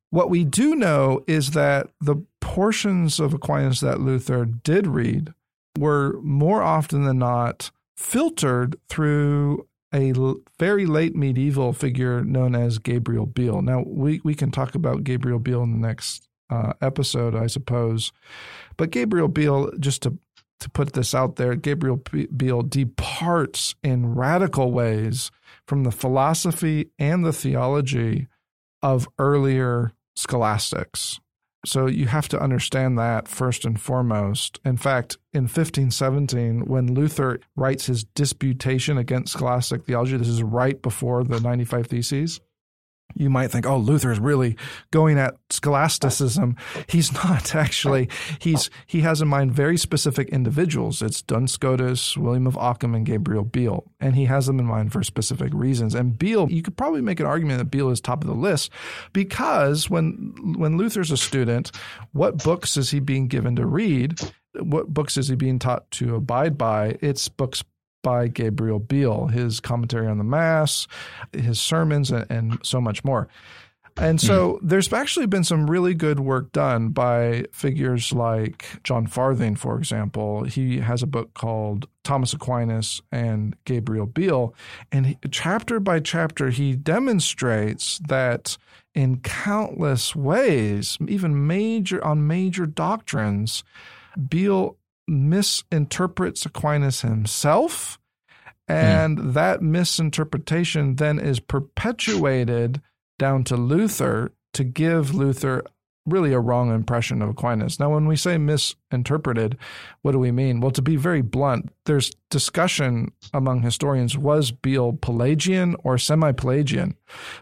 What 0.09 0.29
we 0.29 0.45
do 0.45 0.75
know 0.75 1.23
is 1.27 1.51
that 1.51 1.89
the 1.99 2.15
portions 2.39 3.19
of 3.19 3.33
Aquinas 3.33 3.81
that 3.81 3.99
Luther 3.99 4.45
did 4.45 4.87
read 4.87 5.33
were 5.77 6.19
more 6.21 6.61
often 6.61 7.03
than 7.03 7.19
not 7.19 7.71
filtered 7.97 8.79
through 8.87 9.67
a 9.93 10.13
very 10.59 10.85
late 10.85 11.15
medieval 11.15 11.73
figure 11.73 12.23
known 12.23 12.55
as 12.55 12.79
Gabriel 12.79 13.25
Biel. 13.25 13.61
Now, 13.61 13.83
we, 13.85 14.21
we 14.23 14.35
can 14.35 14.51
talk 14.51 14.75
about 14.75 15.03
Gabriel 15.03 15.39
Biel 15.39 15.63
in 15.63 15.71
the 15.71 15.87
next 15.87 16.27
uh, 16.49 16.73
episode, 16.81 17.35
I 17.35 17.47
suppose. 17.47 18.11
But 18.77 18.91
Gabriel 18.91 19.27
Biel, 19.27 19.71
just 19.79 20.03
to, 20.03 20.17
to 20.65 20.69
put 20.71 20.93
this 20.93 21.13
out 21.13 21.35
there, 21.35 21.53
Gabriel 21.53 22.01
Biel 22.35 22.63
departs 22.63 23.75
in 23.83 24.15
radical 24.15 24.71
ways 24.71 25.29
from 25.67 25.83
the 25.83 25.91
philosophy 25.91 26.89
and 26.97 27.23
the 27.23 27.31
theology 27.31 28.27
of 28.81 29.07
earlier 29.19 29.93
scholastics. 30.15 31.19
So 31.67 31.85
you 31.85 32.07
have 32.07 32.27
to 32.29 32.39
understand 32.39 32.97
that 32.97 33.27
first 33.27 33.63
and 33.63 33.79
foremost. 33.79 34.59
In 34.65 34.77
fact, 34.77 35.19
in 35.33 35.43
1517, 35.43 36.65
when 36.65 36.95
Luther 36.95 37.39
writes 37.55 37.85
his 37.85 38.03
disputation 38.03 38.97
against 38.97 39.33
scholastic 39.33 39.85
theology, 39.85 40.17
this 40.17 40.27
is 40.27 40.41
right 40.41 40.81
before 40.81 41.23
the 41.23 41.39
95 41.39 41.87
Theses 41.87 42.41
you 43.15 43.29
might 43.29 43.49
think, 43.49 43.65
oh, 43.65 43.77
Luther 43.77 44.11
is 44.11 44.19
really 44.19 44.57
going 44.91 45.17
at 45.17 45.35
scholasticism. 45.49 46.55
He's 46.87 47.13
not 47.23 47.55
actually. 47.55 48.09
He's 48.39 48.69
he 48.85 49.01
has 49.01 49.21
in 49.21 49.27
mind 49.27 49.53
very 49.53 49.77
specific 49.77 50.29
individuals. 50.29 51.01
It's 51.01 51.21
Duns 51.21 51.53
Scotus, 51.53 52.17
William 52.17 52.47
of 52.47 52.57
Ockham, 52.57 52.93
and 52.93 53.05
Gabriel 53.05 53.43
Biel, 53.43 53.85
and 53.99 54.15
he 54.15 54.25
has 54.25 54.45
them 54.45 54.59
in 54.59 54.65
mind 54.65 54.91
for 54.91 55.03
specific 55.03 55.53
reasons. 55.53 55.95
And 55.95 56.17
Biel, 56.17 56.51
you 56.51 56.61
could 56.61 56.77
probably 56.77 57.01
make 57.01 57.19
an 57.19 57.25
argument 57.25 57.59
that 57.59 57.71
Biel 57.71 57.89
is 57.89 58.01
top 58.01 58.23
of 58.23 58.27
the 58.27 58.35
list 58.35 58.71
because 59.13 59.89
when 59.89 60.55
when 60.57 60.77
Luther's 60.77 61.11
a 61.11 61.17
student, 61.17 61.71
what 62.11 62.43
books 62.43 62.77
is 62.77 62.91
he 62.91 62.99
being 62.99 63.27
given 63.27 63.55
to 63.55 63.65
read? 63.65 64.19
What 64.59 64.93
books 64.93 65.17
is 65.17 65.27
he 65.27 65.35
being 65.35 65.59
taught 65.59 65.89
to 65.91 66.15
abide 66.15 66.57
by? 66.57 66.97
It's 67.01 67.27
books 67.27 67.63
by 68.05 68.27
Gabriel 68.27 68.77
Biel, 68.77 69.25
his 69.25 69.59
commentary 69.59 70.05
on 70.05 70.19
the 70.19 70.23
Mass, 70.23 70.87
his 71.33 71.59
sermons, 71.59 72.11
and, 72.11 72.29
and 72.29 72.59
so 72.61 72.79
much 72.79 73.03
more. 73.03 73.27
And 73.97 74.21
so 74.21 74.59
hmm. 74.61 74.67
there's 74.67 74.93
actually 74.93 75.25
been 75.25 75.43
some 75.43 75.67
really 75.67 75.95
good 75.95 76.19
work 76.19 76.51
done 76.51 76.89
by 76.89 77.45
figures 77.51 78.13
like 78.13 78.67
John 78.83 79.07
Farthing, 79.07 79.55
for 79.55 79.79
example. 79.79 80.43
He 80.43 80.81
has 80.81 81.01
a 81.01 81.07
book 81.07 81.33
called 81.33 81.87
Thomas 82.03 82.31
Aquinas 82.31 83.01
and 83.11 83.55
Gabriel 83.65 84.05
Biel. 84.05 84.53
And 84.91 85.07
he, 85.07 85.17
chapter 85.31 85.79
by 85.79 85.99
chapter, 85.99 86.51
he 86.51 86.75
demonstrates 86.75 87.99
that 88.07 88.55
in 88.93 89.21
countless 89.21 90.15
ways, 90.15 90.99
even 91.07 91.47
major 91.47 92.03
on 92.05 92.27
major 92.27 92.67
doctrines, 92.67 93.63
Biel 94.29 94.77
misinterprets 95.07 96.45
Aquinas 96.45 97.01
himself 97.01 97.99
And 98.67 99.17
mm. 99.17 99.33
that 99.33 99.61
misinterpretation 99.61 100.95
then 100.95 101.19
is 101.19 101.39
perpetuated 101.39 102.81
down 103.19 103.43
to 103.45 103.55
Luther 103.55 104.33
to 104.53 104.63
give 104.63 105.13
Luther 105.13 105.63
really 106.05 106.33
a 106.33 106.39
wrong 106.39 106.73
impression 106.73 107.21
of 107.21 107.29
Aquinas. 107.29 107.79
Now, 107.79 107.93
when 107.93 108.05
we 108.05 108.15
say 108.15 108.37
misinterpreted, 108.37 109.57
what 110.01 110.11
do 110.11 110.19
we 110.19 110.31
mean? 110.31 110.59
Well, 110.61 110.71
to 110.71 110.81
be 110.81 110.95
very 110.95 111.21
blunt, 111.21 111.71
there's 111.85 112.11
discussion 112.29 113.11
among 113.33 113.61
historians 113.61 114.17
was 114.17 114.51
Biel 114.51 114.93
Pelagian 114.93 115.75
or 115.83 115.97
semi 115.97 116.31
Pelagian? 116.31 116.95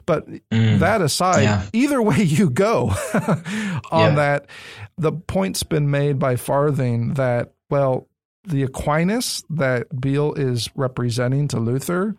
But 0.06 0.28
mm, 0.28 0.80
that 0.80 1.02
aside, 1.02 1.44
yeah. 1.44 1.66
either 1.74 2.02
way 2.02 2.24
you 2.24 2.50
go 2.50 2.94
on 3.92 4.12
yeah. 4.12 4.16
that, 4.16 4.48
the 4.98 5.12
point's 5.12 5.64
been 5.64 5.92
made 5.92 6.20
by 6.20 6.36
Farthing 6.36 7.16
that, 7.16 7.54
well, 7.70 8.08
the 8.46 8.64
Aquinas 8.64 9.44
that 9.50 10.00
Biel 10.00 10.34
is 10.34 10.70
representing 10.76 11.48
to 11.50 11.60
Luther 11.60 12.16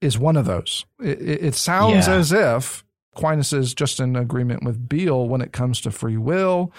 is 0.00 0.18
one 0.18 0.36
of 0.36 0.44
those. 0.44 0.86
It, 1.02 1.20
it 1.20 1.54
sounds 1.54 2.06
yeah. 2.06 2.14
as 2.14 2.32
if 2.32 2.84
Aquinas 3.16 3.52
is 3.52 3.74
just 3.74 4.00
in 4.00 4.16
agreement 4.16 4.64
with 4.64 4.88
Biel 4.88 5.28
when 5.28 5.40
it 5.40 5.52
comes 5.52 5.80
to 5.82 5.90
free 5.90 6.16
will, 6.16 6.72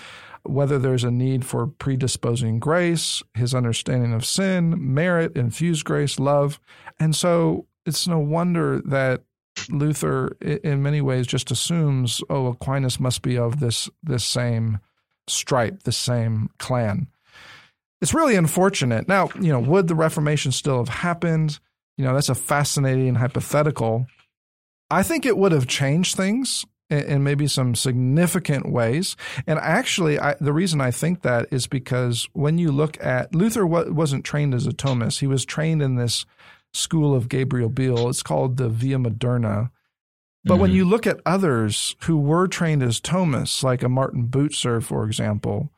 whether 0.43 0.77
there's 0.77 1.03
a 1.03 1.11
need 1.11 1.45
for 1.45 1.67
predisposing 1.67 2.59
grace, 2.59 3.23
his 3.33 3.55
understanding 3.55 4.13
of 4.13 4.25
sin, 4.25 4.75
merit, 4.93 5.35
infused 5.35 5.85
grace, 5.85 6.19
love. 6.19 6.59
And 6.99 7.15
so 7.15 7.67
it's 7.85 8.07
no 8.07 8.19
wonder 8.19 8.81
that 8.85 9.23
Luther, 9.69 10.35
in 10.41 10.83
many 10.83 11.01
ways, 11.01 11.25
just 11.25 11.51
assumes, 11.51 12.21
oh, 12.29 12.47
Aquinas 12.47 12.99
must 12.99 13.21
be 13.21 13.37
of 13.37 13.59
this, 13.59 13.89
this 14.03 14.25
same 14.25 14.79
stripe, 15.27 15.83
the 15.83 15.91
same 15.91 16.49
clan. 16.59 17.07
It's 18.01 18.13
really 18.13 18.35
unfortunate. 18.35 19.07
Now, 19.07 19.29
you 19.39 19.51
know, 19.51 19.59
would 19.59 19.87
the 19.87 19.95
Reformation 19.95 20.51
still 20.51 20.77
have 20.77 20.89
happened? 20.89 21.59
You 21.97 22.03
know, 22.03 22.13
that's 22.13 22.29
a 22.29 22.35
fascinating 22.35 23.15
hypothetical. 23.15 24.05
I 24.89 25.03
think 25.03 25.25
it 25.25 25.37
would 25.37 25.51
have 25.51 25.67
changed 25.67 26.15
things 26.15 26.65
in, 26.89 27.23
maybe 27.23 27.47
some 27.47 27.75
significant 27.75 28.71
ways. 28.71 29.15
And 29.47 29.59
actually, 29.59 30.19
I, 30.19 30.35
the 30.39 30.53
reason 30.53 30.81
I 30.81 30.91
think 30.91 31.21
that 31.21 31.47
is 31.51 31.67
because 31.67 32.27
when 32.33 32.57
you 32.57 32.71
look 32.71 33.03
at 33.03 33.33
Luther, 33.33 33.65
wasn't 33.65 34.25
trained 34.25 34.53
as 34.53 34.67
a 34.67 34.71
Thomist. 34.71 35.19
He 35.19 35.27
was 35.27 35.45
trained 35.45 35.81
in 35.81 35.95
this 35.95 36.25
school 36.73 37.15
of 37.15 37.29
Gabriel 37.29 37.69
Biel. 37.69 38.09
It's 38.09 38.23
called 38.23 38.57
the 38.57 38.69
Via 38.69 38.97
Moderna. 38.97 39.71
But 40.43 40.53
mm-hmm. 40.53 40.61
when 40.61 40.71
you 40.71 40.85
look 40.85 41.07
at 41.07 41.21
others 41.25 41.95
who 42.03 42.17
were 42.17 42.47
trained 42.47 42.83
as 42.83 43.01
Thomists, 43.01 43.63
like 43.63 43.81
a 43.81 43.89
Martin 43.89 44.27
Bucer, 44.27 44.83
for 44.83 45.05
example, 45.05 45.71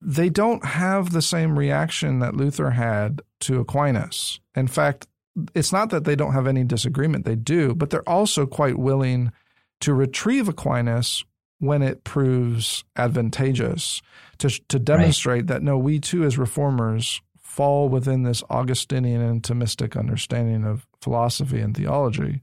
they 0.00 0.28
don't 0.28 0.64
have 0.64 1.10
the 1.10 1.22
same 1.22 1.58
reaction 1.58 2.20
that 2.20 2.36
Luther 2.36 2.70
had 2.70 3.22
to 3.40 3.58
Aquinas. 3.58 4.38
In 4.54 4.68
fact, 4.68 5.08
it's 5.54 5.72
not 5.72 5.90
that 5.90 6.04
they 6.04 6.16
don't 6.16 6.32
have 6.32 6.46
any 6.46 6.64
disagreement, 6.64 7.24
they 7.24 7.36
do, 7.36 7.74
but 7.74 7.90
they're 7.90 8.08
also 8.08 8.46
quite 8.46 8.78
willing 8.78 9.32
to 9.80 9.94
retrieve 9.94 10.48
Aquinas 10.48 11.24
when 11.58 11.82
it 11.82 12.04
proves 12.04 12.84
advantageous 12.96 14.02
to, 14.38 14.50
to 14.68 14.78
demonstrate 14.78 15.42
right. 15.42 15.46
that 15.48 15.62
no, 15.62 15.78
we 15.78 15.98
too, 15.98 16.24
as 16.24 16.38
reformers, 16.38 17.20
fall 17.40 17.88
within 17.88 18.22
this 18.22 18.42
Augustinian 18.50 19.22
and 19.22 19.42
Thomistic 19.42 19.98
understanding 19.98 20.64
of 20.64 20.86
philosophy 21.00 21.60
and 21.60 21.74
theology. 21.74 22.42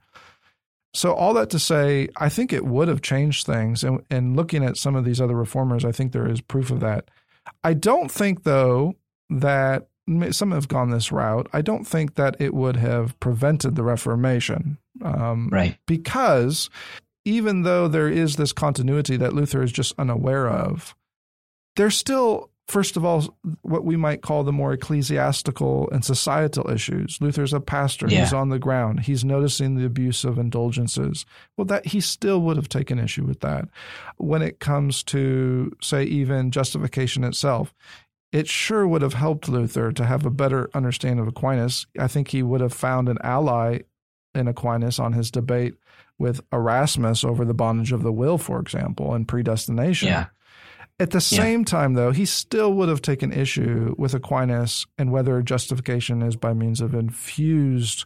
So, 0.95 1.13
all 1.13 1.33
that 1.35 1.49
to 1.51 1.59
say, 1.59 2.07
I 2.17 2.29
think 2.29 2.53
it 2.53 2.65
would 2.65 2.87
have 2.87 3.01
changed 3.01 3.45
things. 3.45 3.83
And, 3.83 4.03
and 4.11 4.35
looking 4.35 4.63
at 4.63 4.77
some 4.77 4.95
of 4.95 5.05
these 5.05 5.19
other 5.19 5.35
reformers, 5.35 5.85
I 5.85 5.91
think 5.91 6.11
there 6.11 6.29
is 6.29 6.41
proof 6.41 6.69
of 6.71 6.81
that. 6.81 7.09
I 7.63 7.73
don't 7.73 8.11
think, 8.11 8.43
though, 8.43 8.95
that 9.29 9.87
some 10.31 10.51
have 10.51 10.67
gone 10.67 10.89
this 10.89 11.11
route. 11.11 11.47
I 11.53 11.61
don't 11.61 11.85
think 11.85 12.15
that 12.15 12.35
it 12.39 12.53
would 12.53 12.75
have 12.75 13.19
prevented 13.19 13.75
the 13.75 13.83
Reformation. 13.83 14.77
Um, 15.01 15.49
right. 15.49 15.77
Because 15.87 16.69
even 17.25 17.61
though 17.63 17.87
there 17.87 18.09
is 18.09 18.35
this 18.35 18.51
continuity 18.51 19.17
that 19.17 19.33
Luther 19.33 19.63
is 19.63 19.71
just 19.71 19.93
unaware 19.97 20.49
of, 20.49 20.93
there's 21.75 21.95
still, 21.97 22.49
first 22.67 22.97
of 22.97 23.05
all, 23.05 23.35
what 23.61 23.85
we 23.85 23.95
might 23.95 24.21
call 24.21 24.43
the 24.43 24.51
more 24.51 24.73
ecclesiastical 24.73 25.89
and 25.91 26.03
societal 26.03 26.69
issues. 26.69 27.17
Luther's 27.21 27.53
a 27.53 27.59
pastor, 27.59 28.07
yeah. 28.07 28.19
he's 28.19 28.33
on 28.33 28.49
the 28.49 28.59
ground, 28.59 28.99
he's 28.99 29.23
noticing 29.23 29.75
the 29.75 29.85
abuse 29.85 30.23
of 30.23 30.37
indulgences. 30.37 31.25
Well, 31.57 31.65
that 31.65 31.87
he 31.87 32.01
still 32.01 32.41
would 32.41 32.57
have 32.57 32.69
taken 32.69 32.99
issue 32.99 33.23
with 33.23 33.39
that. 33.39 33.69
When 34.17 34.41
it 34.41 34.59
comes 34.59 35.01
to, 35.03 35.71
say, 35.81 36.03
even 36.03 36.51
justification 36.51 37.23
itself, 37.23 37.73
it 38.33 38.47
sure 38.47 38.87
would 38.87 39.03
have 39.03 39.13
helped 39.13 39.47
Luther 39.47 39.91
to 39.91 40.05
have 40.05 40.25
a 40.25 40.31
better 40.31 40.69
understanding 40.73 41.19
of 41.19 41.27
Aquinas. 41.27 41.85
I 41.99 42.07
think 42.07 42.29
he 42.29 42.41
would 42.41 42.61
have 42.61 42.73
found 42.73 43.07
an 43.07 43.19
ally 43.23 43.81
in 44.33 44.47
Aquinas 44.47 44.99
on 44.99 45.13
his 45.13 45.29
debate 45.29 45.75
with 46.17 46.41
Erasmus 46.51 47.23
over 47.23 47.45
the 47.45 47.53
bondage 47.53 47.91
of 47.91 48.01
the 48.01 48.11
will, 48.11 48.39
for 48.39 48.59
example, 48.59 49.13
and 49.13 49.27
predestination. 49.27 50.07
Yeah. 50.07 50.25
At 50.99 51.11
the 51.11 51.21
same 51.21 51.59
yeah. 51.61 51.65
time, 51.65 51.93
though, 51.93 52.11
he 52.11 52.25
still 52.25 52.73
would 52.73 52.89
have 52.89 53.01
taken 53.01 53.31
issue 53.31 53.93
with 53.97 54.15
Aquinas 54.15 54.87
and 54.97 55.11
whether 55.11 55.41
justification 55.43 56.23
is 56.23 56.35
by 56.35 56.53
means 56.53 56.81
of 56.81 56.95
infused 56.95 58.05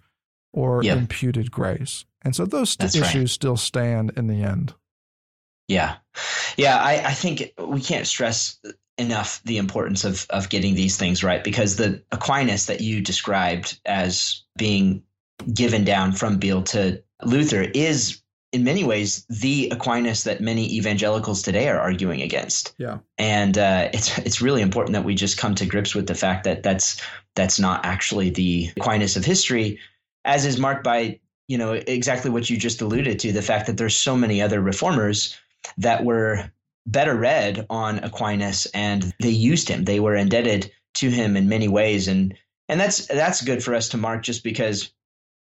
or 0.51 0.83
yep. 0.83 0.97
imputed 0.97 1.51
grace. 1.51 2.05
And 2.21 2.35
so 2.35 2.45
those 2.45 2.75
issues 2.79 3.15
right. 3.15 3.29
still 3.29 3.57
stand 3.57 4.11
in 4.17 4.27
the 4.27 4.43
end. 4.43 4.73
Yeah. 5.67 5.97
Yeah. 6.55 6.77
I, 6.77 7.07
I 7.07 7.13
think 7.13 7.53
we 7.57 7.81
can't 7.81 8.07
stress 8.07 8.59
enough 8.97 9.41
the 9.45 9.57
importance 9.57 10.03
of 10.03 10.25
of 10.31 10.49
getting 10.49 10.73
these 10.75 10.97
things 10.97 11.23
right 11.23 11.43
because 11.43 11.75
the 11.75 12.01
Aquinas 12.11 12.65
that 12.65 12.81
you 12.81 12.99
described 13.01 13.79
as 13.85 14.43
being 14.57 15.03
given 15.53 15.83
down 15.83 16.11
from 16.11 16.39
Biel 16.39 16.63
to 16.63 17.01
Luther 17.23 17.61
is 17.61 18.21
in 18.53 18.63
many 18.63 18.83
ways 18.83 19.25
the 19.29 19.69
Aquinas 19.71 20.23
that 20.23 20.41
many 20.41 20.75
evangelicals 20.75 21.41
today 21.41 21.67
are 21.67 21.79
arguing 21.79 22.21
against. 22.21 22.73
Yeah, 22.77 22.99
and 23.17 23.57
uh, 23.57 23.89
it's 23.93 24.17
it's 24.19 24.41
really 24.41 24.61
important 24.61 24.93
that 24.93 25.03
we 25.03 25.15
just 25.15 25.37
come 25.37 25.55
to 25.55 25.65
grips 25.65 25.93
with 25.93 26.07
the 26.07 26.15
fact 26.15 26.43
that 26.45 26.63
that's 26.63 27.01
that's 27.35 27.59
not 27.59 27.85
actually 27.85 28.29
the 28.29 28.71
Aquinas 28.77 29.15
of 29.15 29.25
history, 29.25 29.79
as 30.25 30.45
is 30.45 30.57
marked 30.57 30.83
by 30.83 31.19
you 31.47 31.57
know 31.57 31.73
exactly 31.73 32.31
what 32.31 32.49
you 32.49 32.57
just 32.57 32.81
alluded 32.81 33.19
to 33.19 33.31
the 33.31 33.41
fact 33.41 33.67
that 33.67 33.77
there's 33.77 33.95
so 33.95 34.15
many 34.15 34.41
other 34.41 34.61
reformers 34.61 35.37
that 35.77 36.03
were 36.03 36.51
better 36.85 37.15
read 37.15 37.65
on 37.69 37.99
Aquinas 37.99 38.65
and 38.73 39.13
they 39.19 39.29
used 39.29 39.69
him. 39.69 39.83
They 39.83 39.99
were 39.99 40.15
indebted 40.15 40.71
to 40.95 41.09
him 41.09 41.35
in 41.35 41.49
many 41.49 41.67
ways. 41.67 42.07
And 42.07 42.35
and 42.69 42.79
that's 42.79 43.05
that's 43.07 43.43
good 43.43 43.63
for 43.63 43.75
us 43.75 43.89
to 43.89 43.97
mark 43.97 44.23
just 44.23 44.43
because, 44.43 44.91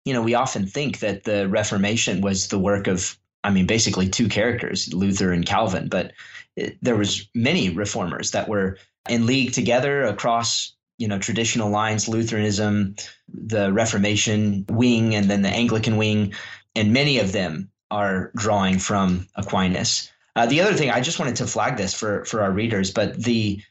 you 0.04 0.12
know, 0.12 0.22
we 0.22 0.34
often 0.34 0.66
think 0.66 1.00
that 1.00 1.24
the 1.24 1.48
Reformation 1.48 2.20
was 2.20 2.48
the 2.48 2.58
work 2.58 2.86
of 2.86 3.18
I 3.42 3.50
mean, 3.50 3.66
basically 3.66 4.08
two 4.08 4.28
characters, 4.28 4.92
Luther 4.94 5.30
and 5.30 5.44
Calvin, 5.44 5.88
but 5.88 6.12
it, 6.56 6.78
there 6.80 6.96
was 6.96 7.28
many 7.34 7.68
reformers 7.68 8.30
that 8.30 8.48
were 8.48 8.78
in 9.08 9.26
league 9.26 9.52
together 9.52 10.04
across 10.04 10.74
you 10.98 11.08
know 11.08 11.18
traditional 11.18 11.70
lines 11.70 12.08
lutheranism 12.08 12.94
the 13.28 13.72
reformation 13.72 14.64
wing 14.70 15.14
and 15.14 15.28
then 15.28 15.42
the 15.42 15.48
anglican 15.48 15.96
wing 15.96 16.32
and 16.74 16.92
many 16.92 17.18
of 17.18 17.32
them 17.32 17.70
are 17.90 18.30
drawing 18.34 18.78
from 18.78 19.26
aquinas 19.36 20.10
uh, 20.36 20.46
the 20.46 20.60
other 20.60 20.74
thing, 20.74 20.90
I 20.90 21.00
just 21.00 21.18
wanted 21.18 21.36
to 21.36 21.46
flag 21.46 21.76
this 21.76 21.94
for 21.94 22.24
for 22.24 22.42
our 22.42 22.50
readers, 22.50 22.90
but 22.90 23.16
the 23.16 23.62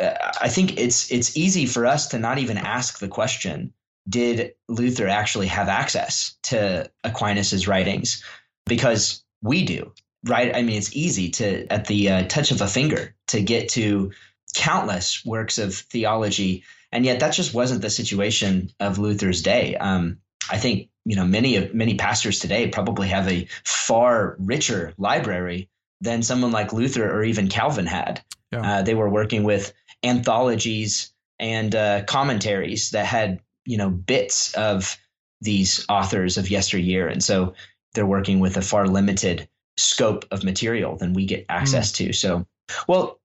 uh, 0.00 0.32
I 0.40 0.48
think 0.48 0.78
it's 0.78 1.10
it's 1.10 1.36
easy 1.36 1.66
for 1.66 1.86
us 1.86 2.08
to 2.08 2.18
not 2.18 2.38
even 2.38 2.58
ask 2.58 2.98
the 2.98 3.08
question: 3.08 3.72
Did 4.08 4.54
Luther 4.68 5.08
actually 5.08 5.46
have 5.46 5.68
access 5.68 6.36
to 6.44 6.90
Aquinas's 7.02 7.66
writings? 7.66 8.22
Because 8.66 9.24
we 9.42 9.64
do, 9.64 9.92
right? 10.24 10.54
I 10.54 10.62
mean, 10.62 10.76
it's 10.76 10.94
easy 10.94 11.30
to 11.30 11.66
at 11.72 11.86
the 11.86 12.10
uh, 12.10 12.24
touch 12.24 12.50
of 12.50 12.60
a 12.60 12.68
finger 12.68 13.14
to 13.28 13.40
get 13.40 13.70
to 13.70 14.12
countless 14.54 15.24
works 15.24 15.58
of 15.58 15.74
theology, 15.74 16.64
and 16.92 17.06
yet 17.06 17.20
that 17.20 17.32
just 17.32 17.54
wasn't 17.54 17.80
the 17.80 17.90
situation 17.90 18.70
of 18.78 18.98
Luther's 18.98 19.40
day. 19.40 19.76
Um, 19.76 20.18
I 20.50 20.58
think 20.58 20.90
you 21.10 21.16
know 21.16 21.24
many 21.24 21.56
of 21.56 21.74
many 21.74 21.96
pastors 21.96 22.38
today 22.38 22.68
probably 22.68 23.08
have 23.08 23.26
a 23.26 23.48
far 23.64 24.36
richer 24.38 24.94
library 24.96 25.68
than 26.00 26.22
someone 26.22 26.52
like 26.52 26.72
Luther 26.72 27.10
or 27.10 27.24
even 27.24 27.48
Calvin 27.48 27.86
had. 27.86 28.22
Yeah. 28.52 28.60
Uh, 28.62 28.82
they 28.82 28.94
were 28.94 29.10
working 29.10 29.42
with 29.42 29.72
anthologies 30.04 31.12
and 31.40 31.74
uh, 31.74 32.04
commentaries 32.04 32.92
that 32.92 33.06
had 33.06 33.40
you 33.64 33.76
know 33.76 33.90
bits 33.90 34.54
of 34.54 34.96
these 35.40 35.84
authors 35.88 36.38
of 36.38 36.48
yesteryear, 36.48 37.08
and 37.08 37.24
so 37.24 37.54
they're 37.94 38.06
working 38.06 38.38
with 38.38 38.56
a 38.56 38.62
far 38.62 38.86
limited 38.86 39.48
scope 39.76 40.26
of 40.30 40.44
material 40.44 40.96
than 40.96 41.12
we 41.12 41.26
get 41.26 41.44
access 41.48 41.90
mm. 41.90 41.96
to. 41.96 42.12
So, 42.12 42.46
well, 42.86 43.18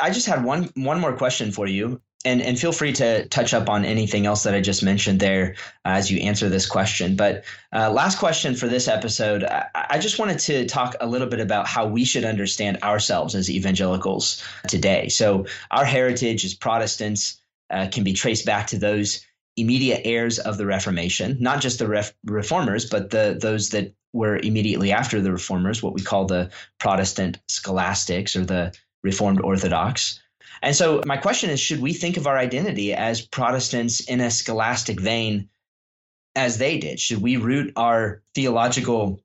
I 0.00 0.10
just 0.10 0.28
had 0.28 0.44
one 0.44 0.70
one 0.76 1.00
more 1.00 1.16
question 1.16 1.50
for 1.50 1.66
you 1.66 2.00
and 2.24 2.40
and 2.40 2.58
feel 2.58 2.72
free 2.72 2.92
to 2.94 3.26
touch 3.28 3.52
up 3.52 3.68
on 3.68 3.84
anything 3.84 4.26
else 4.26 4.42
that 4.44 4.54
I 4.54 4.60
just 4.60 4.82
mentioned 4.82 5.20
there 5.20 5.54
uh, 5.84 5.90
as 5.90 6.10
you 6.10 6.20
answer 6.20 6.48
this 6.48 6.66
question. 6.66 7.16
But 7.16 7.44
uh, 7.72 7.90
last 7.90 8.18
question 8.18 8.54
for 8.54 8.66
this 8.66 8.88
episode, 8.88 9.44
I, 9.44 9.66
I, 9.74 9.98
just 9.98 10.18
wanted 10.18 10.38
to 10.40 10.66
talk 10.66 10.94
a 11.00 11.06
little 11.06 11.26
bit 11.26 11.40
about 11.40 11.66
how 11.66 11.86
we 11.86 12.04
should 12.04 12.24
understand 12.24 12.82
ourselves 12.82 13.34
as 13.34 13.50
evangelicals 13.50 14.42
today. 14.68 15.08
So 15.08 15.46
our 15.70 15.84
heritage 15.84 16.44
as 16.44 16.54
Protestants 16.54 17.40
uh, 17.70 17.88
can 17.90 18.04
be 18.04 18.12
traced 18.12 18.46
back 18.46 18.66
to 18.68 18.78
those 18.78 19.24
immediate 19.56 20.02
heirs 20.04 20.38
of 20.38 20.58
the 20.58 20.66
Reformation, 20.66 21.36
not 21.40 21.60
just 21.60 21.78
the 21.78 21.88
ref- 21.88 22.14
reformers, 22.24 22.88
but 22.88 23.10
the 23.10 23.36
those 23.40 23.70
that 23.70 23.94
were 24.12 24.38
immediately 24.38 24.92
after 24.92 25.20
the 25.20 25.32
reformers, 25.32 25.82
what 25.82 25.92
we 25.92 26.00
call 26.00 26.24
the 26.24 26.50
Protestant 26.78 27.38
scholastics 27.48 28.36
or 28.36 28.44
the 28.44 28.72
Reformed 29.02 29.40
Orthodox. 29.40 30.20
And 30.64 30.74
so 30.74 31.02
my 31.06 31.16
question 31.16 31.50
is 31.50 31.60
should 31.60 31.80
we 31.80 31.92
think 31.92 32.16
of 32.16 32.26
our 32.26 32.38
identity 32.38 32.94
as 32.94 33.20
Protestants 33.20 34.00
in 34.00 34.20
a 34.20 34.30
scholastic 34.30 34.98
vein 35.00 35.48
as 36.34 36.58
they 36.58 36.78
did? 36.78 36.98
Should 36.98 37.22
we 37.22 37.36
root 37.36 37.72
our 37.76 38.22
theological 38.34 39.20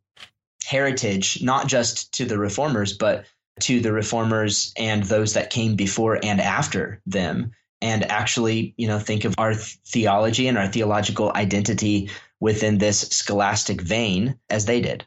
heritage 0.65 1.41
not 1.41 1.67
just 1.67 2.13
to 2.13 2.25
the 2.25 2.37
reformers 2.37 2.93
but 2.93 3.25
to 3.61 3.79
the 3.79 3.91
reformers 3.91 4.73
and 4.77 5.03
those 5.03 5.33
that 5.33 5.49
came 5.49 5.75
before 5.75 6.19
and 6.23 6.39
after 6.39 7.01
them? 7.05 7.51
and 7.81 8.09
actually, 8.11 8.73
you 8.77 8.87
know, 8.87 8.99
think 8.99 9.25
of 9.25 9.35
our 9.37 9.53
theology 9.53 10.47
and 10.47 10.57
our 10.57 10.67
theological 10.67 11.31
identity 11.35 12.09
within 12.39 12.77
this 12.77 13.01
scholastic 13.01 13.81
vein 13.81 14.37
as 14.49 14.65
they 14.65 14.81
did. 14.81 15.05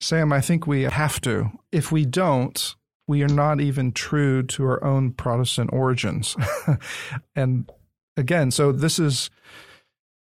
Sam, 0.00 0.32
I 0.32 0.40
think 0.40 0.66
we 0.66 0.82
have 0.82 1.20
to. 1.22 1.50
If 1.72 1.92
we 1.92 2.04
don't, 2.04 2.74
we 3.06 3.22
are 3.22 3.28
not 3.28 3.60
even 3.60 3.92
true 3.92 4.42
to 4.42 4.64
our 4.64 4.82
own 4.82 5.12
Protestant 5.12 5.70
origins. 5.72 6.36
and 7.36 7.70
again, 8.16 8.50
so 8.50 8.72
this 8.72 8.98
is, 8.98 9.30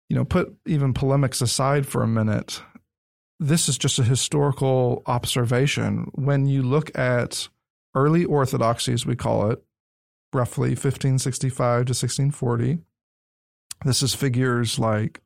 you 0.08 0.16
know, 0.16 0.24
put 0.24 0.56
even 0.66 0.92
polemics 0.92 1.40
aside 1.40 1.86
for 1.86 2.02
a 2.02 2.08
minute. 2.08 2.62
This 3.38 3.68
is 3.68 3.78
just 3.78 3.98
a 3.98 4.04
historical 4.04 5.02
observation. 5.06 6.10
When 6.14 6.46
you 6.46 6.62
look 6.62 6.96
at 6.98 7.48
early 7.94 8.24
orthodoxy, 8.24 8.92
as 8.92 9.06
we 9.06 9.16
call 9.16 9.50
it, 9.50 9.62
roughly 10.34 10.70
1565 10.70 11.56
to 11.86 11.90
1640. 11.90 12.78
This 13.84 14.02
is 14.02 14.14
figures 14.14 14.78
like 14.78 15.20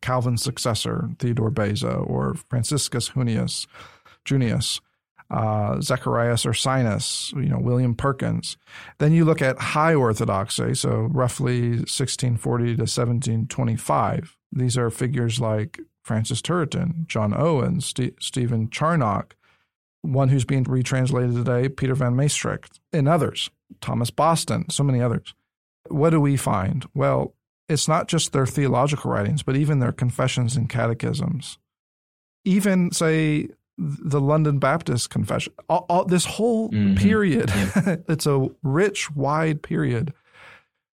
Calvin's 0.00 0.42
successor, 0.42 1.10
Theodore 1.18 1.50
Beza, 1.50 1.92
or 1.92 2.34
Franciscus 2.48 3.08
Junius, 3.08 3.66
Junius, 4.24 4.80
uh, 5.30 5.80
Zacharias 5.80 6.44
Ursinus, 6.44 7.32
you 7.32 7.48
know, 7.48 7.58
William 7.58 7.94
Perkins. 7.94 8.56
Then 8.98 9.12
you 9.12 9.24
look 9.24 9.42
at 9.42 9.58
high 9.58 9.94
orthodoxy, 9.94 10.74
so 10.74 11.08
roughly 11.10 11.70
1640 11.70 12.64
to 12.64 12.70
1725. 12.82 14.36
These 14.52 14.78
are 14.78 14.90
figures 14.90 15.40
like 15.40 15.80
Francis 16.02 16.42
Turretin, 16.42 17.06
John 17.06 17.34
Owen, 17.34 17.80
St- 17.80 18.22
Stephen 18.22 18.68
Charnock, 18.70 19.34
one 20.02 20.28
who's 20.28 20.44
being 20.44 20.64
retranslated 20.64 21.34
today, 21.34 21.68
Peter 21.68 21.94
Van 21.94 22.14
Mastricht, 22.14 22.78
and 22.92 23.08
others. 23.08 23.50
Thomas 23.80 24.10
Boston, 24.10 24.68
so 24.70 24.84
many 24.84 25.00
others. 25.00 25.34
What 25.88 26.10
do 26.10 26.20
we 26.20 26.36
find? 26.36 26.86
Well, 26.94 27.34
it's 27.68 27.88
not 27.88 28.08
just 28.08 28.32
their 28.32 28.46
theological 28.46 29.10
writings, 29.10 29.42
but 29.42 29.56
even 29.56 29.78
their 29.78 29.92
confessions 29.92 30.56
and 30.56 30.68
catechisms. 30.68 31.58
Even, 32.44 32.92
say, 32.92 33.48
the 33.76 34.20
London 34.20 34.58
Baptist 34.58 35.10
Confession. 35.10 35.52
All, 35.68 35.86
all, 35.88 36.04
this 36.04 36.24
whole 36.24 36.70
mm-hmm. 36.70 36.96
period, 36.96 37.50
yeah. 37.50 37.96
it's 38.08 38.26
a 38.26 38.48
rich, 38.62 39.10
wide 39.10 39.62
period. 39.62 40.12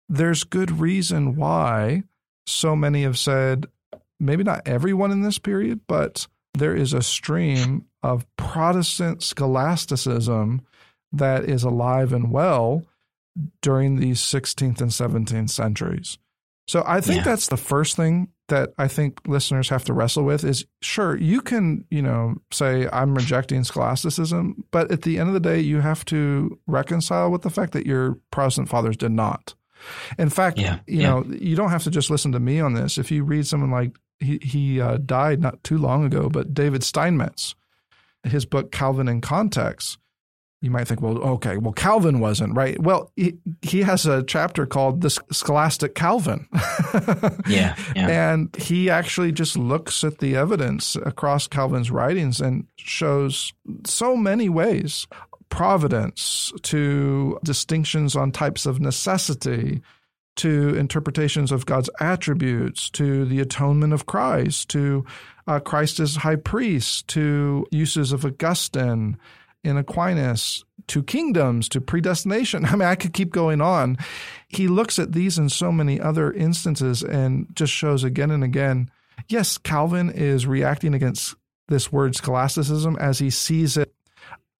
There's 0.09 0.43
good 0.43 0.79
reason 0.79 1.35
why 1.35 2.03
so 2.45 2.75
many 2.75 3.03
have 3.03 3.17
said, 3.17 3.65
maybe 4.19 4.43
not 4.43 4.67
everyone 4.67 5.11
in 5.11 5.21
this 5.21 5.39
period, 5.39 5.81
but 5.87 6.27
there 6.53 6.75
is 6.75 6.93
a 6.93 7.01
stream 7.01 7.85
of 8.03 8.25
Protestant 8.37 9.23
scholasticism 9.23 10.61
that 11.11 11.45
is 11.45 11.63
alive 11.63 12.13
and 12.13 12.31
well 12.31 12.83
during 13.61 13.97
these 13.97 14.21
16th 14.21 14.81
and 14.81 14.91
17th 14.91 15.49
centuries. 15.49 16.17
So 16.67 16.83
I 16.85 17.01
think 17.01 17.19
yeah. 17.19 17.23
that's 17.31 17.47
the 17.47 17.57
first 17.57 17.95
thing 17.95 18.29
that 18.47 18.73
I 18.77 18.87
think 18.87 19.19
listeners 19.27 19.69
have 19.69 19.83
to 19.85 19.93
wrestle 19.93 20.23
with 20.23 20.43
is 20.43 20.65
sure 20.81 21.17
you 21.17 21.41
can, 21.41 21.85
you 21.89 22.01
know, 22.01 22.35
say 22.51 22.87
I'm 22.91 23.15
rejecting 23.15 23.63
scholasticism, 23.63 24.63
but 24.71 24.91
at 24.91 25.01
the 25.01 25.19
end 25.19 25.29
of 25.29 25.33
the 25.33 25.39
day 25.39 25.59
you 25.59 25.81
have 25.81 26.05
to 26.05 26.57
reconcile 26.67 27.29
with 27.31 27.41
the 27.41 27.49
fact 27.49 27.73
that 27.73 27.85
your 27.85 28.17
Protestant 28.31 28.69
fathers 28.69 28.97
did 28.97 29.11
not. 29.11 29.53
In 30.17 30.29
fact, 30.29 30.57
yeah. 30.57 30.79
you 30.87 31.01
yeah. 31.01 31.09
know, 31.09 31.25
you 31.29 31.55
don't 31.55 31.69
have 31.69 31.83
to 31.83 31.91
just 31.91 32.09
listen 32.09 32.31
to 32.31 32.39
me 32.39 32.59
on 32.59 32.73
this. 32.73 32.97
If 32.97 33.11
you 33.11 33.23
read 33.23 33.45
someone 33.45 33.71
like 33.71 33.97
he 34.19 34.39
he 34.41 34.81
uh, 34.81 34.97
died 34.97 35.41
not 35.41 35.63
too 35.63 35.77
long 35.77 36.03
ago, 36.05 36.29
but 36.29 36.53
David 36.53 36.83
Steinmetz, 36.83 37.55
his 38.23 38.45
book 38.45 38.71
Calvin 38.71 39.07
in 39.07 39.21
Context, 39.21 39.97
you 40.61 40.71
might 40.71 40.87
think, 40.87 41.01
well, 41.01 41.19
okay, 41.19 41.57
well, 41.57 41.73
Calvin 41.73 42.19
wasn't, 42.19 42.55
right? 42.55 42.79
Well, 42.81 43.11
he, 43.15 43.37
he 43.61 43.83
has 43.83 44.07
a 44.07 44.23
chapter 44.23 44.65
called 44.65 45.01
The 45.01 45.11
Scholastic 45.31 45.93
Calvin. 45.93 46.47
yeah, 47.47 47.75
yeah. 47.95 48.31
And 48.31 48.55
he 48.55 48.89
actually 48.89 49.31
just 49.31 49.55
looks 49.55 50.03
at 50.03 50.17
the 50.17 50.35
evidence 50.35 50.95
across 50.95 51.47
Calvin's 51.47 51.91
writings 51.91 52.41
and 52.41 52.65
shows 52.77 53.53
so 53.85 54.17
many 54.17 54.49
ways 54.49 55.07
providence 55.49 56.51
to 56.63 57.39
distinctions 57.43 58.15
on 58.15 58.31
types 58.31 58.65
of 58.65 58.79
necessity 58.79 59.81
to 60.37 60.75
interpretations 60.75 61.51
of 61.51 61.65
God's 61.65 61.89
attributes, 61.99 62.89
to 62.91 63.25
the 63.25 63.39
atonement 63.39 63.93
of 63.93 64.05
Christ, 64.05 64.69
to 64.69 65.05
uh, 65.47 65.59
Christ 65.59 65.99
as 65.99 66.17
high 66.17 66.35
priest, 66.35 67.07
to 67.09 67.65
uses 67.71 68.11
of 68.11 68.25
Augustine 68.25 69.17
in 69.67 69.77
Aquinas 69.77 70.63
to 70.87 71.03
kingdoms, 71.03 71.69
to 71.69 71.81
predestination. 71.81 72.65
I 72.67 72.71
mean, 72.71 72.87
I 72.87 72.95
could 72.95 73.13
keep 73.13 73.31
going 73.31 73.61
on. 73.61 73.97
He 74.47 74.67
looks 74.67 74.97
at 74.97 75.11
these 75.11 75.37
and 75.37 75.51
so 75.51 75.71
many 75.71 75.99
other 75.99 76.31
instances 76.31 77.03
and 77.03 77.47
just 77.53 77.73
shows 77.73 78.03
again 78.03 78.31
and 78.31 78.43
again 78.43 78.89
yes, 79.27 79.57
Calvin 79.57 80.09
is 80.09 80.45
reacting 80.45 80.93
against 80.93 81.35
this 81.67 81.91
word 81.91 82.15
scholasticism 82.15 82.97
as 82.99 83.19
he 83.19 83.29
sees 83.29 83.77
it 83.77 83.93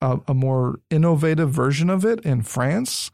a, 0.01 0.19
a, 0.27 0.33
more 0.33 0.79
innovative 0.89 1.49
version 1.49 1.89
of 1.89 2.05
it 2.05 2.19
in 2.21 2.43
France 2.43 3.09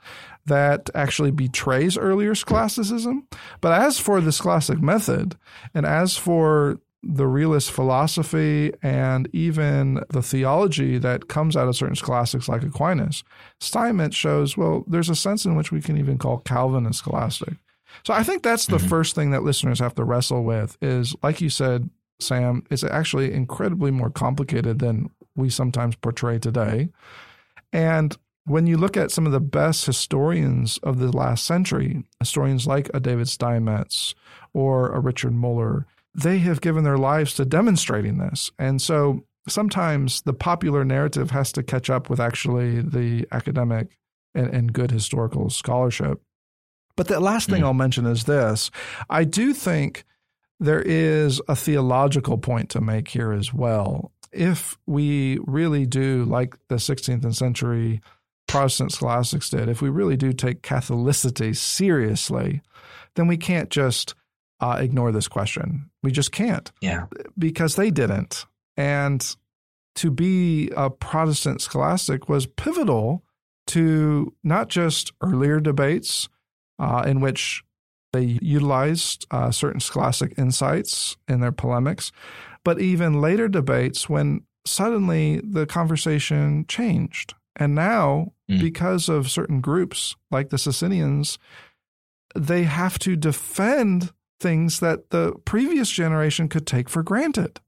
that 0.45 0.89
actually 0.93 1.31
betrays 1.31 1.97
earlier 1.97 2.35
scholasticism. 2.35 3.25
But 3.61 3.79
as 3.79 3.99
for 3.99 4.19
the 4.19 4.33
scholastic 4.33 4.81
method, 4.81 5.37
and 5.73 5.85
as 5.85 6.17
for 6.17 6.79
the 7.03 7.27
realist 7.27 7.69
philosophy 7.71 8.71
and 8.81 9.29
even 9.33 10.01
the 10.09 10.21
theology 10.21 10.97
that 10.97 11.27
comes 11.27 11.57
out 11.57 11.67
of 11.67 11.75
certain 11.75 11.95
scholastics 11.95 12.47
like 12.47 12.63
Aquinas, 12.63 13.23
Steinmetz 13.59 14.15
shows, 14.15 14.55
well, 14.55 14.85
there's 14.87 15.09
a 15.09 15.15
sense 15.15 15.43
in 15.43 15.55
which 15.55 15.71
we 15.71 15.81
can 15.81 15.97
even 15.97 16.17
call 16.17 16.39
Calvin 16.39 16.85
a 16.85 16.93
scholastic. 16.93 17.55
So 18.05 18.13
I 18.13 18.23
think 18.23 18.41
that's 18.41 18.67
the 18.67 18.77
mm-hmm. 18.77 18.87
first 18.87 19.15
thing 19.15 19.31
that 19.31 19.43
listeners 19.43 19.79
have 19.79 19.95
to 19.95 20.03
wrestle 20.03 20.43
with 20.43 20.77
is, 20.81 21.15
like 21.21 21.41
you 21.41 21.49
said, 21.49 21.89
Sam, 22.19 22.63
it's 22.71 22.83
actually 22.83 23.33
incredibly 23.33 23.91
more 23.91 24.09
complicated 24.09 24.79
than 24.79 25.09
we 25.35 25.49
sometimes 25.49 25.95
portray 25.95 26.39
today. 26.39 26.89
And 27.73 28.15
when 28.45 28.65
you 28.65 28.77
look 28.77 28.97
at 28.97 29.11
some 29.11 29.25
of 29.25 29.31
the 29.31 29.39
best 29.39 29.85
historians 29.85 30.77
of 30.79 30.99
the 30.99 31.11
last 31.11 31.45
century, 31.45 32.03
historians 32.19 32.65
like 32.65 32.89
a 32.93 32.99
David 32.99 33.27
Steinmetz 33.27 34.15
or 34.53 34.91
a 34.91 34.99
Richard 34.99 35.33
Muller, 35.33 35.85
they 36.15 36.39
have 36.39 36.61
given 36.61 36.83
their 36.83 36.97
lives 36.97 37.33
to 37.35 37.45
demonstrating 37.45 38.17
this. 38.17 38.51
And 38.59 38.81
so 38.81 39.23
sometimes 39.47 40.21
the 40.21 40.33
popular 40.33 40.85
narrative 40.85 41.31
has 41.31 41.51
to 41.53 41.63
catch 41.63 41.89
up 41.89 42.09
with 42.09 42.19
actually 42.19 42.81
the 42.81 43.27
academic 43.31 43.97
and, 44.35 44.47
and 44.47 44.73
good 44.73 44.91
historical 44.91 45.49
scholarship. 45.49 46.21
But 46.95 47.07
the 47.07 47.19
last 47.19 47.49
thing 47.49 47.61
mm. 47.61 47.65
I'll 47.65 47.73
mention 47.73 48.05
is 48.05 48.25
this 48.25 48.69
I 49.09 49.23
do 49.23 49.53
think 49.53 50.05
there 50.59 50.81
is 50.81 51.41
a 51.47 51.55
theological 51.55 52.37
point 52.37 52.69
to 52.69 52.81
make 52.81 53.07
here 53.09 53.33
as 53.33 53.53
well. 53.53 54.11
If 54.31 54.77
we 54.85 55.39
really 55.45 55.85
do, 55.85 56.25
like 56.25 56.55
the 56.67 56.75
16th 56.75 57.23
and 57.23 57.35
century 57.35 58.01
Protestant 58.47 58.91
scholastics 58.91 59.49
did, 59.49 59.69
if 59.69 59.81
we 59.81 59.89
really 59.89 60.17
do 60.17 60.31
take 60.31 60.61
Catholicity 60.61 61.55
seriously, 61.55 62.61
then 63.15 63.27
we 63.27 63.37
can't 63.37 63.69
just 63.69 64.15
uh, 64.59 64.77
ignore 64.79 65.11
this 65.11 65.27
question. 65.27 65.89
We 66.01 66.11
just 66.11 66.31
can't. 66.31 66.71
Yeah. 66.81 67.07
Because 67.37 67.75
they 67.75 67.91
didn't. 67.91 68.45
And 68.77 69.35
to 69.95 70.11
be 70.11 70.71
a 70.75 70.89
Protestant 70.89 71.61
scholastic 71.61 72.27
was 72.27 72.45
pivotal 72.45 73.23
to 73.67 74.33
not 74.43 74.69
just 74.69 75.11
earlier 75.21 75.59
debates 75.59 76.27
uh, 76.79 77.03
in 77.05 77.19
which 77.21 77.63
they 78.11 78.37
utilized 78.41 79.25
uh, 79.31 79.51
certain 79.51 79.79
scholastic 79.79 80.33
insights 80.37 81.17
in 81.27 81.39
their 81.39 81.51
polemics, 81.51 82.11
but 82.63 82.79
even 82.79 83.21
later 83.21 83.47
debates 83.47 84.07
when 84.07 84.43
suddenly 84.65 85.41
the 85.43 85.65
conversation 85.65 86.65
changed. 86.67 87.33
And 87.55 87.75
now, 87.75 88.33
mm. 88.49 88.59
because 88.59 89.09
of 89.09 89.29
certain 89.29 89.61
groups 89.61 90.15
like 90.31 90.49
the 90.49 90.57
Socinians, 90.57 91.37
they 92.35 92.63
have 92.63 92.97
to 92.99 93.15
defend 93.15 94.11
things 94.43 94.79
that 94.81 95.09
the 95.09 95.33
previous 95.45 95.89
generation 95.89 96.47
could 96.47 96.67
take 96.67 96.89
for 96.89 97.01
granted. 97.01 97.59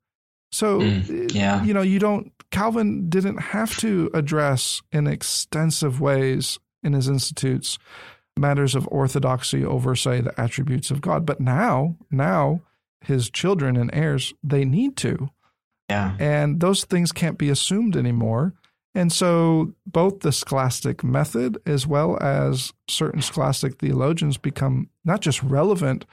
So, 0.52 0.82
mm, 0.82 1.34
yeah. 1.34 1.64
you 1.64 1.74
know, 1.74 1.82
you 1.82 1.98
don't, 1.98 2.32
Calvin 2.52 3.10
didn't 3.10 3.38
have 3.38 3.76
to 3.80 4.12
address 4.14 4.82
in 4.92 5.08
extensive 5.08 6.00
ways 6.00 6.60
in 6.84 6.94
his 6.94 7.08
institutes 7.08 7.80
matters 8.38 8.76
of 8.76 8.88
orthodoxy 8.92 9.66
over, 9.66 9.96
say, 9.96 10.22
the 10.22 10.40
attributes 10.40 10.92
of 10.92 11.02
God. 11.02 11.26
But 11.26 11.40
now, 11.40 11.96
now, 12.12 12.62
his 13.02 13.30
children 13.30 13.78
and 13.78 13.90
heirs, 13.94 14.34
they 14.44 14.66
need 14.66 14.98
to. 14.98 15.30
Yeah. 15.90 16.16
And 16.20 16.60
those 16.60 16.84
things 16.84 17.12
can't 17.12 17.38
be 17.38 17.50
assumed 17.50 17.96
anymore. 17.96 18.54
And 18.94 19.12
so 19.12 19.74
both 19.86 20.22
the 20.22 20.32
scholastic 20.32 21.04
method 21.04 21.58
as 21.66 21.86
well 21.86 22.18
as 22.22 22.74
certain 22.88 23.22
scholastic 23.22 23.78
theologians 23.78 24.38
become 24.38 24.90
not 25.04 25.22
just 25.22 25.44
relevant, 25.44 26.06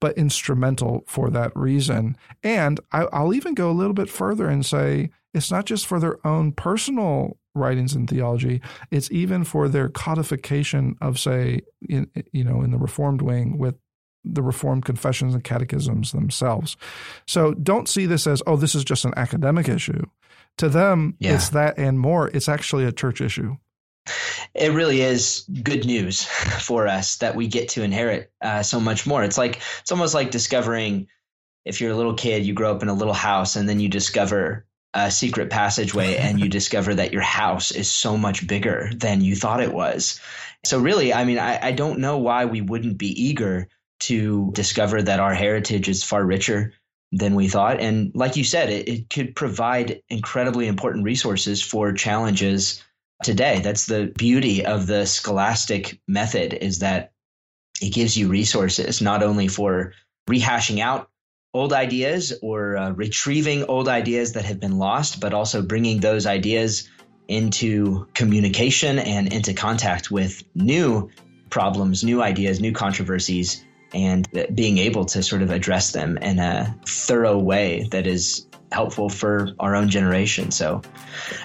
but 0.00 0.16
instrumental 0.18 1.04
for 1.06 1.30
that 1.30 1.54
reason. 1.56 2.16
And 2.42 2.80
I, 2.92 3.22
will 3.22 3.34
even 3.34 3.54
go 3.54 3.70
a 3.70 3.72
little 3.72 3.94
bit 3.94 4.10
further 4.10 4.48
and 4.48 4.64
say 4.64 5.10
it's 5.32 5.50
not 5.50 5.66
just 5.66 5.86
for 5.86 5.98
their 6.00 6.24
own 6.26 6.52
personal 6.52 7.38
writings 7.54 7.94
in 7.94 8.06
theology, 8.06 8.60
it's 8.90 9.10
even 9.10 9.44
for 9.44 9.68
their 9.68 9.88
codification 9.88 10.96
of, 11.00 11.18
say, 11.18 11.62
in, 11.88 12.10
you 12.32 12.44
know, 12.44 12.62
in 12.62 12.70
the 12.70 12.78
Reformed 12.78 13.22
wing 13.22 13.58
with 13.58 13.76
the 14.24 14.42
Reformed 14.42 14.84
confessions 14.84 15.34
and 15.34 15.44
catechisms 15.44 16.12
themselves. 16.12 16.76
So 17.26 17.54
don't 17.54 17.88
see 17.88 18.06
this 18.06 18.26
as, 18.26 18.42
oh, 18.46 18.56
this 18.56 18.74
is 18.74 18.84
just 18.84 19.04
an 19.04 19.14
academic 19.16 19.68
issue. 19.68 20.04
To 20.58 20.68
them, 20.68 21.16
yeah. 21.18 21.34
it's 21.34 21.50
that 21.50 21.78
and 21.78 21.98
more. 21.98 22.28
It's 22.28 22.48
actually 22.48 22.84
a 22.84 22.92
church 22.92 23.20
issue. 23.20 23.56
It 24.58 24.72
really 24.72 25.02
is 25.02 25.44
good 25.62 25.84
news 25.84 26.24
for 26.60 26.86
us 26.86 27.16
that 27.18 27.36
we 27.36 27.46
get 27.48 27.70
to 27.70 27.82
inherit 27.82 28.32
uh, 28.40 28.62
so 28.62 28.80
much 28.80 29.06
more. 29.06 29.22
It's 29.22 29.38
like 29.38 29.60
it's 29.80 29.92
almost 29.92 30.14
like 30.14 30.30
discovering 30.30 31.08
if 31.64 31.80
you're 31.80 31.90
a 31.90 31.96
little 31.96 32.14
kid, 32.14 32.46
you 32.46 32.54
grow 32.54 32.72
up 32.74 32.82
in 32.82 32.88
a 32.88 32.94
little 32.94 33.14
house, 33.14 33.56
and 33.56 33.68
then 33.68 33.80
you 33.80 33.88
discover 33.88 34.66
a 34.94 35.10
secret 35.10 35.50
passageway, 35.50 36.16
and 36.18 36.40
you 36.40 36.48
discover 36.48 36.94
that 36.94 37.12
your 37.12 37.22
house 37.22 37.70
is 37.72 37.90
so 37.90 38.16
much 38.16 38.46
bigger 38.46 38.90
than 38.94 39.20
you 39.20 39.34
thought 39.34 39.62
it 39.62 39.74
was. 39.74 40.20
So 40.64 40.78
really, 40.78 41.12
I 41.12 41.24
mean, 41.24 41.38
I, 41.38 41.68
I 41.68 41.72
don't 41.72 41.98
know 41.98 42.18
why 42.18 42.44
we 42.44 42.60
wouldn't 42.60 42.98
be 42.98 43.08
eager 43.22 43.68
to 43.98 44.50
discover 44.52 45.02
that 45.02 45.20
our 45.20 45.34
heritage 45.34 45.88
is 45.88 46.04
far 46.04 46.24
richer 46.24 46.72
than 47.12 47.34
we 47.34 47.48
thought. 47.48 47.80
And 47.80 48.12
like 48.14 48.36
you 48.36 48.44
said, 48.44 48.68
it, 48.68 48.88
it 48.88 49.10
could 49.10 49.34
provide 49.34 50.02
incredibly 50.08 50.66
important 50.66 51.04
resources 51.04 51.62
for 51.62 51.92
challenges 51.92 52.82
today. 53.22 53.60
That's 53.60 53.86
the 53.86 54.12
beauty 54.16 54.64
of 54.64 54.86
the 54.86 55.06
scholastic 55.06 56.00
method 56.06 56.52
is 56.54 56.80
that 56.80 57.12
it 57.80 57.92
gives 57.92 58.16
you 58.16 58.28
resources 58.28 59.00
not 59.00 59.22
only 59.22 59.48
for 59.48 59.92
rehashing 60.28 60.80
out 60.80 61.08
old 61.54 61.72
ideas 61.72 62.38
or 62.42 62.76
uh, 62.76 62.90
retrieving 62.90 63.64
old 63.64 63.88
ideas 63.88 64.32
that 64.32 64.44
have 64.44 64.60
been 64.60 64.78
lost, 64.78 65.20
but 65.20 65.32
also 65.32 65.62
bringing 65.62 66.00
those 66.00 66.26
ideas 66.26 66.88
into 67.28 68.06
communication 68.14 68.98
and 68.98 69.32
into 69.32 69.52
contact 69.54 70.10
with 70.10 70.44
new 70.54 71.10
problems, 71.50 72.04
new 72.04 72.22
ideas, 72.22 72.60
new 72.60 72.72
controversies 72.72 73.64
and 73.94 74.28
being 74.54 74.78
able 74.78 75.04
to 75.04 75.22
sort 75.22 75.42
of 75.42 75.50
address 75.50 75.92
them 75.92 76.18
in 76.18 76.38
a 76.38 76.76
thorough 76.86 77.38
way 77.38 77.88
that 77.90 78.06
is 78.06 78.46
helpful 78.72 79.08
for 79.08 79.50
our 79.58 79.74
own 79.76 79.88
generation. 79.88 80.50
So 80.50 80.82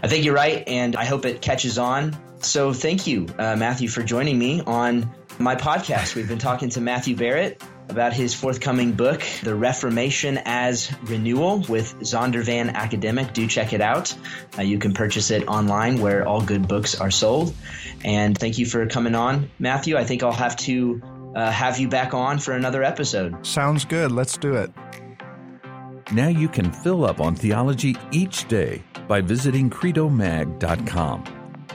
I 0.03 0.07
think 0.07 0.25
you're 0.25 0.35
right, 0.35 0.63
and 0.67 0.95
I 0.95 1.05
hope 1.05 1.25
it 1.25 1.41
catches 1.41 1.77
on. 1.77 2.17
So 2.39 2.73
thank 2.73 3.07
you, 3.07 3.27
uh, 3.37 3.55
Matthew, 3.55 3.87
for 3.87 4.03
joining 4.03 4.37
me 4.37 4.61
on 4.61 5.09
my 5.39 5.55
podcast. 5.55 6.15
We've 6.15 6.27
been 6.27 6.39
talking 6.39 6.69
to 6.69 6.81
Matthew 6.81 7.15
Barrett 7.15 7.61
about 7.89 8.13
his 8.13 8.33
forthcoming 8.33 8.93
book, 8.93 9.21
The 9.43 9.53
Reformation 9.53 10.39
as 10.45 10.91
Renewal 11.03 11.59
with 11.67 11.93
Zondervan 11.99 12.73
Academic. 12.73 13.33
Do 13.33 13.47
check 13.47 13.73
it 13.73 13.81
out. 13.81 14.15
Uh, 14.57 14.61
you 14.61 14.79
can 14.79 14.93
purchase 14.93 15.29
it 15.29 15.47
online 15.47 15.99
where 15.99 16.27
all 16.27 16.41
good 16.41 16.67
books 16.67 16.99
are 16.99 17.11
sold. 17.11 17.53
And 18.03 18.37
thank 18.37 18.57
you 18.57 18.65
for 18.65 18.87
coming 18.87 19.13
on, 19.13 19.49
Matthew. 19.59 19.97
I 19.97 20.05
think 20.05 20.23
I'll 20.23 20.31
have 20.31 20.55
to 20.57 21.01
uh, 21.35 21.51
have 21.51 21.79
you 21.79 21.89
back 21.89 22.13
on 22.13 22.39
for 22.39 22.53
another 22.53 22.81
episode. 22.83 23.45
Sounds 23.45 23.85
good. 23.85 24.11
Let's 24.11 24.37
do 24.37 24.55
it. 24.55 24.71
Now 26.11 26.27
you 26.27 26.49
can 26.49 26.71
fill 26.71 27.05
up 27.05 27.21
on 27.21 27.35
theology 27.35 27.95
each 28.11 28.47
day 28.47 28.83
by 29.07 29.21
visiting 29.21 29.69
credomag.com. 29.69 31.23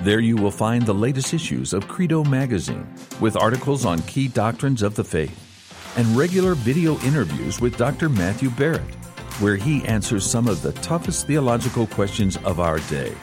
There 0.02 0.20
you 0.20 0.36
will 0.36 0.50
find 0.50 0.84
the 0.84 0.92
latest 0.92 1.32
issues 1.32 1.72
of 1.72 1.88
Credo 1.88 2.22
Magazine 2.22 2.86
with 3.20 3.36
articles 3.36 3.86
on 3.86 4.02
key 4.02 4.28
doctrines 4.28 4.82
of 4.82 4.94
the 4.94 5.04
faith 5.04 5.42
and 5.96 6.16
regular 6.16 6.54
video 6.54 6.98
interviews 7.00 7.60
with 7.60 7.78
Dr. 7.78 8.10
Matthew 8.10 8.50
Barrett, 8.50 8.94
where 9.40 9.56
he 9.56 9.82
answers 9.86 10.28
some 10.28 10.48
of 10.48 10.60
the 10.60 10.72
toughest 10.72 11.26
theological 11.26 11.86
questions 11.86 12.36
of 12.44 12.60
our 12.60 12.78
day. 12.90 13.14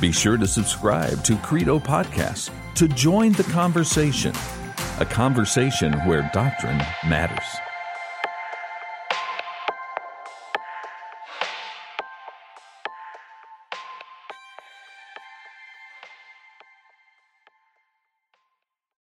Be 0.00 0.12
sure 0.12 0.36
to 0.36 0.46
subscribe 0.46 1.24
to 1.24 1.36
Credo 1.38 1.80
Podcast 1.80 2.50
to 2.76 2.86
join 2.86 3.32
the 3.32 3.44
conversation 3.44 4.32
a 5.00 5.04
conversation 5.06 5.94
where 6.00 6.30
doctrine 6.34 6.76
matters. 7.08 7.69